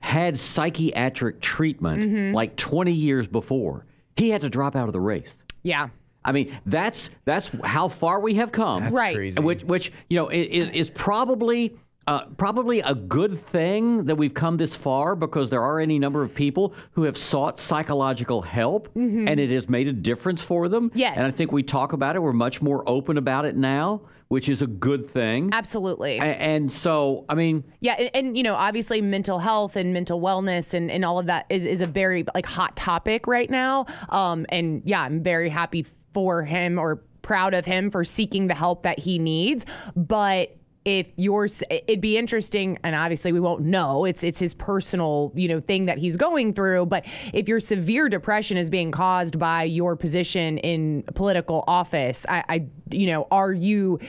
had 0.00 0.38
psychiatric 0.38 1.40
treatment 1.40 2.02
Mm-hmm. 2.02 2.34
like 2.34 2.56
20 2.56 2.92
years 2.92 3.26
before. 3.26 3.84
He 4.16 4.30
had 4.30 4.40
to 4.40 4.48
drop 4.48 4.74
out 4.74 4.86
of 4.88 4.92
the 4.94 5.00
race. 5.00 5.28
Yeah. 5.62 5.88
I 6.24 6.32
mean, 6.32 6.56
that's 6.66 7.10
that's 7.24 7.50
how 7.64 7.88
far 7.88 8.20
we 8.20 8.34
have 8.34 8.52
come. 8.52 8.82
That's 8.82 8.94
Right. 8.94 9.14
crazy. 9.16 9.40
Which, 9.40 9.64
which 9.64 9.92
you 10.08 10.16
know, 10.18 10.28
is, 10.28 10.68
is 10.68 10.90
probably 10.90 11.76
uh, 12.06 12.24
probably 12.36 12.80
a 12.80 12.94
good 12.94 13.38
thing 13.38 14.04
that 14.06 14.16
we've 14.16 14.34
come 14.34 14.56
this 14.56 14.76
far 14.76 15.14
because 15.14 15.48
there 15.50 15.62
are 15.62 15.78
any 15.78 15.98
number 15.98 16.22
of 16.22 16.34
people 16.34 16.74
who 16.92 17.04
have 17.04 17.16
sought 17.16 17.60
psychological 17.60 18.42
help, 18.42 18.88
and 18.96 19.38
it 19.38 19.50
has 19.50 19.68
made 19.68 19.86
a 19.86 19.92
difference 19.92 20.42
for 20.42 20.68
them. 20.68 20.88
Mm-hmm. 20.90 20.98
Yes. 20.98 21.14
and 21.16 21.26
I 21.26 21.30
think 21.30 21.52
we 21.52 21.62
talk 21.62 21.92
about 21.92 22.16
it. 22.16 22.22
We're 22.22 22.32
much 22.32 22.60
more 22.62 22.82
open 22.88 23.16
about 23.16 23.44
it 23.44 23.54
now, 23.56 24.00
which 24.28 24.48
is 24.48 24.60
a 24.60 24.66
good 24.66 25.08
thing. 25.10 25.50
Absolutely. 25.52 26.18
A- 26.18 26.22
and 26.22 26.72
so, 26.72 27.26
I 27.28 27.34
mean, 27.34 27.64
Yeah, 27.80 27.92
and, 27.98 28.10
and 28.14 28.36
you 28.36 28.42
know, 28.42 28.54
obviously, 28.54 29.00
mental 29.02 29.38
health 29.38 29.76
and 29.76 29.92
mental 29.92 30.20
wellness 30.20 30.74
and, 30.74 30.90
and 30.90 31.04
all 31.04 31.18
of 31.20 31.26
that 31.26 31.46
is, 31.48 31.64
is 31.64 31.80
a 31.80 31.86
very 31.86 32.24
like 32.34 32.46
hot 32.46 32.76
topic 32.76 33.26
right 33.28 33.50
now. 33.50 33.86
Um, 34.08 34.46
and 34.48 34.82
yeah, 34.84 35.02
I'm 35.02 35.22
very 35.22 35.48
happy 35.50 35.86
for 36.12 36.44
him 36.44 36.78
or 36.78 37.02
proud 37.22 37.54
of 37.54 37.64
him 37.64 37.90
for 37.90 38.04
seeking 38.04 38.46
the 38.46 38.54
help 38.54 38.82
that 38.82 38.98
he 38.98 39.18
needs. 39.18 39.66
But 39.94 40.56
if 40.84 41.10
you're, 41.16 41.46
it'd 41.68 42.00
be 42.00 42.16
interesting, 42.16 42.78
and 42.82 42.96
obviously 42.96 43.32
we 43.32 43.40
won't 43.40 43.62
know. 43.62 44.06
It's 44.06 44.24
it's 44.24 44.40
his 44.40 44.54
personal, 44.54 45.30
you 45.34 45.46
know, 45.46 45.60
thing 45.60 45.86
that 45.86 45.98
he's 45.98 46.16
going 46.16 46.54
through. 46.54 46.86
But 46.86 47.04
if 47.34 47.48
your 47.48 47.60
severe 47.60 48.08
depression 48.08 48.56
is 48.56 48.70
being 48.70 48.90
caused 48.90 49.38
by 49.38 49.64
your 49.64 49.94
position 49.94 50.58
in 50.58 51.02
political 51.14 51.64
office, 51.66 52.24
I, 52.28 52.44
I 52.48 52.66
you 52.90 53.06
know, 53.06 53.26
are 53.30 53.52
you 53.52 54.00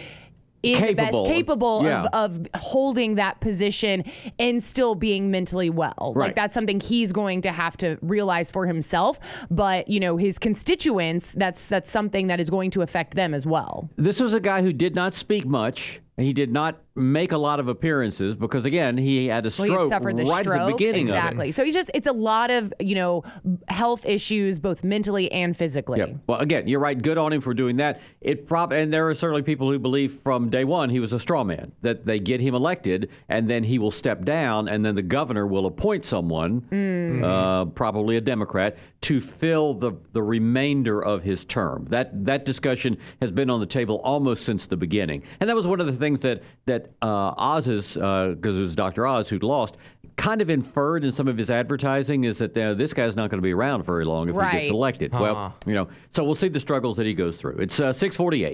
in 0.63 0.73
the 0.79 0.87
Capable. 0.93 1.23
best 1.23 1.33
capable 1.33 1.81
Yeah. 1.83 2.03
of, 2.13 2.35
of 2.37 2.47
holding 2.55 3.15
that 3.15 3.39
position 3.41 4.03
and 4.37 4.63
still 4.63 4.95
being 4.95 5.31
mentally 5.31 5.69
well. 5.69 6.13
Right. 6.15 6.27
Like 6.27 6.35
that's 6.35 6.53
something 6.53 6.79
he's 6.79 7.11
going 7.11 7.41
to 7.41 7.51
have 7.51 7.77
to 7.77 7.97
realize 8.01 8.51
for 8.51 8.65
himself. 8.67 9.19
But 9.49 9.87
you 9.87 9.99
know, 9.99 10.17
his 10.17 10.37
constituents, 10.39 11.31
that's 11.33 11.67
that's 11.67 11.89
something 11.89 12.27
that 12.27 12.39
is 12.39 12.49
going 12.49 12.71
to 12.71 12.81
affect 12.81 13.15
them 13.15 13.33
as 13.33 13.45
well. 13.45 13.89
this 13.97 14.19
was 14.19 14.33
a 14.33 14.39
guy 14.39 14.61
who 14.61 14.71
did 14.73 14.95
not 14.95 15.13
speak 15.13 15.45
much. 15.45 15.99
He 16.17 16.33
did 16.33 16.51
not 16.51 16.81
make 16.93 17.31
a 17.31 17.37
lot 17.37 17.59
of 17.61 17.67
appearances 17.69 18.35
because, 18.35 18.65
again, 18.65 18.97
he 18.97 19.27
had 19.27 19.45
a 19.45 19.47
Well, 19.57 19.65
stroke 19.67 19.83
he 19.83 19.89
suffered 19.89 20.17
the 20.17 20.25
right 20.25 20.43
stroke. 20.43 20.59
at 20.59 20.65
the 20.67 20.71
beginning 20.73 21.03
exactly. 21.03 21.45
of 21.47 21.49
it. 21.49 21.53
So 21.53 21.63
he's 21.63 21.73
just 21.73 21.89
it's 21.93 22.05
a 22.05 22.11
lot 22.11 22.51
of, 22.51 22.73
you 22.79 22.95
know, 22.95 23.23
health 23.69 24.05
issues 24.05 24.59
both 24.59 24.83
mentally 24.83 25.31
and 25.31 25.55
physically. 25.55 25.99
Yep. 25.99 26.15
Well, 26.27 26.39
again, 26.39 26.67
you're 26.67 26.81
right. 26.81 27.01
Good 27.01 27.17
on 27.17 27.31
him 27.31 27.39
for 27.39 27.53
doing 27.53 27.77
that. 27.77 28.01
It 28.19 28.45
prob 28.45 28.73
and 28.73 28.91
there 28.93 29.07
are 29.07 29.13
certainly 29.13 29.41
people 29.41 29.71
who 29.71 29.79
believe 29.79 30.19
from 30.21 30.49
day 30.49 30.65
one 30.65 30.89
he 30.89 30.99
was 30.99 31.13
a 31.13 31.19
straw 31.19 31.45
man. 31.45 31.71
That 31.81 32.05
they 32.05 32.19
get 32.19 32.41
him 32.41 32.53
elected 32.55 33.09
and 33.29 33.49
then 33.49 33.63
he 33.63 33.79
will 33.79 33.91
step 33.91 34.25
down 34.25 34.67
and 34.67 34.85
then 34.85 34.95
the 34.95 35.01
governor 35.01 35.47
will 35.47 35.65
appoint 35.65 36.03
someone, 36.05 37.21
uh, 37.23 37.65
probably 37.65 38.17
a 38.17 38.21
Democrat, 38.21 38.77
to 39.01 39.21
fill 39.21 39.73
the 39.75 39.93
the 40.11 40.21
remainder 40.21 41.03
of 41.03 41.23
his 41.23 41.45
term. 41.45 41.85
That 41.89 42.25
that 42.25 42.43
discussion 42.43 42.97
has 43.21 43.31
been 43.31 43.49
on 43.49 43.61
the 43.61 43.65
table 43.65 44.01
almost 44.03 44.43
since 44.43 44.65
the 44.65 44.77
beginning, 44.77 45.23
and 45.39 45.49
that 45.49 45.55
was 45.55 45.65
one 45.65 45.79
of 45.79 45.85
the 45.87 46.00
things 46.01 46.19
that 46.21 46.43
that 46.65 46.91
uh, 47.01 47.33
Oz's 47.37 47.93
because 47.93 48.57
it 48.57 48.61
was 48.61 48.75
Dr. 48.75 49.07
Oz 49.07 49.29
who'd 49.29 49.43
lost. 49.43 49.77
Kind 50.17 50.41
of 50.41 50.49
inferred 50.49 51.03
in 51.05 51.13
some 51.13 51.27
of 51.29 51.37
his 51.37 51.49
advertising 51.49 52.25
is 52.25 52.39
that 52.39 52.55
uh, 52.55 52.73
this 52.73 52.93
guy's 52.93 53.15
not 53.15 53.29
going 53.31 53.37
to 53.39 53.41
be 53.41 53.53
around 53.53 53.83
very 53.83 54.03
long 54.05 54.27
if 54.27 54.35
he 54.35 54.39
Right. 54.39 54.51
gets 54.61 54.69
elected. 54.69 55.13
Well, 55.13 55.55
you 55.65 55.73
know, 55.73 55.87
so 56.13 56.23
we'll 56.23 56.35
see 56.35 56.49
the 56.49 56.59
struggles 56.59 56.97
that 56.97 57.05
he 57.05 57.13
goes 57.13 57.37
through. 57.37 57.55
It's 57.59 57.79
uh, 57.79 57.93
648. 57.93 58.53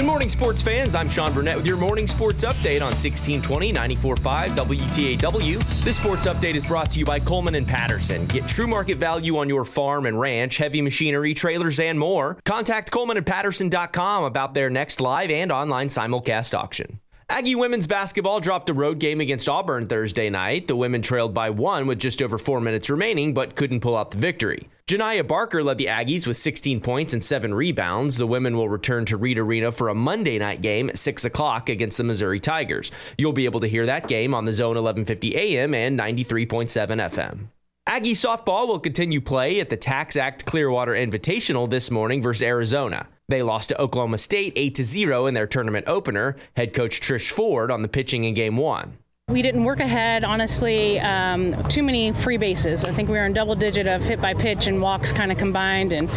Good 0.00 0.06
morning, 0.06 0.30
sports 0.30 0.62
fans. 0.62 0.94
I'm 0.94 1.10
Sean 1.10 1.30
Burnett 1.34 1.58
with 1.58 1.66
your 1.66 1.76
morning 1.76 2.06
sports 2.06 2.42
update 2.42 2.80
on 2.80 2.94
1620 2.96 3.70
94.5 3.70 4.56
WTAW. 4.56 5.84
This 5.84 5.98
sports 5.98 6.26
update 6.26 6.54
is 6.54 6.64
brought 6.64 6.90
to 6.92 6.98
you 6.98 7.04
by 7.04 7.20
Coleman 7.20 7.54
and 7.54 7.68
Patterson. 7.68 8.24
Get 8.24 8.48
true 8.48 8.66
market 8.66 8.96
value 8.96 9.36
on 9.36 9.50
your 9.50 9.66
farm 9.66 10.06
and 10.06 10.18
ranch, 10.18 10.56
heavy 10.56 10.80
machinery, 10.80 11.34
trailers, 11.34 11.78
and 11.78 11.98
more. 11.98 12.38
Contact 12.46 12.90
ColemanandPatterson.com 12.90 14.24
about 14.24 14.54
their 14.54 14.70
next 14.70 15.02
live 15.02 15.30
and 15.30 15.52
online 15.52 15.88
simulcast 15.88 16.54
auction. 16.54 16.99
Aggie 17.30 17.54
women's 17.54 17.86
basketball 17.86 18.40
dropped 18.40 18.70
a 18.70 18.74
road 18.74 18.98
game 18.98 19.20
against 19.20 19.48
Auburn 19.48 19.86
Thursday 19.86 20.28
night. 20.28 20.66
The 20.66 20.74
women 20.74 21.00
trailed 21.00 21.32
by 21.32 21.50
one 21.50 21.86
with 21.86 22.00
just 22.00 22.20
over 22.20 22.38
four 22.38 22.60
minutes 22.60 22.90
remaining, 22.90 23.34
but 23.34 23.54
couldn't 23.54 23.78
pull 23.78 23.96
out 23.96 24.10
the 24.10 24.16
victory. 24.16 24.68
Janiyah 24.88 25.28
Barker 25.28 25.62
led 25.62 25.78
the 25.78 25.86
Aggies 25.86 26.26
with 26.26 26.36
16 26.36 26.80
points 26.80 27.12
and 27.12 27.22
seven 27.22 27.54
rebounds. 27.54 28.16
The 28.16 28.26
women 28.26 28.56
will 28.56 28.68
return 28.68 29.04
to 29.04 29.16
Reed 29.16 29.38
Arena 29.38 29.70
for 29.70 29.90
a 29.90 29.94
Monday 29.94 30.40
night 30.40 30.60
game 30.60 30.90
at 30.90 30.98
6 30.98 31.24
o'clock 31.24 31.68
against 31.68 31.98
the 31.98 32.04
Missouri 32.04 32.40
Tigers. 32.40 32.90
You'll 33.16 33.32
be 33.32 33.44
able 33.44 33.60
to 33.60 33.68
hear 33.68 33.86
that 33.86 34.08
game 34.08 34.34
on 34.34 34.44
the 34.44 34.52
Zone 34.52 34.74
1150 34.74 35.36
AM 35.36 35.72
and 35.72 35.96
93.7 35.96 36.66
FM. 37.10 37.46
Aggie 37.86 38.12
softball 38.12 38.66
will 38.66 38.80
continue 38.80 39.20
play 39.20 39.60
at 39.60 39.70
the 39.70 39.76
Tax 39.76 40.16
Act 40.16 40.46
Clearwater 40.46 40.94
Invitational 40.94 41.70
this 41.70 41.92
morning 41.92 42.22
versus 42.22 42.42
Arizona. 42.42 43.06
They 43.30 43.44
lost 43.44 43.68
to 43.68 43.80
Oklahoma 43.80 44.18
State 44.18 44.54
8 44.56 44.76
0 44.76 45.26
in 45.26 45.34
their 45.34 45.46
tournament 45.46 45.86
opener. 45.86 46.34
Head 46.56 46.74
coach 46.74 47.00
Trish 47.00 47.30
Ford 47.30 47.70
on 47.70 47.82
the 47.82 47.88
pitching 47.88 48.24
in 48.24 48.34
game 48.34 48.56
one. 48.56 48.98
We 49.30 49.42
didn't 49.42 49.62
work 49.62 49.78
ahead, 49.78 50.24
honestly. 50.24 50.98
Um, 50.98 51.62
too 51.68 51.84
many 51.84 52.10
free 52.10 52.36
bases. 52.36 52.84
I 52.84 52.92
think 52.92 53.08
we 53.08 53.16
were 53.16 53.24
in 53.24 53.32
double 53.32 53.54
digit 53.54 53.86
of 53.86 54.02
hit 54.02 54.20
by 54.20 54.34
pitch 54.34 54.66
and 54.66 54.82
walks 54.82 55.12
kind 55.12 55.30
of 55.30 55.38
combined, 55.38 55.92
and 55.92 56.10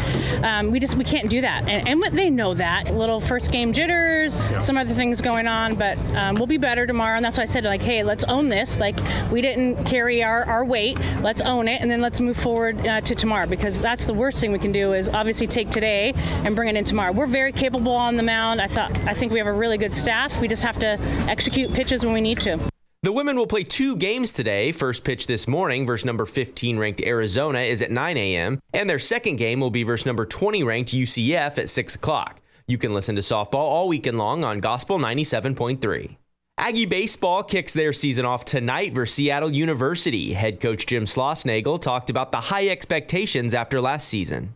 um, 0.43 0.71
we 0.71 0.79
just 0.79 0.95
we 0.95 1.03
can't 1.03 1.29
do 1.29 1.39
that. 1.41 1.69
And, 1.69 1.87
and 1.87 2.17
they 2.17 2.31
know 2.31 2.55
that. 2.55 2.89
Little 2.89 3.21
first 3.21 3.51
game 3.51 3.71
jitters, 3.71 4.39
yeah. 4.39 4.59
some 4.61 4.77
other 4.77 4.95
things 4.95 5.21
going 5.21 5.45
on, 5.45 5.75
but 5.75 5.97
um, 6.15 6.35
we'll 6.37 6.47
be 6.47 6.57
better 6.57 6.87
tomorrow. 6.87 7.15
And 7.15 7.23
that's 7.23 7.37
why 7.37 7.43
I 7.43 7.45
said 7.45 7.63
like, 7.65 7.83
hey, 7.83 8.01
let's 8.01 8.23
own 8.23 8.49
this. 8.49 8.79
Like 8.79 8.99
we 9.31 9.41
didn't 9.41 9.85
carry 9.85 10.23
our, 10.23 10.43
our 10.45 10.65
weight. 10.65 10.97
Let's 11.21 11.41
own 11.41 11.67
it, 11.67 11.81
and 11.81 11.91
then 11.91 12.01
let's 12.01 12.19
move 12.19 12.37
forward 12.37 12.87
uh, 12.87 13.01
to 13.01 13.13
tomorrow 13.13 13.45
because 13.45 13.79
that's 13.79 14.07
the 14.07 14.13
worst 14.13 14.41
thing 14.41 14.51
we 14.51 14.59
can 14.59 14.71
do 14.71 14.93
is 14.93 15.07
obviously 15.07 15.45
take 15.45 15.69
today 15.69 16.13
and 16.15 16.55
bring 16.55 16.67
it 16.67 16.75
in 16.75 16.83
tomorrow. 16.83 17.11
We're 17.11 17.27
very 17.27 17.51
capable 17.51 17.93
on 17.93 18.17
the 18.17 18.23
mound. 18.23 18.59
I 18.59 18.67
thought 18.67 18.91
I 19.07 19.13
think 19.13 19.31
we 19.31 19.37
have 19.37 19.47
a 19.47 19.53
really 19.53 19.77
good 19.77 19.93
staff. 19.93 20.39
We 20.41 20.47
just 20.47 20.63
have 20.63 20.79
to 20.79 20.97
execute 21.29 21.71
pitches 21.73 22.03
when 22.03 22.15
we 22.15 22.21
need 22.21 22.39
to. 22.39 22.72
The 23.03 23.11
women 23.11 23.35
will 23.35 23.47
play 23.47 23.63
two 23.63 23.97
games 23.97 24.31
today. 24.31 24.71
First 24.71 25.03
pitch 25.03 25.27
this 25.27 25.45
morning 25.45 25.85
versus 25.85 26.05
number 26.05 26.25
15 26.25 26.79
ranked 26.79 27.01
Arizona 27.01 27.59
is 27.59 27.81
at 27.81 27.91
9 27.91 28.15
a.m., 28.15 28.61
and 28.73 28.89
their 28.89 28.97
second 28.97 29.35
game 29.35 29.59
will 29.59 29.69
be 29.69 29.83
versus 29.83 30.05
number 30.05 30.25
20 30.25 30.63
ranked 30.63 30.93
UCF 30.93 31.57
at 31.57 31.67
6 31.67 31.95
o'clock. 31.95 32.39
You 32.65 32.77
can 32.77 32.93
listen 32.93 33.15
to 33.15 33.21
softball 33.21 33.55
all 33.55 33.89
weekend 33.89 34.17
long 34.17 34.45
on 34.45 34.61
Gospel 34.61 34.99
97.3. 34.99 36.15
Aggie 36.57 36.85
baseball 36.85 37.43
kicks 37.43 37.73
their 37.73 37.91
season 37.91 38.23
off 38.23 38.45
tonight 38.45 38.95
versus 38.95 39.15
Seattle 39.15 39.51
University. 39.51 40.31
Head 40.31 40.61
coach 40.61 40.85
Jim 40.85 41.03
Schlossnagle 41.03 41.81
talked 41.81 42.09
about 42.09 42.31
the 42.31 42.39
high 42.39 42.69
expectations 42.69 43.53
after 43.53 43.81
last 43.81 44.07
season. 44.07 44.55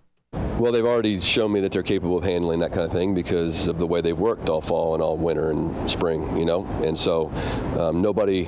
Well, 0.57 0.71
they've 0.71 0.85
already 0.85 1.21
shown 1.21 1.51
me 1.51 1.61
that 1.61 1.71
they're 1.71 1.83
capable 1.83 2.17
of 2.17 2.23
handling 2.23 2.61
that 2.61 2.71
kind 2.71 2.81
of 2.81 2.91
thing 2.91 3.13
because 3.13 3.67
of 3.67 3.77
the 3.77 3.85
way 3.85 4.01
they've 4.01 4.17
worked 4.17 4.49
all 4.49 4.59
fall 4.59 4.95
and 4.95 5.03
all 5.03 5.15
winter 5.15 5.51
and 5.51 5.87
spring, 5.89 6.35
you 6.35 6.45
know. 6.45 6.65
And 6.83 6.97
so 6.97 7.27
um, 7.77 8.01
nobody 8.01 8.45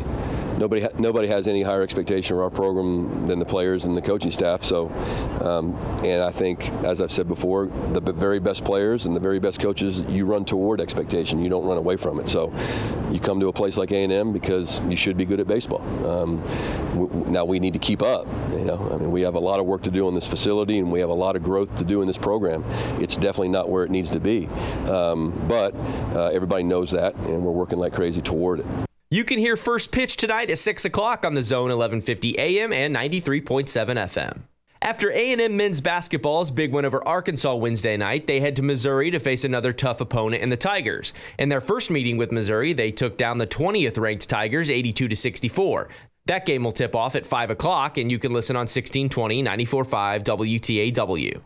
nobody 0.60 0.86
nobody 0.99 1.28
has 1.28 1.47
any 1.47 1.64
higher 1.64 1.82
expectation 1.82 2.36
of 2.36 2.41
our 2.41 2.49
program 2.49 3.28
than 3.28 3.39
the 3.39 3.45
players 3.45 3.86
and 3.86 3.95
the 3.95 4.01
coaching 4.01 4.30
staff. 4.30 4.64
So, 4.64 4.89
um, 5.41 5.74
and 6.03 6.22
I 6.22 6.32
think, 6.32 6.70
as 6.84 7.01
I've 7.01 7.12
said 7.12 7.28
before, 7.28 7.68
the 7.93 8.01
very 8.01 8.39
best 8.39 8.64
players 8.64 9.05
and 9.05 9.16
the 9.16 9.20
very 9.20 9.39
best 9.39 9.60
coaches, 9.60 10.01
you 10.03 10.26
run 10.26 10.45
toward 10.45 10.82
expectation. 10.82 11.41
You 11.41 11.49
don't 11.49 11.66
run 11.66 11.78
away 11.78 11.95
from 11.95 12.20
it. 12.20 12.28
So, 12.28 12.53
you 13.12 13.20
come 13.20 13.39
to 13.39 13.47
a 13.47 13.53
place 13.53 13.78
like 13.78 13.91
A&M 13.91 14.34
because 14.34 14.80
you 14.82 14.95
should 14.95 15.18
be 15.18 15.26
good 15.26 15.39
at 15.39 15.47
baseball. 15.47 15.82
Um, 16.07 16.41
w- 16.93 17.26
now 17.30 17.45
we 17.45 17.60
need 17.60 17.74
to 17.74 17.80
keep 17.80 18.01
up. 18.01 18.28
You 18.51 18.66
know, 18.66 18.89
I 18.93 18.97
mean, 18.97 19.12
we 19.12 19.22
have 19.22 19.36
a 19.36 19.39
lot 19.39 19.60
of 19.60 19.66
work 19.66 19.84
to 19.84 19.91
do 19.91 20.07
on 20.07 20.14
this 20.14 20.28
facility, 20.28 20.78
and 20.78 20.91
we 20.91 20.99
have 20.99 21.10
a 21.10 21.14
lot 21.14 21.36
of 21.36 21.43
growth 21.43 21.76
to 21.78 21.86
do 21.86 22.01
in 22.01 22.07
this 22.07 22.18
program. 22.18 22.64
It's 23.01 23.16
definitely 23.16 23.49
not 23.49 23.70
where 23.70 23.84
it 23.84 23.91
needs 23.91 24.12
to 24.12 24.20
be, 24.20 24.47
um, 24.88 25.34
but 25.47 25.74
uh, 26.14 26.28
everybody 26.28 26.64
knows 26.64 26.91
that, 26.91 27.16
and 27.16 27.43
we're 27.43 27.51
working 27.51 27.80
like 27.80 27.93
crazy 27.93 28.22
toward 28.22 28.60
it. 28.60 28.89
You 29.12 29.24
can 29.24 29.39
hear 29.39 29.57
first 29.57 29.91
pitch 29.91 30.18
tonight 30.18 30.51
at 30.51 30.60
6 30.60 30.86
o'clock 30.86 31.26
on 31.26 31.34
the 31.34 31.41
Zone 31.41 31.70
1150 31.70 32.38
AM 32.38 32.72
and 32.72 32.95
93.7 32.95 33.66
FM. 33.66 34.41
After 34.84 35.10
A&M 35.10 35.57
men's 35.57 35.82
basketball's 35.82 36.51
big 36.51 36.72
win 36.72 36.86
over 36.86 37.05
Arkansas 37.07 37.55
Wednesday 37.55 37.97
night, 37.97 38.28
they 38.28 38.39
head 38.39 38.55
to 38.57 38.62
Missouri 38.62 39.10
to 39.10 39.20
face 39.20 39.43
another 39.43 39.74
tough 39.74 39.99
opponent 39.99 40.43
in 40.43 40.49
the 40.49 40.57
Tigers. 40.57 41.12
In 41.39 41.49
their 41.49 41.60
first 41.60 41.89
meeting 41.89 42.18
with 42.18 42.32
Missouri, 42.32 42.72
they 42.72 42.91
took 42.91 43.18
down 43.18 43.39
the 43.39 43.47
20th 43.47 43.97
ranked 43.97 44.30
Tigers 44.30 44.70
82 44.70 45.07
to 45.07 45.16
64. 45.16 45.89
That 46.28 46.45
game 46.45 46.64
will 46.64 46.72
tip 46.72 46.95
off 46.95 47.16
at 47.16 47.26
5 47.26 47.49
o'clock, 47.49 47.97
and 47.97 48.12
you 48.12 48.20
can 48.20 48.32
listen 48.32 48.55
on 48.55 48.68
1620 48.68 49.43
94.5 49.43 50.24
WTAW. 50.24 51.41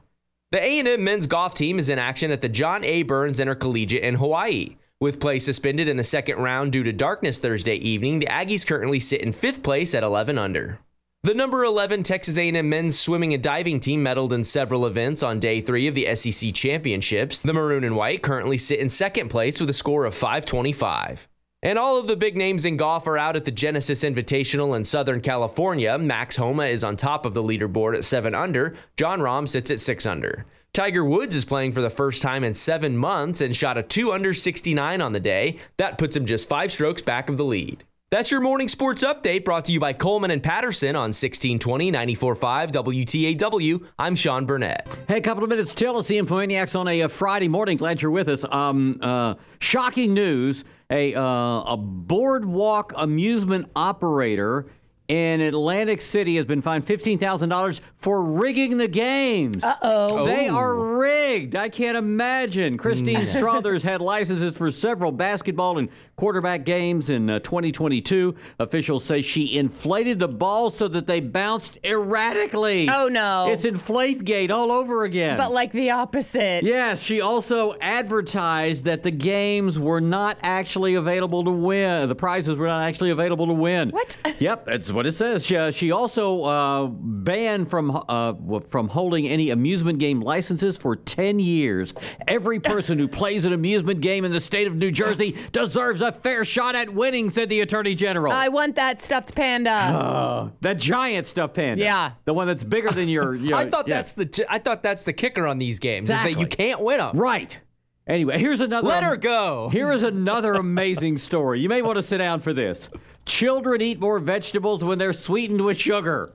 The 0.51 0.61
A&M 0.61 1.01
men's 1.01 1.27
golf 1.27 1.53
team 1.53 1.79
is 1.79 1.87
in 1.87 1.97
action 1.97 2.29
at 2.29 2.41
the 2.41 2.49
John 2.49 2.83
A. 2.83 3.03
Burns 3.03 3.39
Intercollegiate 3.39 4.03
in 4.03 4.15
Hawaii. 4.15 4.75
With 5.03 5.19
play 5.19 5.37
suspended 5.39 5.89
in 5.89 5.97
the 5.97 6.03
second 6.05 6.37
round 6.37 6.71
due 6.71 6.83
to 6.85 6.93
darkness 6.93 7.37
Thursday 7.37 7.75
evening, 7.75 8.19
the 8.19 8.27
Aggies 8.27 8.65
currently 8.65 9.01
sit 9.01 9.21
in 9.21 9.33
fifth 9.33 9.61
place 9.61 9.93
at 9.93 10.01
11 10.01 10.37
under. 10.37 10.79
The 11.23 11.33
number 11.33 11.65
11 11.65 12.03
Texas 12.03 12.37
A&M 12.37 12.69
men's 12.69 12.97
swimming 12.97 13.33
and 13.33 13.43
diving 13.43 13.81
team 13.81 14.01
medaled 14.01 14.31
in 14.31 14.45
several 14.45 14.85
events 14.85 15.21
on 15.21 15.41
day 15.41 15.59
three 15.59 15.87
of 15.87 15.93
the 15.93 16.15
SEC 16.15 16.53
championships. 16.53 17.41
The 17.41 17.51
maroon 17.51 17.83
and 17.83 17.97
white 17.97 18.21
currently 18.21 18.57
sit 18.57 18.79
in 18.79 18.87
second 18.87 19.27
place 19.27 19.59
with 19.59 19.69
a 19.69 19.73
score 19.73 20.05
of 20.05 20.15
525. 20.15 21.27
And 21.61 21.77
all 21.77 21.99
of 21.99 22.07
the 22.07 22.15
big 22.15 22.37
names 22.37 22.63
in 22.63 22.77
golf 22.77 23.05
are 23.05 23.17
out 23.17 23.35
at 23.35 23.43
the 23.43 23.51
Genesis 23.51 24.05
Invitational 24.05 24.73
in 24.73 24.85
Southern 24.85 25.19
California. 25.19 25.97
Max 25.97 26.37
Homa 26.37 26.67
is 26.67 26.85
on 26.85 26.95
top 26.95 27.25
of 27.25 27.33
the 27.33 27.43
leaderboard 27.43 27.97
at 27.97 28.05
7 28.05 28.33
under. 28.33 28.73
Jon 28.95 29.19
Rahm 29.19 29.49
sits 29.49 29.69
at 29.69 29.81
6 29.81 30.05
under. 30.05 30.45
Tiger 30.73 31.05
Woods 31.05 31.35
is 31.35 31.45
playing 31.45 31.71
for 31.71 31.81
the 31.81 31.89
first 31.91 32.23
time 32.23 32.43
in 32.43 32.55
seven 32.55 32.97
months 32.97 33.41
and 33.41 33.55
shot 33.55 33.77
a 33.77 33.83
2 33.83 34.11
under 34.11 34.33
69 34.33 35.01
on 35.01 35.13
the 35.13 35.19
day. 35.19 35.59
That 35.77 35.99
puts 35.99 36.17
him 36.17 36.25
just 36.25 36.49
five 36.49 36.71
strokes 36.71 37.03
back 37.03 37.29
of 37.29 37.37
the 37.37 37.45
lead. 37.45 37.83
That's 38.09 38.31
your 38.31 38.41
morning 38.41 38.67
sports 38.67 39.03
update 39.03 39.45
brought 39.45 39.65
to 39.65 39.71
you 39.71 39.79
by 39.79 39.93
Coleman 39.93 40.31
and 40.31 40.41
Patterson 40.41 40.95
on 40.95 41.13
1620 41.13 41.91
945 41.91 42.71
WTAW. 42.71 43.85
I'm 43.99 44.15
Sean 44.15 44.47
Burnett. 44.47 44.87
Hey, 45.07 45.17
a 45.17 45.21
couple 45.21 45.43
of 45.43 45.51
minutes 45.51 45.75
till. 45.75 45.99
It's 45.99 46.07
the 46.07 46.17
Infomaniacs 46.17 46.75
on 46.79 46.87
a, 46.87 47.01
a, 47.01 47.09
Friday 47.09 47.49
morning. 47.49 47.77
Glad 47.77 48.01
you're 48.01 48.09
with 48.09 48.27
us. 48.27 48.43
Um, 48.43 48.97
uh, 48.99 49.35
shocking 49.59 50.15
news 50.15 50.63
a, 50.89 51.13
uh, 51.13 51.21
a 51.21 51.77
boardwalk 51.77 52.93
amusement 52.95 53.69
operator 53.75 54.65
in 55.07 55.41
Atlantic 55.41 56.01
City 56.01 56.37
has 56.37 56.45
been 56.45 56.61
fined 56.61 56.85
$15,000 56.85 57.81
for 57.97 58.23
rigging 58.23 58.77
the 58.77 58.87
games. 58.87 59.63
Uh-oh. 59.63 60.25
They 60.25 60.47
are 60.47 60.75
rigged. 60.75 61.55
I 61.55 61.69
can't 61.69 61.97
imagine. 61.97 62.77
Christine 62.77 63.19
mm. 63.19 63.27
Strothers 63.37 63.83
had 63.83 64.01
licenses 64.01 64.53
for 64.55 64.71
several 64.71 65.11
basketball 65.11 65.77
and 65.77 65.89
quarterback 66.15 66.63
games 66.63 67.09
in 67.09 67.29
uh, 67.29 67.39
2022. 67.39 68.35
Officials 68.59 69.03
say 69.03 69.21
she 69.21 69.57
inflated 69.57 70.19
the 70.19 70.27
balls 70.27 70.77
so 70.77 70.87
that 70.87 71.07
they 71.07 71.19
bounced 71.19 71.77
erratically. 71.83 72.87
Oh, 72.89 73.07
no. 73.07 73.47
It's 73.49 73.65
Inflategate 73.65 74.51
all 74.51 74.71
over 74.71 75.03
again. 75.03 75.37
But 75.37 75.51
like 75.51 75.71
the 75.71 75.91
opposite. 75.91 76.63
Yes, 76.63 77.01
she 77.01 77.21
also 77.21 77.73
advertised 77.81 78.83
that 78.85 79.03
the 79.03 79.11
games 79.11 79.79
were 79.79 80.01
not 80.01 80.37
actually 80.43 80.95
available 80.95 81.43
to 81.43 81.51
win. 81.51 82.07
The 82.07 82.15
prizes 82.15 82.55
were 82.55 82.67
not 82.67 82.83
actually 82.83 83.09
available 83.09 83.47
to 83.47 83.53
win. 83.53 83.89
What? 83.89 84.17
Yep, 84.39 84.65
that's 84.65 84.91
what 84.91 85.05
it 85.05 85.13
says. 85.13 85.45
She, 85.45 85.55
uh, 85.55 85.71
she 85.71 85.91
also 85.91 86.43
uh, 86.43 86.87
banned 86.87 87.69
from 87.69 88.03
uh, 88.09 88.33
from 88.67 88.89
holding 88.89 89.25
any 89.27 89.51
amusement 89.51 89.99
game 89.99 90.19
licenses 90.19 90.75
for 90.77 90.97
10 90.97 91.39
years. 91.39 91.93
Every 92.27 92.59
person 92.59 92.99
who 92.99 93.07
plays 93.07 93.45
an 93.45 93.53
amusement 93.53 94.01
game 94.01 94.25
in 94.25 94.33
the 94.33 94.41
state 94.41 94.67
of 94.67 94.75
New 94.75 94.91
Jersey 94.91 95.37
deserves 95.53 96.01
a 96.03 96.11
fair 96.11 96.45
shot 96.45 96.75
at 96.75 96.93
winning, 96.93 97.29
said 97.29 97.49
the 97.49 97.61
Attorney 97.61 97.95
General. 97.95 98.31
I 98.31 98.49
want 98.49 98.75
that 98.75 99.01
stuffed 99.01 99.33
panda. 99.33 99.71
Uh, 99.71 100.49
that 100.61 100.77
giant 100.77 101.27
stuffed 101.27 101.55
panda. 101.55 101.83
Yeah. 101.83 102.11
The 102.25 102.33
one 102.33 102.47
that's 102.47 102.63
bigger 102.63 102.91
than 102.91 103.09
your. 103.09 103.33
your 103.35 103.57
I 103.57 103.69
thought 103.69 103.87
yeah. 103.87 103.95
that's 103.95 104.13
the 104.13 104.45
I 104.49 104.59
thought 104.59 104.83
that's 104.83 105.03
the 105.03 105.13
kicker 105.13 105.47
on 105.47 105.57
these 105.57 105.79
games 105.79 106.09
exactly. 106.09 106.31
is 106.31 106.37
that 106.37 106.41
you 106.41 106.47
can't 106.47 106.81
win 106.81 106.99
them. 106.99 107.17
Right. 107.17 107.57
Anyway, 108.05 108.37
here's 108.37 108.59
another. 108.59 108.87
Let 108.87 109.03
her 109.03 109.15
go. 109.15 109.69
Here 109.69 109.91
is 109.91 110.03
another 110.03 110.53
amazing 110.53 111.17
story. 111.17 111.61
You 111.61 111.69
may 111.69 111.81
want 111.81 111.95
to 111.95 112.03
sit 112.03 112.17
down 112.17 112.41
for 112.41 112.53
this. 112.53 112.89
Children 113.25 113.81
eat 113.81 113.99
more 113.99 114.19
vegetables 114.19 114.83
when 114.83 114.97
they're 114.97 115.13
sweetened 115.13 115.61
with 115.61 115.77
sugar. 115.77 116.33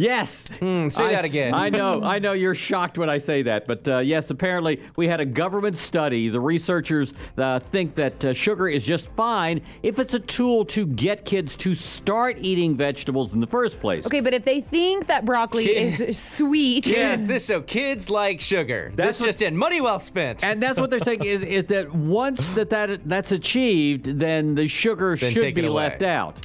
Yes. 0.00 0.44
Mm, 0.60 0.90
say 0.90 1.04
I, 1.04 1.12
that 1.12 1.24
again. 1.26 1.52
I 1.52 1.68
know. 1.68 2.02
I 2.02 2.18
know 2.18 2.32
you're 2.32 2.54
shocked 2.54 2.96
when 2.96 3.10
I 3.10 3.18
say 3.18 3.42
that, 3.42 3.66
but 3.66 3.86
uh, 3.86 3.98
yes, 3.98 4.30
apparently 4.30 4.82
we 4.96 5.06
had 5.06 5.20
a 5.20 5.26
government 5.26 5.76
study. 5.76 6.30
The 6.30 6.40
researchers 6.40 7.12
uh, 7.36 7.60
think 7.60 7.96
that 7.96 8.24
uh, 8.24 8.32
sugar 8.32 8.66
is 8.66 8.82
just 8.82 9.08
fine 9.12 9.60
if 9.82 9.98
it's 9.98 10.14
a 10.14 10.18
tool 10.18 10.64
to 10.66 10.86
get 10.86 11.26
kids 11.26 11.54
to 11.56 11.74
start 11.74 12.38
eating 12.40 12.78
vegetables 12.78 13.34
in 13.34 13.40
the 13.40 13.46
first 13.46 13.78
place. 13.78 14.06
Okay, 14.06 14.22
but 14.22 14.32
if 14.32 14.42
they 14.42 14.62
think 14.62 15.06
that 15.08 15.26
broccoli 15.26 15.66
Kid. 15.66 16.00
is 16.00 16.18
sweet, 16.18 16.86
yeah, 16.86 17.16
this 17.16 17.44
so 17.44 17.60
kids 17.60 18.08
like 18.08 18.40
sugar. 18.40 18.92
That's 18.96 19.18
this 19.18 19.20
what, 19.20 19.26
just 19.26 19.42
in 19.42 19.54
money 19.54 19.82
well 19.82 19.98
spent. 19.98 20.42
And 20.42 20.62
that's 20.62 20.80
what 20.80 20.88
they're 20.88 21.00
saying 21.00 21.24
is 21.24 21.42
is 21.42 21.66
that 21.66 21.94
once 21.94 22.50
that, 22.52 22.70
that 22.70 23.06
that's 23.06 23.32
achieved, 23.32 24.18
then 24.18 24.54
the 24.54 24.66
sugar 24.66 25.16
then 25.16 25.34
should 25.34 25.54
be 25.54 25.68
left 25.68 26.00
out. 26.00 26.38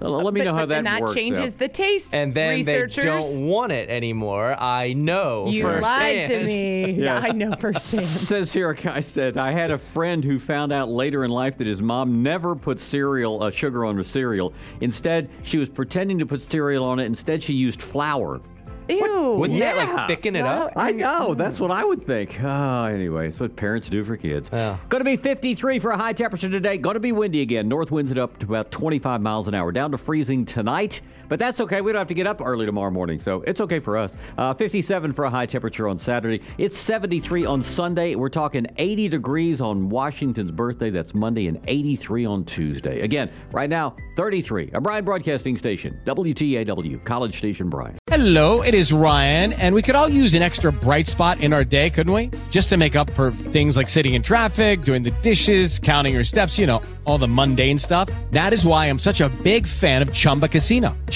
Let 0.00 0.32
me 0.32 0.40
but, 0.40 0.44
know 0.44 0.54
how 0.54 0.60
but, 0.60 0.68
that 0.68 0.78
and 0.78 0.86
that 0.86 1.14
changes 1.14 1.54
though. 1.54 1.66
the 1.66 1.72
taste. 1.72 2.14
And 2.14 2.32
then 2.32 2.56
researchers. 2.58 2.96
they 2.96 3.02
don't 3.02 3.46
want 3.46 3.72
it 3.72 3.88
anymore. 3.90 4.54
I 4.58 4.92
know. 4.92 5.46
You 5.48 5.62
firsthand. 5.62 5.82
lied 5.82 6.26
to 6.28 6.44
me. 6.44 6.90
yeah, 7.04 7.20
I 7.22 7.30
know 7.30 7.52
firsthand. 7.52 8.06
says 8.06 8.52
here, 8.52 8.70
a 8.70 8.74
guy 8.74 9.00
said, 9.00 9.36
I 9.36 9.52
had 9.52 9.70
a 9.70 9.78
friend 9.78 10.24
who 10.24 10.38
found 10.38 10.72
out 10.72 10.88
later 10.88 11.24
in 11.24 11.30
life 11.30 11.58
that 11.58 11.66
his 11.66 11.82
mom 11.82 12.22
never 12.22 12.54
put 12.54 12.78
cereal, 12.78 13.42
uh, 13.42 13.50
sugar 13.50 13.84
on 13.84 13.96
her 13.96 14.04
cereal. 14.04 14.52
Instead, 14.80 15.28
she 15.42 15.58
was 15.58 15.68
pretending 15.68 16.18
to 16.18 16.26
put 16.26 16.50
cereal 16.50 16.84
on 16.84 16.98
it. 16.98 17.06
Instead, 17.06 17.42
she 17.42 17.54
used 17.54 17.82
flour. 17.82 18.40
Ew. 18.88 19.36
Wouldn't 19.38 19.58
that 19.60 19.76
Yeah. 19.76 19.94
like 19.94 20.08
thicken 20.08 20.34
it 20.36 20.44
up? 20.44 20.72
I 20.76 20.92
know. 20.92 21.34
That's 21.34 21.60
what 21.60 21.70
I 21.70 21.84
would 21.84 22.04
think. 22.06 22.42
Uh, 22.42 22.84
anyway, 22.84 23.28
it's 23.28 23.38
what 23.40 23.54
parents 23.56 23.88
do 23.88 24.02
for 24.04 24.16
kids. 24.16 24.48
Yeah. 24.52 24.78
Going 24.88 25.00
to 25.00 25.04
be 25.04 25.16
53 25.16 25.78
for 25.78 25.90
a 25.90 25.96
high 25.96 26.12
temperature 26.12 26.48
today. 26.48 26.78
Going 26.78 26.94
to 26.94 27.00
be 27.00 27.12
windy 27.12 27.42
again. 27.42 27.68
North 27.68 27.90
winds 27.90 28.10
it 28.10 28.18
up 28.18 28.38
to 28.40 28.46
about 28.46 28.70
25 28.70 29.20
miles 29.20 29.46
an 29.48 29.54
hour. 29.54 29.72
Down 29.72 29.90
to 29.90 29.98
freezing 29.98 30.44
tonight. 30.46 31.00
But 31.28 31.38
that's 31.38 31.60
okay. 31.60 31.80
We 31.80 31.92
don't 31.92 32.00
have 32.00 32.08
to 32.08 32.14
get 32.14 32.26
up 32.26 32.40
early 32.40 32.66
tomorrow 32.66 32.90
morning, 32.90 33.20
so 33.20 33.42
it's 33.46 33.60
okay 33.60 33.80
for 33.80 33.96
us. 33.96 34.10
Uh, 34.36 34.54
57 34.54 35.12
for 35.12 35.24
a 35.24 35.30
high 35.30 35.46
temperature 35.46 35.86
on 35.88 35.98
Saturday. 35.98 36.42
It's 36.56 36.78
73 36.78 37.44
on 37.44 37.62
Sunday. 37.62 38.14
We're 38.14 38.28
talking 38.28 38.66
80 38.76 39.08
degrees 39.08 39.60
on 39.60 39.88
Washington's 39.88 40.50
birthday. 40.50 40.90
That's 40.90 41.14
Monday, 41.14 41.46
and 41.46 41.60
83 41.66 42.24
on 42.24 42.44
Tuesday. 42.44 43.00
Again, 43.00 43.30
right 43.52 43.68
now, 43.68 43.94
33. 44.16 44.70
A 44.74 44.80
Bryan 44.80 45.04
Broadcasting 45.04 45.58
Station, 45.58 46.00
WTAW, 46.06 47.04
College 47.04 47.36
Station 47.36 47.68
Bryan. 47.68 47.98
Hello, 48.08 48.62
it 48.62 48.72
is 48.72 48.92
Ryan, 48.92 49.52
and 49.52 49.74
we 49.74 49.82
could 49.82 49.94
all 49.94 50.08
use 50.08 50.34
an 50.34 50.42
extra 50.42 50.72
bright 50.72 51.06
spot 51.06 51.40
in 51.40 51.52
our 51.52 51.62
day, 51.62 51.90
couldn't 51.90 52.12
we? 52.12 52.30
Just 52.50 52.70
to 52.70 52.76
make 52.76 52.96
up 52.96 53.10
for 53.10 53.30
things 53.30 53.76
like 53.76 53.88
sitting 53.88 54.14
in 54.14 54.22
traffic, 54.22 54.82
doing 54.82 55.02
the 55.02 55.10
dishes, 55.22 55.78
counting 55.78 56.14
your 56.14 56.24
steps, 56.24 56.58
you 56.58 56.66
know, 56.66 56.80
all 57.04 57.18
the 57.18 57.28
mundane 57.28 57.78
stuff. 57.78 58.08
That 58.30 58.52
is 58.52 58.64
why 58.64 58.86
I'm 58.86 58.98
such 58.98 59.20
a 59.20 59.28
big 59.42 59.66
fan 59.66 60.02
of 60.02 60.12
Chumba 60.12 60.48
Casino. 60.48 60.96